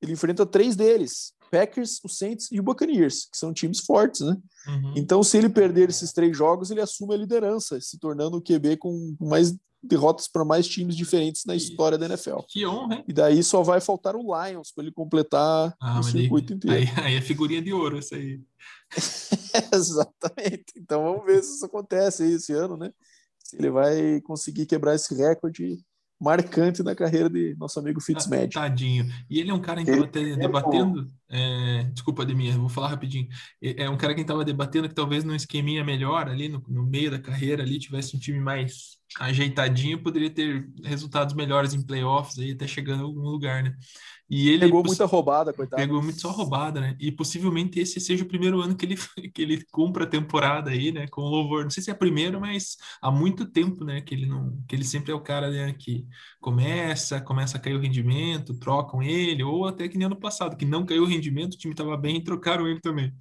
Ele 0.00 0.12
enfrenta 0.12 0.46
três 0.46 0.76
deles 0.76 1.34
Packers, 1.50 1.98
o 2.04 2.08
Saints 2.08 2.48
e 2.52 2.60
o 2.60 2.62
Buccaneers, 2.62 3.26
que 3.30 3.36
são 3.36 3.52
times 3.52 3.80
fortes, 3.80 4.20
né? 4.20 4.36
Uhum. 4.66 4.94
Então, 4.96 5.22
se 5.22 5.36
ele 5.36 5.48
perder 5.48 5.88
esses 5.88 6.12
três 6.12 6.36
jogos, 6.36 6.70
ele 6.70 6.80
assume 6.80 7.14
a 7.14 7.16
liderança, 7.16 7.80
se 7.80 7.98
tornando 7.98 8.36
o 8.36 8.42
QB 8.42 8.76
com 8.76 9.16
mais 9.20 9.56
derrotas 9.82 10.26
para 10.28 10.44
mais 10.44 10.66
times 10.66 10.96
diferentes 10.96 11.44
na 11.44 11.54
história 11.54 11.96
da 11.96 12.06
NFL. 12.06 12.38
Que 12.48 12.66
honra, 12.66 12.96
hein? 12.96 13.04
E 13.06 13.12
daí 13.12 13.42
só 13.42 13.62
vai 13.62 13.80
faltar 13.80 14.16
o 14.16 14.22
Lions 14.22 14.72
para 14.72 14.84
ele 14.84 14.92
completar 14.92 15.74
Ah, 15.80 16.00
o 16.00 16.02
circuito 16.02 16.52
inteiro. 16.52 16.76
Aí, 16.76 17.04
aí 17.04 17.14
é 17.16 17.20
figurinha 17.20 17.62
de 17.62 17.72
ouro 17.72 17.98
essa 17.98 18.16
aí. 18.16 18.40
Exatamente. 19.72 20.72
Então 20.76 21.02
vamos 21.04 21.24
ver 21.24 21.42
se 21.42 21.54
isso 21.56 21.64
acontece 21.66 22.22
aí 22.22 22.32
esse 22.32 22.52
ano, 22.52 22.76
né? 22.76 22.90
Se 23.38 23.56
ele 23.56 23.70
vai 23.70 24.20
conseguir 24.22 24.66
quebrar 24.66 24.94
esse 24.94 25.14
recorde 25.14 25.78
marcante 26.20 26.82
na 26.82 26.94
carreira 26.94 27.30
de 27.30 27.54
nosso 27.58 27.78
amigo 27.78 28.00
Fitzmagic. 28.00 28.54
Tadinho. 28.54 29.06
E 29.30 29.38
ele 29.40 29.50
é 29.50 29.54
um 29.54 29.60
cara 29.60 29.84
que 29.84 29.90
Ele- 29.90 30.04
até 30.04 30.36
debatendo. 30.36 31.06
É, 31.30 31.84
desculpa, 31.92 32.22
Ademir, 32.22 32.56
vou 32.58 32.68
falar 32.68 32.88
rapidinho. 32.88 33.28
É 33.60 33.88
um 33.88 33.96
cara 33.96 34.14
que 34.14 34.22
estava 34.22 34.44
debatendo 34.44 34.88
que 34.88 34.94
talvez 34.94 35.24
num 35.24 35.34
esqueminha 35.34 35.84
melhor 35.84 36.28
ali, 36.28 36.48
no, 36.48 36.62
no 36.68 36.84
meio 36.84 37.10
da 37.10 37.18
carreira 37.18 37.62
ali, 37.62 37.78
tivesse 37.78 38.16
um 38.16 38.18
time 38.18 38.40
mais 38.40 38.98
ajeitadinho, 39.18 40.02
poderia 40.02 40.30
ter 40.30 40.68
resultados 40.82 41.34
melhores 41.34 41.74
em 41.74 41.84
playoffs 41.84 42.38
aí, 42.38 42.52
até 42.52 42.66
chegando 42.66 43.00
a 43.00 43.04
algum 43.04 43.22
lugar, 43.22 43.62
né? 43.62 43.74
E 44.30 44.50
ele 44.50 44.66
Pegou 44.66 44.84
muita 44.84 45.06
roubada, 45.06 45.54
coitado. 45.54 45.80
Pegou 45.80 46.02
muito 46.02 46.20
só 46.20 46.30
roubada, 46.30 46.80
né? 46.80 46.94
E 47.00 47.10
possivelmente 47.10 47.80
esse 47.80 47.98
seja 47.98 48.24
o 48.24 48.28
primeiro 48.28 48.60
ano 48.60 48.76
que 48.76 48.84
ele, 48.84 48.96
que 49.32 49.40
ele 49.40 49.64
cumpra 49.72 50.04
a 50.04 50.06
temporada 50.06 50.70
aí, 50.70 50.92
né? 50.92 51.06
Com 51.08 51.22
louvor. 51.22 51.62
Não 51.62 51.70
sei 51.70 51.82
se 51.82 51.88
é 51.88 51.94
a 51.94 51.96
primeira, 51.96 52.38
mas 52.38 52.76
há 53.00 53.10
muito 53.10 53.46
tempo, 53.46 53.84
né? 53.84 54.02
Que 54.02 54.14
ele 54.14 54.26
não, 54.26 54.62
que 54.68 54.76
ele 54.76 54.84
sempre 54.84 55.12
é 55.12 55.14
o 55.14 55.20
cara 55.20 55.50
né, 55.50 55.72
que 55.72 56.06
começa, 56.40 57.20
começa 57.22 57.56
a 57.56 57.60
cair 57.60 57.74
o 57.74 57.80
rendimento, 57.80 58.58
trocam 58.58 59.02
ele, 59.02 59.42
ou 59.42 59.66
até 59.66 59.88
que 59.88 59.96
nem 59.96 60.06
ano 60.06 60.16
passado, 60.16 60.56
que 60.56 60.66
não 60.66 60.84
caiu 60.84 61.04
o 61.04 61.06
rendimento, 61.06 61.17
o 61.18 61.48
time 61.58 61.72
estava 61.72 61.96
bem 61.96 62.16
e 62.16 62.24
trocaram 62.24 62.66
ele 62.66 62.80
também. 62.80 63.12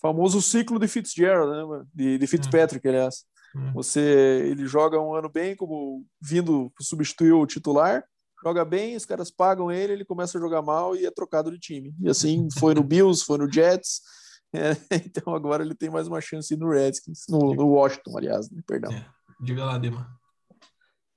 Famoso 0.00 0.42
ciclo 0.42 0.78
de 0.78 0.88
Fitzgerald, 0.88 1.50
né, 1.50 1.64
mano? 1.64 1.88
De, 1.94 2.18
de 2.18 2.26
Fitzpatrick, 2.26 2.86
aliás. 2.86 3.24
Hum. 3.54 3.72
Você, 3.74 4.48
ele 4.50 4.66
joga 4.66 5.00
um 5.00 5.14
ano 5.14 5.28
bem, 5.28 5.54
como 5.54 6.04
vindo 6.20 6.72
substituir 6.80 7.32
o 7.32 7.46
titular, 7.46 8.04
joga 8.42 8.64
bem, 8.64 8.96
os 8.96 9.04
caras 9.04 9.30
pagam 9.30 9.70
ele, 9.70 9.92
ele 9.92 10.04
começa 10.04 10.36
a 10.36 10.40
jogar 10.40 10.62
mal 10.62 10.96
e 10.96 11.06
é 11.06 11.10
trocado 11.10 11.50
de 11.50 11.58
time. 11.58 11.94
E 12.00 12.08
assim 12.08 12.48
foi 12.58 12.74
no 12.74 12.82
Bills, 12.82 13.24
foi 13.24 13.38
no 13.38 13.50
Jets. 13.50 14.00
É, 14.54 14.72
então 15.06 15.34
agora 15.34 15.64
ele 15.64 15.74
tem 15.74 15.88
mais 15.88 16.06
uma 16.06 16.20
chance 16.20 16.54
no 16.58 16.68
Redskins, 16.68 17.24
no, 17.26 17.54
no 17.54 17.68
Washington, 17.68 18.18
aliás, 18.18 18.50
né? 18.50 18.60
perdão. 18.66 18.92
É. 18.92 19.06
Diga 19.40 19.64
lá, 19.64 19.78
Dema. 19.78 20.06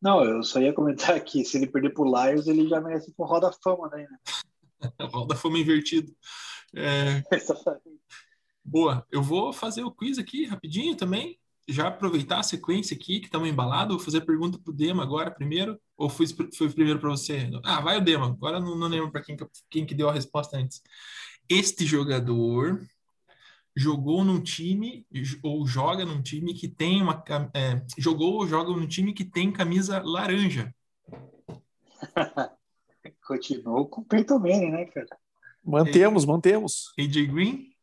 Não, 0.01 0.23
eu 0.23 0.41
só 0.41 0.61
ia 0.61 0.71
comentar 0.71 1.19
que 1.25 1.43
se 1.43 1.57
ele 1.57 1.67
perder 1.67 1.89
pro 1.89 2.05
Lions, 2.05 2.47
ele 2.47 2.65
já 2.67 2.79
merece 2.79 3.09
ir 3.09 3.13
pro 3.13 3.25
Roda 3.25 3.51
Fama, 3.61 3.89
né? 3.89 4.07
Roda 5.11 5.35
fama 5.35 5.59
invertido. 5.59 6.11
É, 6.75 7.23
Boa, 8.63 9.05
eu 9.11 9.21
vou 9.21 9.53
fazer 9.53 9.83
o 9.83 9.91
quiz 9.91 10.17
aqui 10.17 10.45
rapidinho 10.45 10.95
também. 10.95 11.39
Já 11.67 11.87
aproveitar 11.87 12.39
a 12.39 12.43
sequência 12.43 12.95
aqui, 12.95 13.19
que 13.19 13.25
estamos 13.25 13.47
embalados. 13.49 13.95
Vou 13.95 14.03
fazer 14.03 14.19
a 14.19 14.25
pergunta 14.25 14.59
pro 14.59 14.73
Dema 14.73 15.03
agora 15.03 15.31
primeiro. 15.31 15.79
Ou 15.97 16.09
foi, 16.09 16.25
foi 16.55 16.69
primeiro 16.71 16.99
para 16.99 17.09
você? 17.09 17.49
Ah, 17.63 17.81
vai 17.81 17.97
o 17.97 18.01
Dema. 18.03 18.27
Agora 18.27 18.59
não, 18.59 18.75
não 18.75 18.87
lembro 18.87 19.11
para 19.11 19.21
quem, 19.21 19.35
que- 19.35 19.45
quem 19.69 19.85
que 19.85 19.95
deu 19.95 20.09
a 20.09 20.13
resposta 20.13 20.57
antes. 20.57 20.81
Este 21.49 21.85
jogador 21.85 22.81
jogou 23.75 24.23
num 24.23 24.41
time, 24.41 25.05
ou 25.43 25.65
joga 25.67 26.05
num 26.05 26.21
time 26.21 26.53
que 26.53 26.67
tem 26.67 27.01
uma. 27.01 27.23
é, 27.53 27.81
jogou 27.97 28.35
ou 28.35 28.47
joga 28.47 28.71
num 28.71 28.87
time 28.87 29.13
que 29.13 29.25
tem 29.25 29.51
camisa 29.51 30.01
laranja. 30.03 30.73
Continuou 33.25 33.87
com 33.87 34.01
o 34.01 34.05
Peyton 34.05 34.39
Manning, 34.39 34.71
né, 34.71 34.85
cara? 34.85 35.07
Mantemos, 35.63 36.25
mantemos. 36.25 36.93
AJ 36.99 37.27
Green? 37.27 37.75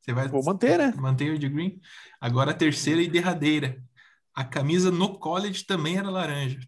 Você 0.00 0.12
vai 0.12 0.28
Vou 0.28 0.42
manter, 0.42 0.78
né? 0.78 0.94
Mantém 0.96 1.30
o 1.30 1.34
AJ 1.34 1.48
Green. 1.50 1.80
Agora 2.20 2.52
a 2.52 2.54
terceira 2.54 3.02
e 3.02 3.08
derradeira. 3.08 3.82
A 4.34 4.44
camisa 4.44 4.90
no 4.90 5.18
college 5.18 5.66
também 5.66 5.98
era 5.98 6.08
laranja. 6.08 6.60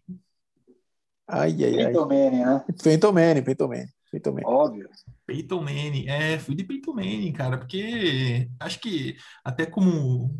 Ai, 1.27 1.55
ai, 1.63 1.79
ai. 1.79 1.85
Peyton 1.85 2.05
Manning, 2.05 2.45
né? 2.45 2.65
Peyton 2.83 3.11
Manning, 3.13 3.41
Peyton 3.41 3.67
Manning, 3.67 3.89
Peyton 4.11 4.31
Manning. 4.31 4.47
Óbvio. 4.47 4.89
Peyton 5.25 5.61
Manning. 5.61 6.07
É, 6.09 6.37
fui 6.37 6.53
de 6.53 6.65
Peyton 6.65 6.93
Manning, 6.93 7.31
cara, 7.31 7.57
porque 7.57 8.49
acho 8.59 8.79
que 8.79 9.15
até 9.43 9.65
como, 9.65 10.37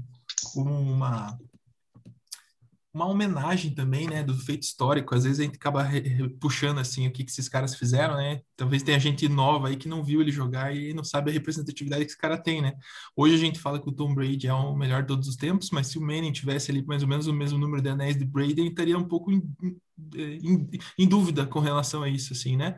como 0.53 0.69
uma 0.69 1.39
uma 2.93 3.05
homenagem 3.05 3.73
também, 3.73 4.07
né, 4.07 4.21
do 4.21 4.35
feito 4.35 4.63
histórico. 4.63 5.15
Às 5.15 5.23
vezes 5.23 5.39
a 5.39 5.43
gente 5.43 5.55
acaba 5.55 5.89
puxando 6.39 6.79
assim 6.79 7.07
o 7.07 7.11
que 7.11 7.23
que 7.23 7.31
esses 7.31 7.47
caras 7.47 7.75
fizeram, 7.75 8.15
né? 8.15 8.41
Talvez 8.55 8.83
tenha 8.83 8.99
gente 8.99 9.29
nova 9.29 9.69
aí 9.69 9.77
que 9.77 9.87
não 9.87 10.03
viu 10.03 10.21
ele 10.21 10.31
jogar 10.31 10.75
e 10.75 10.93
não 10.93 11.03
sabe 11.03 11.31
a 11.31 11.33
representatividade 11.33 12.03
que 12.03 12.11
esse 12.11 12.17
cara 12.17 12.37
tem, 12.37 12.61
né? 12.61 12.73
Hoje 13.15 13.35
a 13.35 13.37
gente 13.37 13.59
fala 13.59 13.81
que 13.81 13.87
o 13.87 13.93
Tom 13.93 14.13
Brady 14.13 14.47
é 14.47 14.53
o 14.53 14.75
melhor 14.75 15.03
de 15.03 15.07
todos 15.07 15.27
os 15.27 15.37
tempos, 15.37 15.69
mas 15.71 15.87
se 15.87 15.97
o 15.97 16.01
Manning 16.01 16.33
tivesse 16.33 16.69
ali 16.69 16.85
mais 16.85 17.01
ou 17.01 17.07
menos 17.07 17.27
o 17.27 17.33
mesmo 17.33 17.57
número 17.57 17.81
de 17.81 17.89
anéis 17.89 18.17
de 18.17 18.25
Brady, 18.25 18.59
ele 18.59 18.69
estaria 18.69 18.97
um 18.97 19.07
pouco 19.07 19.31
em, 19.31 19.41
em, 20.15 20.69
em 20.97 21.07
dúvida 21.07 21.45
com 21.45 21.59
relação 21.59 22.03
a 22.03 22.09
isso, 22.09 22.33
assim, 22.33 22.57
né? 22.57 22.77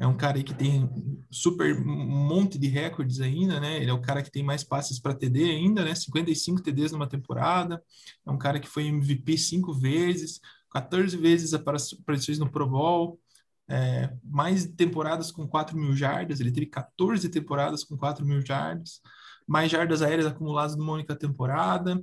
É 0.00 0.06
um 0.06 0.16
cara 0.16 0.36
aí 0.36 0.44
que 0.44 0.54
tem 0.54 0.88
super 1.30 1.76
um 1.76 2.06
monte 2.06 2.56
de 2.56 2.68
recordes 2.68 3.20
ainda, 3.20 3.58
né? 3.58 3.78
Ele 3.78 3.90
é 3.90 3.92
o 3.92 4.00
cara 4.00 4.22
que 4.22 4.30
tem 4.30 4.44
mais 4.44 4.62
passes 4.62 5.00
para 5.00 5.14
TD 5.14 5.50
ainda, 5.50 5.84
né? 5.84 5.94
55 5.94 6.62
TDs 6.62 6.92
numa 6.92 7.08
temporada. 7.08 7.82
É 8.24 8.30
um 8.30 8.38
cara 8.38 8.60
que 8.60 8.68
foi 8.68 8.86
MVP 8.86 9.36
cinco 9.36 9.72
vezes, 9.72 10.40
14 10.70 11.16
vezes 11.16 11.52
aparições 11.52 12.38
no 12.38 12.48
Pro 12.48 12.68
Bowl, 12.68 13.20
é, 13.68 14.12
mais 14.22 14.66
temporadas 14.66 15.32
com 15.32 15.48
4 15.48 15.76
mil 15.76 15.96
jardas. 15.96 16.38
Ele 16.38 16.52
teve 16.52 16.66
14 16.66 17.28
temporadas 17.28 17.82
com 17.82 17.96
4 17.96 18.24
mil 18.24 18.40
jardas, 18.46 19.00
mais 19.48 19.70
jardas 19.70 20.00
aéreas 20.00 20.26
acumuladas 20.26 20.76
numa 20.76 20.92
única 20.92 21.16
temporada. 21.16 22.00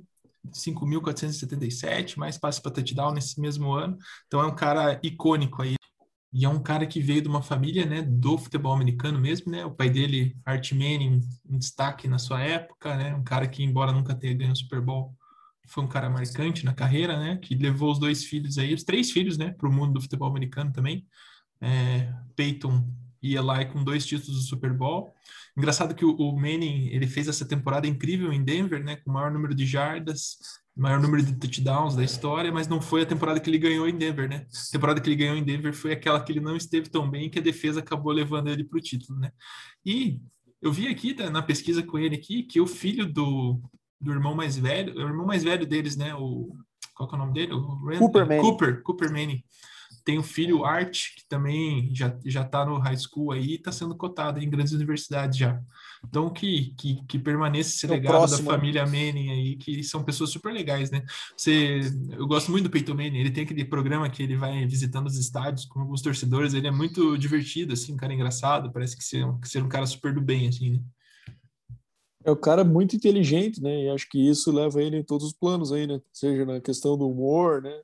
5.477, 0.52 2.18
mais 2.18 2.38
passes 2.38 2.60
para 2.60 2.70
touchdown 2.70 3.12
nesse 3.12 3.40
mesmo 3.40 3.72
ano. 3.72 3.98
Então 4.26 4.40
é 4.40 4.46
um 4.46 4.54
cara 4.54 5.00
icônico 5.02 5.62
aí. 5.62 5.74
E 6.32 6.44
é 6.44 6.48
um 6.48 6.62
cara 6.62 6.86
que 6.86 7.00
veio 7.00 7.22
de 7.22 7.28
uma 7.28 7.42
família, 7.42 7.86
né, 7.86 8.02
do 8.02 8.36
futebol 8.36 8.72
americano 8.72 9.18
mesmo, 9.18 9.50
né? 9.50 9.64
O 9.64 9.70
pai 9.70 9.88
dele, 9.88 10.36
Art 10.44 10.72
Manning, 10.72 11.20
um 11.48 11.58
destaque 11.58 12.08
na 12.08 12.18
sua 12.18 12.42
época, 12.42 12.96
né? 12.96 13.14
Um 13.14 13.24
cara 13.24 13.46
que, 13.48 13.62
embora 13.62 13.92
nunca 13.92 14.14
tenha 14.14 14.34
ganho 14.34 14.52
o 14.52 14.56
Super 14.56 14.80
Bowl, 14.80 15.16
foi 15.66 15.84
um 15.84 15.88
cara 15.88 16.10
marcante 16.10 16.64
na 16.64 16.74
carreira, 16.74 17.18
né? 17.18 17.36
Que 17.38 17.54
levou 17.54 17.90
os 17.90 17.98
dois 17.98 18.24
filhos 18.24 18.58
aí, 18.58 18.74
os 18.74 18.84
três 18.84 19.10
filhos, 19.10 19.38
né, 19.38 19.50
para 19.52 19.68
o 19.68 19.72
mundo 19.72 19.94
do 19.94 20.00
futebol 20.00 20.28
americano 20.28 20.72
também. 20.72 21.06
É, 21.60 22.12
Peyton 22.34 22.86
e 23.22 23.34
Eli 23.36 23.66
com 23.72 23.82
dois 23.82 24.04
títulos 24.06 24.36
do 24.36 24.42
Super 24.46 24.72
Bowl. 24.72 25.14
Engraçado 25.56 25.94
que 25.94 26.04
o, 26.04 26.14
o 26.14 26.38
Manning, 26.38 26.88
ele 26.88 27.06
fez 27.06 27.28
essa 27.28 27.46
temporada 27.46 27.86
incrível 27.86 28.32
em 28.32 28.44
Denver, 28.44 28.82
né? 28.84 28.96
Com 28.96 29.10
o 29.10 29.14
maior 29.14 29.30
número 29.30 29.54
de 29.54 29.64
jardas, 29.64 30.36
maior 30.76 31.00
número 31.00 31.22
de 31.22 31.34
touchdowns 31.34 31.96
da 31.96 32.04
história, 32.04 32.52
mas 32.52 32.68
não 32.68 32.82
foi 32.82 33.02
a 33.02 33.06
temporada 33.06 33.40
que 33.40 33.48
ele 33.48 33.58
ganhou 33.58 33.88
em 33.88 33.96
Denver, 33.96 34.28
né? 34.28 34.46
A 34.68 34.72
temporada 34.72 35.00
que 35.00 35.08
ele 35.08 35.16
ganhou 35.16 35.36
em 35.36 35.42
Denver 35.42 35.72
foi 35.72 35.92
aquela 35.92 36.22
que 36.22 36.30
ele 36.32 36.40
não 36.40 36.54
esteve 36.54 36.90
tão 36.90 37.08
bem 37.10 37.30
que 37.30 37.38
a 37.38 37.42
defesa 37.42 37.80
acabou 37.80 38.12
levando 38.12 38.48
ele 38.48 38.62
para 38.62 38.78
o 38.78 38.82
título, 38.82 39.18
né? 39.18 39.32
E 39.84 40.20
eu 40.60 40.70
vi 40.70 40.88
aqui 40.88 41.14
tá, 41.14 41.30
na 41.30 41.42
pesquisa 41.42 41.82
com 41.82 41.98
ele 41.98 42.14
aqui 42.16 42.42
que 42.42 42.60
o 42.60 42.66
filho 42.66 43.10
do, 43.10 43.58
do 44.00 44.12
irmão 44.12 44.34
mais 44.34 44.58
velho, 44.58 44.94
o 44.96 45.00
irmão 45.00 45.24
mais 45.26 45.42
velho 45.42 45.66
deles, 45.66 45.96
né? 45.96 46.14
O 46.14 46.54
qual 46.94 47.08
que 47.08 47.14
é 47.14 47.18
o 47.18 47.20
nome 47.20 47.32
dele? 47.32 47.52
O 47.52 47.86
Rand- 47.86 47.98
Cooper 47.98 48.26
Manning. 48.26 48.40
Cooper, 48.42 48.82
Cooper 48.82 49.10
Manning. 49.10 49.42
Tem 50.04 50.18
o 50.18 50.22
filho 50.22 50.64
Art, 50.64 51.14
que 51.16 51.26
também 51.28 51.92
já, 51.94 52.16
já 52.24 52.44
tá 52.44 52.64
no 52.64 52.78
high 52.78 52.96
school 52.96 53.32
aí, 53.32 53.54
está 53.54 53.72
sendo 53.72 53.96
cotado 53.96 54.38
em 54.38 54.48
grandes 54.48 54.72
universidades 54.72 55.38
já. 55.38 55.60
Então, 56.04 56.30
que, 56.30 56.74
que, 56.76 57.04
que 57.06 57.18
permaneça 57.18 57.70
esse 57.70 57.86
É 57.86 57.90
legado 57.90 58.12
próximo, 58.14 58.38
da 58.48 58.52
né? 58.52 58.58
família 58.58 58.84
Manning 58.84 59.30
aí, 59.30 59.56
que 59.56 59.82
são 59.82 60.04
pessoas 60.04 60.30
super 60.30 60.52
legais, 60.52 60.90
né? 60.90 61.04
Você, 61.36 61.80
eu 62.12 62.26
gosto 62.26 62.50
muito 62.50 62.64
do 62.64 62.70
Peyton 62.70 62.94
Manning, 62.94 63.18
ele 63.18 63.30
tem 63.30 63.44
aquele 63.44 63.64
programa 63.64 64.08
que 64.08 64.22
ele 64.22 64.36
vai 64.36 64.66
visitando 64.66 65.06
os 65.06 65.16
estádios 65.16 65.64
com 65.66 65.80
alguns 65.80 66.02
torcedores, 66.02 66.54
ele 66.54 66.66
é 66.66 66.70
muito 66.70 67.16
divertido, 67.16 67.72
assim, 67.72 67.92
um 67.94 67.96
cara 67.96 68.14
engraçado, 68.14 68.72
parece 68.72 68.96
que 68.96 69.04
ser, 69.04 69.24
que 69.40 69.48
ser 69.48 69.62
um 69.62 69.68
cara 69.68 69.86
super 69.86 70.14
do 70.14 70.20
bem, 70.20 70.48
assim, 70.48 70.70
né? 70.70 70.80
É 72.24 72.30
o 72.30 72.36
cara 72.36 72.64
muito 72.64 72.96
inteligente, 72.96 73.62
né? 73.62 73.84
E 73.84 73.88
acho 73.88 74.08
que 74.08 74.18
isso 74.18 74.50
leva 74.50 74.82
ele 74.82 74.96
em 74.96 75.04
todos 75.04 75.28
os 75.28 75.32
planos 75.32 75.70
aí, 75.72 75.86
né? 75.86 76.00
Seja 76.12 76.44
na 76.44 76.60
questão 76.60 76.98
do 76.98 77.08
humor, 77.08 77.62
né? 77.62 77.80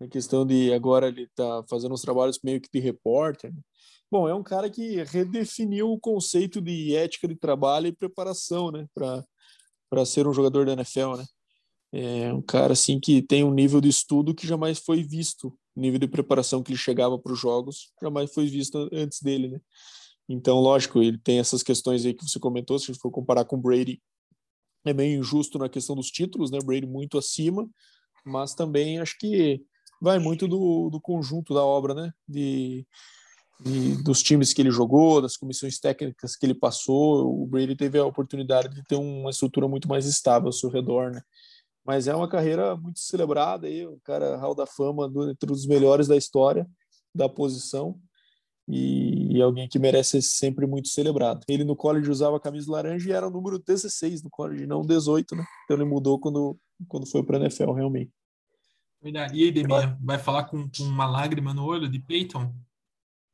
Na 0.00 0.08
questão 0.08 0.46
de 0.46 0.72
agora 0.72 1.08
ele 1.08 1.28
tá 1.34 1.62
fazendo 1.68 1.92
uns 1.92 2.00
trabalhos 2.00 2.40
meio 2.42 2.62
que 2.62 2.68
de 2.72 2.80
repórter. 2.80 3.52
né? 3.52 3.60
Bom, 4.10 4.28
é 4.28 4.34
um 4.34 4.42
cara 4.42 4.70
que 4.70 5.02
redefiniu 5.02 5.90
o 5.90 5.98
conceito 5.98 6.60
de 6.60 6.94
ética 6.94 7.26
de 7.26 7.34
trabalho 7.34 7.86
e 7.86 7.92
preparação, 7.92 8.70
né? 8.70 8.86
Para 8.94 10.04
ser 10.04 10.26
um 10.26 10.32
jogador 10.32 10.66
da 10.66 10.72
NFL, 10.72 11.16
né? 11.16 11.24
É 11.92 12.32
um 12.32 12.42
cara 12.42 12.72
assim 12.72 12.98
que 12.98 13.22
tem 13.22 13.44
um 13.44 13.54
nível 13.54 13.80
de 13.80 13.88
estudo 13.88 14.34
que 14.34 14.46
jamais 14.46 14.78
foi 14.78 15.02
visto, 15.02 15.56
o 15.76 15.80
nível 15.80 15.98
de 15.98 16.08
preparação 16.08 16.62
que 16.62 16.72
ele 16.72 16.78
chegava 16.78 17.18
para 17.18 17.32
os 17.32 17.38
jogos 17.38 17.92
jamais 18.02 18.32
foi 18.32 18.46
visto 18.46 18.88
antes 18.92 19.20
dele, 19.20 19.48
né? 19.48 19.60
Então, 20.28 20.58
lógico, 20.58 21.02
ele 21.02 21.18
tem 21.18 21.38
essas 21.38 21.62
questões 21.62 22.04
aí 22.04 22.14
que 22.14 22.24
você 22.24 22.38
comentou, 22.40 22.78
se 22.78 22.84
a 22.84 22.86
gente 22.92 23.00
for 23.00 23.10
comparar 23.10 23.44
com 23.44 23.56
o 23.56 23.60
Brady, 23.60 24.02
é 24.84 24.92
meio 24.92 25.20
injusto 25.20 25.58
na 25.58 25.68
questão 25.68 25.94
dos 25.94 26.10
títulos, 26.10 26.50
né? 26.50 26.58
Brady 26.64 26.86
muito 26.86 27.18
acima, 27.18 27.68
mas 28.24 28.54
também 28.54 28.98
acho 28.98 29.16
que 29.18 29.62
vai 30.00 30.18
muito 30.18 30.48
do, 30.48 30.90
do 30.90 31.00
conjunto 31.00 31.54
da 31.54 31.64
obra, 31.64 31.94
né? 31.94 32.12
De 32.28 32.86
e 33.64 34.02
dos 34.02 34.22
times 34.22 34.52
que 34.52 34.62
ele 34.62 34.70
jogou, 34.70 35.20
das 35.20 35.36
comissões 35.36 35.78
técnicas 35.78 36.36
que 36.36 36.44
ele 36.44 36.54
passou, 36.54 37.42
o 37.42 37.46
Brady 37.46 37.76
teve 37.76 37.98
a 37.98 38.04
oportunidade 38.04 38.74
de 38.74 38.82
ter 38.84 38.96
uma 38.96 39.30
estrutura 39.30 39.68
muito 39.68 39.88
mais 39.88 40.06
estável 40.06 40.48
ao 40.48 40.52
seu 40.52 40.70
redor, 40.70 41.12
né? 41.12 41.22
Mas 41.86 42.08
é 42.08 42.14
uma 42.14 42.28
carreira 42.28 42.76
muito 42.76 42.98
celebrada 42.98 43.66
aí, 43.66 43.86
o 43.86 44.00
cara 44.02 44.36
Hall 44.36 44.54
da 44.54 44.66
Fama 44.66 45.10
entre 45.30 45.52
os 45.52 45.66
melhores 45.66 46.08
da 46.08 46.16
história 46.16 46.66
da 47.14 47.28
posição 47.28 48.00
e, 48.66 49.36
e, 49.36 49.42
alguém 49.42 49.68
que 49.68 49.78
merece 49.78 50.22
ser 50.22 50.22
sempre 50.22 50.66
muito 50.66 50.88
celebrado. 50.88 51.44
Ele 51.46 51.64
no 51.64 51.76
college 51.76 52.10
usava 52.10 52.40
camisa 52.40 52.72
laranja 52.72 53.08
e 53.08 53.12
era 53.12 53.28
o 53.28 53.30
número 53.30 53.58
16 53.58 54.22
no 54.22 54.30
college, 54.30 54.66
não 54.66 54.80
18, 54.80 55.36
né? 55.36 55.44
Então 55.64 55.76
ele 55.76 55.84
mudou 55.84 56.18
quando, 56.18 56.58
quando 56.88 57.06
foi 57.06 57.22
para 57.22 57.36
a 57.36 57.40
NFL, 57.40 57.72
realmente. 57.72 58.10
E 59.02 59.18
aí, 59.18 59.52
Deminha, 59.52 59.98
vai 60.00 60.18
falar 60.18 60.44
com, 60.44 60.66
com 60.66 60.82
uma 60.82 61.06
lágrima 61.06 61.52
no 61.52 61.66
olho 61.66 61.90
de 61.90 61.98
Peyton? 61.98 62.54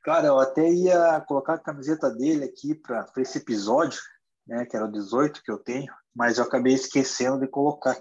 Cara, 0.03 0.29
eu 0.29 0.39
até 0.39 0.69
ia 0.71 1.21
colocar 1.23 1.55
a 1.55 1.59
camiseta 1.59 2.11
dele 2.11 2.45
aqui 2.45 2.75
para 2.75 3.07
esse 3.19 3.39
episódio, 3.39 4.01
né, 4.47 4.65
que 4.65 4.75
era 4.75 4.87
o 4.87 4.93
18 4.93 5.43
que 5.43 5.51
eu 5.51 5.59
tenho, 5.59 5.93
mas 6.15 6.39
eu 6.39 6.45
acabei 6.45 6.73
esquecendo 6.73 7.39
de 7.39 7.47
colocar. 7.47 8.01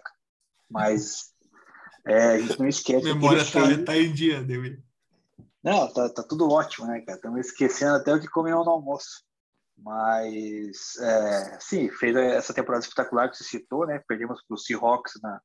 Mas 0.70 1.34
é, 2.06 2.32
a 2.32 2.39
gente 2.39 2.60
não 2.60 2.68
esquece. 2.68 3.04
Memória 3.04 3.43
tá, 3.43 3.66
fez... 3.66 3.84
tá 3.84 3.97
em 3.97 4.14
dia, 4.14 4.41
Dewi. 4.41 4.82
Não, 5.62 5.91
tá, 5.91 6.10
tá 6.10 6.24
tudo 6.24 6.50
ótimo, 6.50 6.88
né, 6.88 7.02
cara? 7.02 7.18
Estamos 7.18 7.45
esquecendo 7.45 7.95
até 7.95 8.14
o 8.14 8.20
que 8.20 8.28
comeu 8.28 8.64
no 8.64 8.72
almoço. 8.72 9.24
Mas, 9.78 10.97
é, 11.00 11.58
sim, 11.60 11.89
fez 11.89 12.16
essa 12.16 12.54
temporada 12.54 12.84
espetacular 12.84 13.30
que 13.30 13.38
você 13.38 13.43
citou, 13.43 13.86
né? 13.86 14.02
Perdemos 14.08 14.41
para 14.43 14.56
o 14.56 14.58
Seahawks 14.58 15.14
na, 15.22 15.41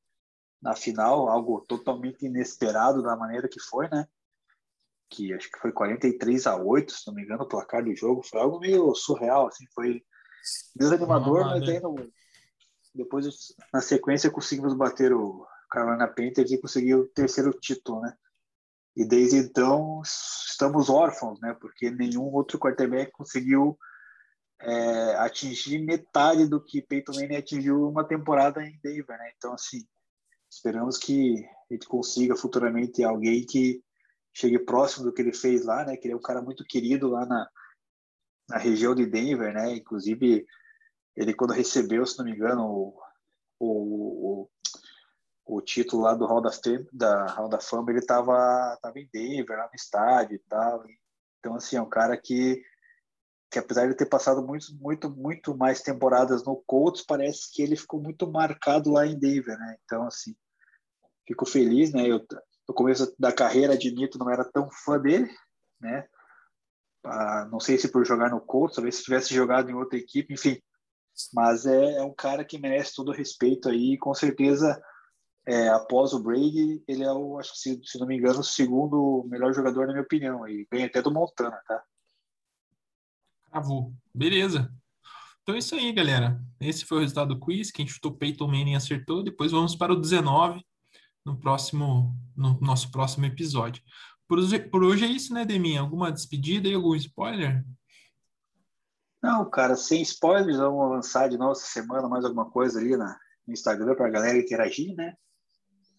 na 0.61 0.75
final, 0.75 1.29
algo 1.29 1.63
totalmente 1.67 2.25
inesperado 2.25 3.01
da 3.01 3.15
maneira 3.15 3.47
que 3.47 3.59
foi, 3.59 3.87
né? 3.89 4.05
Que 5.09 5.33
acho 5.33 5.51
que 5.51 5.59
foi 5.59 5.71
43 5.71 6.47
a 6.47 6.55
8, 6.55 6.91
se 6.91 7.07
não 7.07 7.13
me 7.13 7.23
engano, 7.23 7.43
o 7.43 7.47
placar 7.47 7.83
do 7.83 7.95
jogo. 7.95 8.23
Foi 8.23 8.39
algo 8.39 8.59
meio 8.59 8.93
surreal, 8.95 9.47
assim, 9.47 9.65
foi 9.73 10.03
desanimador, 10.75 11.45
ah, 11.45 11.49
mas 11.51 11.61
né? 11.61 11.73
aí 11.73 11.79
no, 11.79 11.95
depois, 12.93 13.53
na 13.73 13.81
sequência, 13.81 14.31
conseguimos 14.31 14.73
bater 14.73 15.13
o 15.13 15.45
Carolina 15.69 16.07
Panthers 16.07 16.51
e 16.51 16.57
conseguir 16.57 16.95
o 16.95 17.07
terceiro 17.07 17.51
título, 17.51 18.01
né? 18.01 18.13
E 18.95 19.05
desde 19.05 19.37
então 19.37 20.01
estamos 20.03 20.89
órfãos, 20.89 21.39
né? 21.41 21.55
Porque 21.59 21.91
nenhum 21.91 22.33
outro 22.33 22.57
quarterback 22.57 23.11
conseguiu 23.11 23.77
é, 24.61 25.15
atingir 25.17 25.79
metade 25.79 26.47
do 26.47 26.63
que 26.63 26.81
Peyton 26.81 27.13
Manning 27.13 27.35
atingiu 27.35 27.89
uma 27.89 28.07
temporada 28.07 28.63
em 28.63 28.79
Denver, 28.81 29.17
né? 29.17 29.31
Então, 29.35 29.53
assim, 29.53 29.85
esperamos 30.49 30.97
que 30.97 31.45
a 31.69 31.73
gente 31.73 31.87
consiga 31.87 32.35
futuramente 32.35 33.03
alguém 33.03 33.45
que 33.45 33.83
chegue 34.35 34.59
próximo 34.59 35.05
do 35.05 35.13
que 35.13 35.21
ele 35.21 35.33
fez 35.33 35.63
lá, 35.65 35.85
né? 35.85 35.95
Que 35.95 36.07
ele 36.07 36.13
é 36.13 36.17
um 36.17 36.21
cara 36.21 36.41
muito 36.41 36.65
querido 36.65 37.09
lá 37.09 37.25
na, 37.25 37.49
na 38.49 38.57
região 38.57 38.93
de 38.93 39.05
Denver, 39.05 39.53
né? 39.53 39.73
Inclusive, 39.73 40.45
ele 41.15 41.33
quando 41.33 41.53
recebeu, 41.53 42.05
se 42.05 42.17
não 42.17 42.25
me 42.25 42.31
engano, 42.31 42.93
o, 43.59 44.43
o, 44.45 44.49
o 45.45 45.61
título 45.61 46.03
lá 46.03 46.13
do 46.13 46.25
Hall 46.25 46.41
da, 46.41 46.51
da 46.91 47.25
Hall 47.27 47.47
da 47.47 47.61
Fama, 47.61 47.91
ele 47.91 47.99
estava 47.99 48.77
tava 48.81 48.99
em 48.99 49.09
Denver, 49.11 49.57
lá 49.57 49.67
no 49.67 49.75
estádio 49.75 50.35
e 50.35 50.39
tal. 50.39 50.83
Então, 51.39 51.55
assim, 51.55 51.77
é 51.77 51.81
um 51.81 51.89
cara 51.89 52.17
que, 52.17 52.61
que 53.49 53.57
apesar 53.57 53.87
de 53.87 53.95
ter 53.95 54.07
passado 54.07 54.45
muito, 54.45 54.75
muito, 54.75 55.09
muito 55.09 55.55
mais 55.55 55.81
temporadas 55.81 56.43
no 56.43 56.61
Colts, 56.67 57.05
parece 57.05 57.53
que 57.53 57.61
ele 57.61 57.77
ficou 57.77 58.01
muito 58.01 58.29
marcado 58.29 58.91
lá 58.91 59.07
em 59.07 59.17
Denver, 59.17 59.57
né? 59.57 59.77
Então, 59.85 60.05
assim, 60.05 60.35
fico 61.25 61.45
feliz, 61.45 61.93
né? 61.93 62.05
Eu, 62.05 62.19
no 62.67 62.73
começo 62.73 63.13
da 63.19 63.31
carreira, 63.31 63.73
admito, 63.73 64.17
não 64.17 64.29
era 64.29 64.43
tão 64.43 64.69
fã 64.71 64.99
dele, 64.99 65.29
né? 65.79 66.07
Ah, 67.03 67.47
não 67.51 67.59
sei 67.59 67.77
se 67.77 67.91
por 67.91 68.05
jogar 68.05 68.31
no 68.31 68.41
Colts, 68.41 68.75
talvez 68.75 68.95
se 68.95 69.03
tivesse 69.03 69.33
jogado 69.33 69.69
em 69.69 69.75
outra 69.75 69.97
equipe, 69.97 70.33
enfim. 70.33 70.59
Mas 71.33 71.65
é, 71.65 71.97
é 71.97 72.01
um 72.01 72.13
cara 72.13 72.43
que 72.43 72.57
merece 72.57 72.95
todo 72.95 73.09
o 73.09 73.13
respeito 73.13 73.69
aí, 73.69 73.97
com 73.97 74.13
certeza 74.13 74.81
é, 75.47 75.69
após 75.69 76.11
o 76.13 76.21
Brady, 76.21 76.83
ele 76.87 77.03
é 77.03 77.11
o, 77.11 77.37
acho 77.37 77.53
que 77.53 77.59
se, 77.59 77.81
se, 77.83 77.99
não 77.99 78.07
me 78.07 78.17
engano, 78.17 78.39
o 78.39 78.43
segundo 78.43 79.23
melhor 79.29 79.53
jogador, 79.53 79.85
na 79.85 79.93
minha 79.93 80.03
opinião. 80.03 80.47
E 80.47 80.67
bem 80.69 80.85
até 80.85 81.01
do 81.01 81.11
Montana, 81.11 81.61
tá? 81.67 81.83
Cravou. 83.51 83.93
Beleza. 84.13 84.73
Então 85.43 85.53
é 85.53 85.59
isso 85.59 85.75
aí, 85.75 85.93
galera. 85.93 86.41
Esse 86.59 86.83
foi 86.83 86.97
o 86.97 87.01
resultado 87.01 87.35
do 87.35 87.39
quiz. 87.39 87.69
Quem 87.69 87.87
chutou 87.87 88.17
Peyton 88.17 88.47
Manning 88.47 88.75
acertou. 88.75 89.23
Depois 89.23 89.51
vamos 89.51 89.75
para 89.75 89.93
o 89.93 90.01
19 90.01 90.65
no 91.25 91.37
próximo, 91.37 92.15
no 92.35 92.59
nosso 92.61 92.91
próximo 92.91 93.25
episódio. 93.25 93.83
Por 94.27 94.39
hoje, 94.39 94.59
por 94.59 94.83
hoje 94.83 95.05
é 95.05 95.07
isso, 95.07 95.33
né, 95.33 95.43
Deminha? 95.43 95.81
Alguma 95.81 96.11
despedida 96.11 96.67
e 96.67 96.75
algum 96.75 96.95
spoiler? 96.95 97.65
Não, 99.21 99.49
cara, 99.49 99.75
sem 99.75 100.01
spoilers, 100.01 100.57
vamos 100.57 100.91
lançar 100.91 101.27
de 101.29 101.37
novo 101.37 101.53
essa 101.53 101.65
semana 101.65 102.07
mais 102.07 102.23
alguma 102.23 102.49
coisa 102.49 102.79
ali 102.79 102.95
na, 102.95 103.17
no 103.47 103.53
Instagram 103.53 103.95
para 103.95 104.07
a 104.07 104.11
galera 104.11 104.37
interagir, 104.37 104.95
né? 104.95 105.15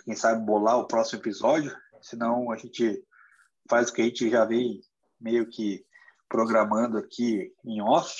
quem 0.06 0.14
sabe, 0.14 0.46
bolar 0.46 0.78
o 0.78 0.86
próximo 0.86 1.18
episódio, 1.18 1.76
senão 2.00 2.52
a 2.52 2.56
gente 2.56 3.04
faz 3.68 3.90
o 3.90 3.92
que 3.92 4.02
a 4.02 4.04
gente 4.04 4.30
já 4.30 4.44
vem 4.44 4.80
meio 5.20 5.48
que 5.48 5.84
programando 6.28 6.96
aqui 6.96 7.52
em 7.64 7.82
off. 7.82 8.14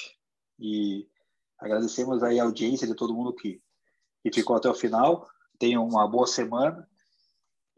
E 0.59 1.09
agradecemos 1.61 2.24
aí 2.24 2.40
a 2.40 2.42
audiência 2.42 2.88
de 2.88 2.96
todo 2.96 3.14
mundo 3.14 3.32
que, 3.32 3.62
que 4.20 4.32
ficou 4.32 4.57
até 4.57 4.68
o 4.68 4.74
final. 4.74 5.28
Tenham 5.61 5.86
uma 5.86 6.09
boa 6.09 6.26
semana 6.26 6.88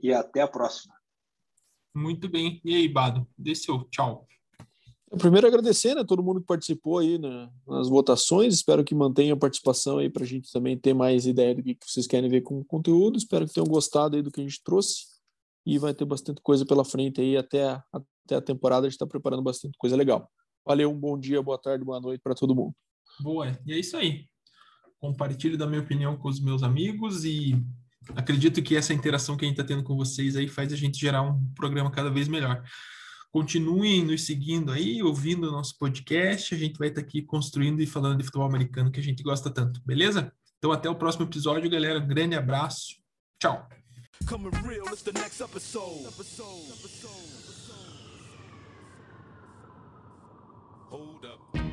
e 0.01 0.13
até 0.13 0.41
a 0.41 0.49
próxima. 0.49 0.95
Muito 1.95 2.29
bem. 2.29 2.61
E 2.65 2.75
aí, 2.75 2.89
Bado? 2.89 3.27
Desceu. 3.37 3.85
Tchau. 3.91 4.27
Primeiro 5.19 5.47
agradecer 5.47 5.95
né, 5.95 6.05
todo 6.05 6.23
mundo 6.23 6.41
que 6.41 6.47
participou 6.47 6.99
aí 6.99 7.19
né, 7.19 7.51
nas 7.67 7.89
votações. 7.89 8.55
Espero 8.55 8.85
que 8.85 8.95
mantenha 8.95 9.33
a 9.33 9.37
participação 9.37 9.99
aí 9.99 10.11
para 10.11 10.23
a 10.23 10.27
gente 10.27 10.53
também 10.53 10.77
ter 10.77 10.93
mais 10.93 11.27
ideia 11.27 11.55
do 11.55 11.63
que 11.63 11.77
vocês 11.83 12.07
querem 12.07 12.29
ver 12.29 12.43
com 12.43 12.61
o 12.61 12.65
conteúdo. 12.65 13.17
Espero 13.17 13.47
que 13.47 13.55
tenham 13.55 13.67
gostado 13.67 14.17
aí 14.17 14.23
do 14.23 14.31
que 14.31 14.41
a 14.41 14.45
gente 14.45 14.63
trouxe 14.63 15.07
e 15.65 15.79
vai 15.79 15.95
ter 15.95 16.05
bastante 16.05 16.43
coisa 16.43 16.65
pela 16.67 16.85
frente 16.85 17.21
aí 17.21 17.37
até 17.37 17.65
a, 17.65 17.83
até 17.93 18.37
a 18.37 18.43
temporada. 18.43 18.87
A 18.87 18.91
gente 18.91 18.97
está 18.97 19.07
preparando 19.07 19.43
bastante 19.43 19.79
coisa 19.79 19.97
legal. 19.97 20.31
Valeu, 20.65 20.91
um 20.91 20.99
bom 20.99 21.19
dia, 21.19 21.43
boa 21.43 21.59
tarde, 21.59 21.85
boa 21.85 22.01
noite 22.01 22.21
para 22.23 22.35
todo 22.35 22.55
mundo. 22.55 22.75
Boa, 23.21 23.59
e 23.67 23.73
é 23.73 23.79
isso 23.79 23.97
aí. 23.97 24.27
Compartilhe 25.01 25.57
da 25.57 25.67
minha 25.67 25.81
opinião 25.81 26.19
com 26.19 26.29
os 26.29 26.39
meus 26.39 26.63
amigos 26.63 27.25
e 27.25 27.55
acredito 28.15 28.63
que 28.63 28.77
essa 28.77 28.93
interação 28.93 29.37
que 29.37 29.45
a 29.45 29.49
gente 29.49 29.59
está 29.61 29.67
tendo 29.67 29.83
com 29.83 29.97
vocês 29.97 30.37
aí 30.37 30.49
faz 30.49 30.73
a 30.73 30.77
gente 30.77 30.99
gerar 30.99 31.23
um 31.23 31.45
programa 31.55 31.91
cada 31.91 32.11
vez 32.11 32.29
melhor. 32.29 32.63
Continuem 33.31 34.05
nos 34.05 34.25
seguindo 34.25 34.73
aí, 34.73 35.03
ouvindo 35.03 35.49
o 35.49 35.53
nosso 35.53 35.77
podcast. 35.79 36.55
A 36.55 36.59
gente 36.59 36.79
vai 36.79 36.89
estar 36.89 37.01
aqui 37.01 37.23
construindo 37.23 37.81
e 37.81 37.87
falando 37.87 38.19
de 38.19 38.25
futebol 38.25 38.47
americano 38.47 38.91
que 38.91 39.01
a 39.01 39.03
gente 39.03 39.23
gosta 39.23 39.51
tanto, 39.51 39.81
beleza? 39.85 40.33
Então 40.59 40.73
até 40.73 40.89
o 40.89 40.95
próximo 40.95 41.25
episódio, 41.25 41.71
galera. 41.71 42.01
Um 42.01 42.09
grande 42.09 42.35
abraço. 42.35 42.97
Tchau. 43.39 43.69
Hold 50.91 51.68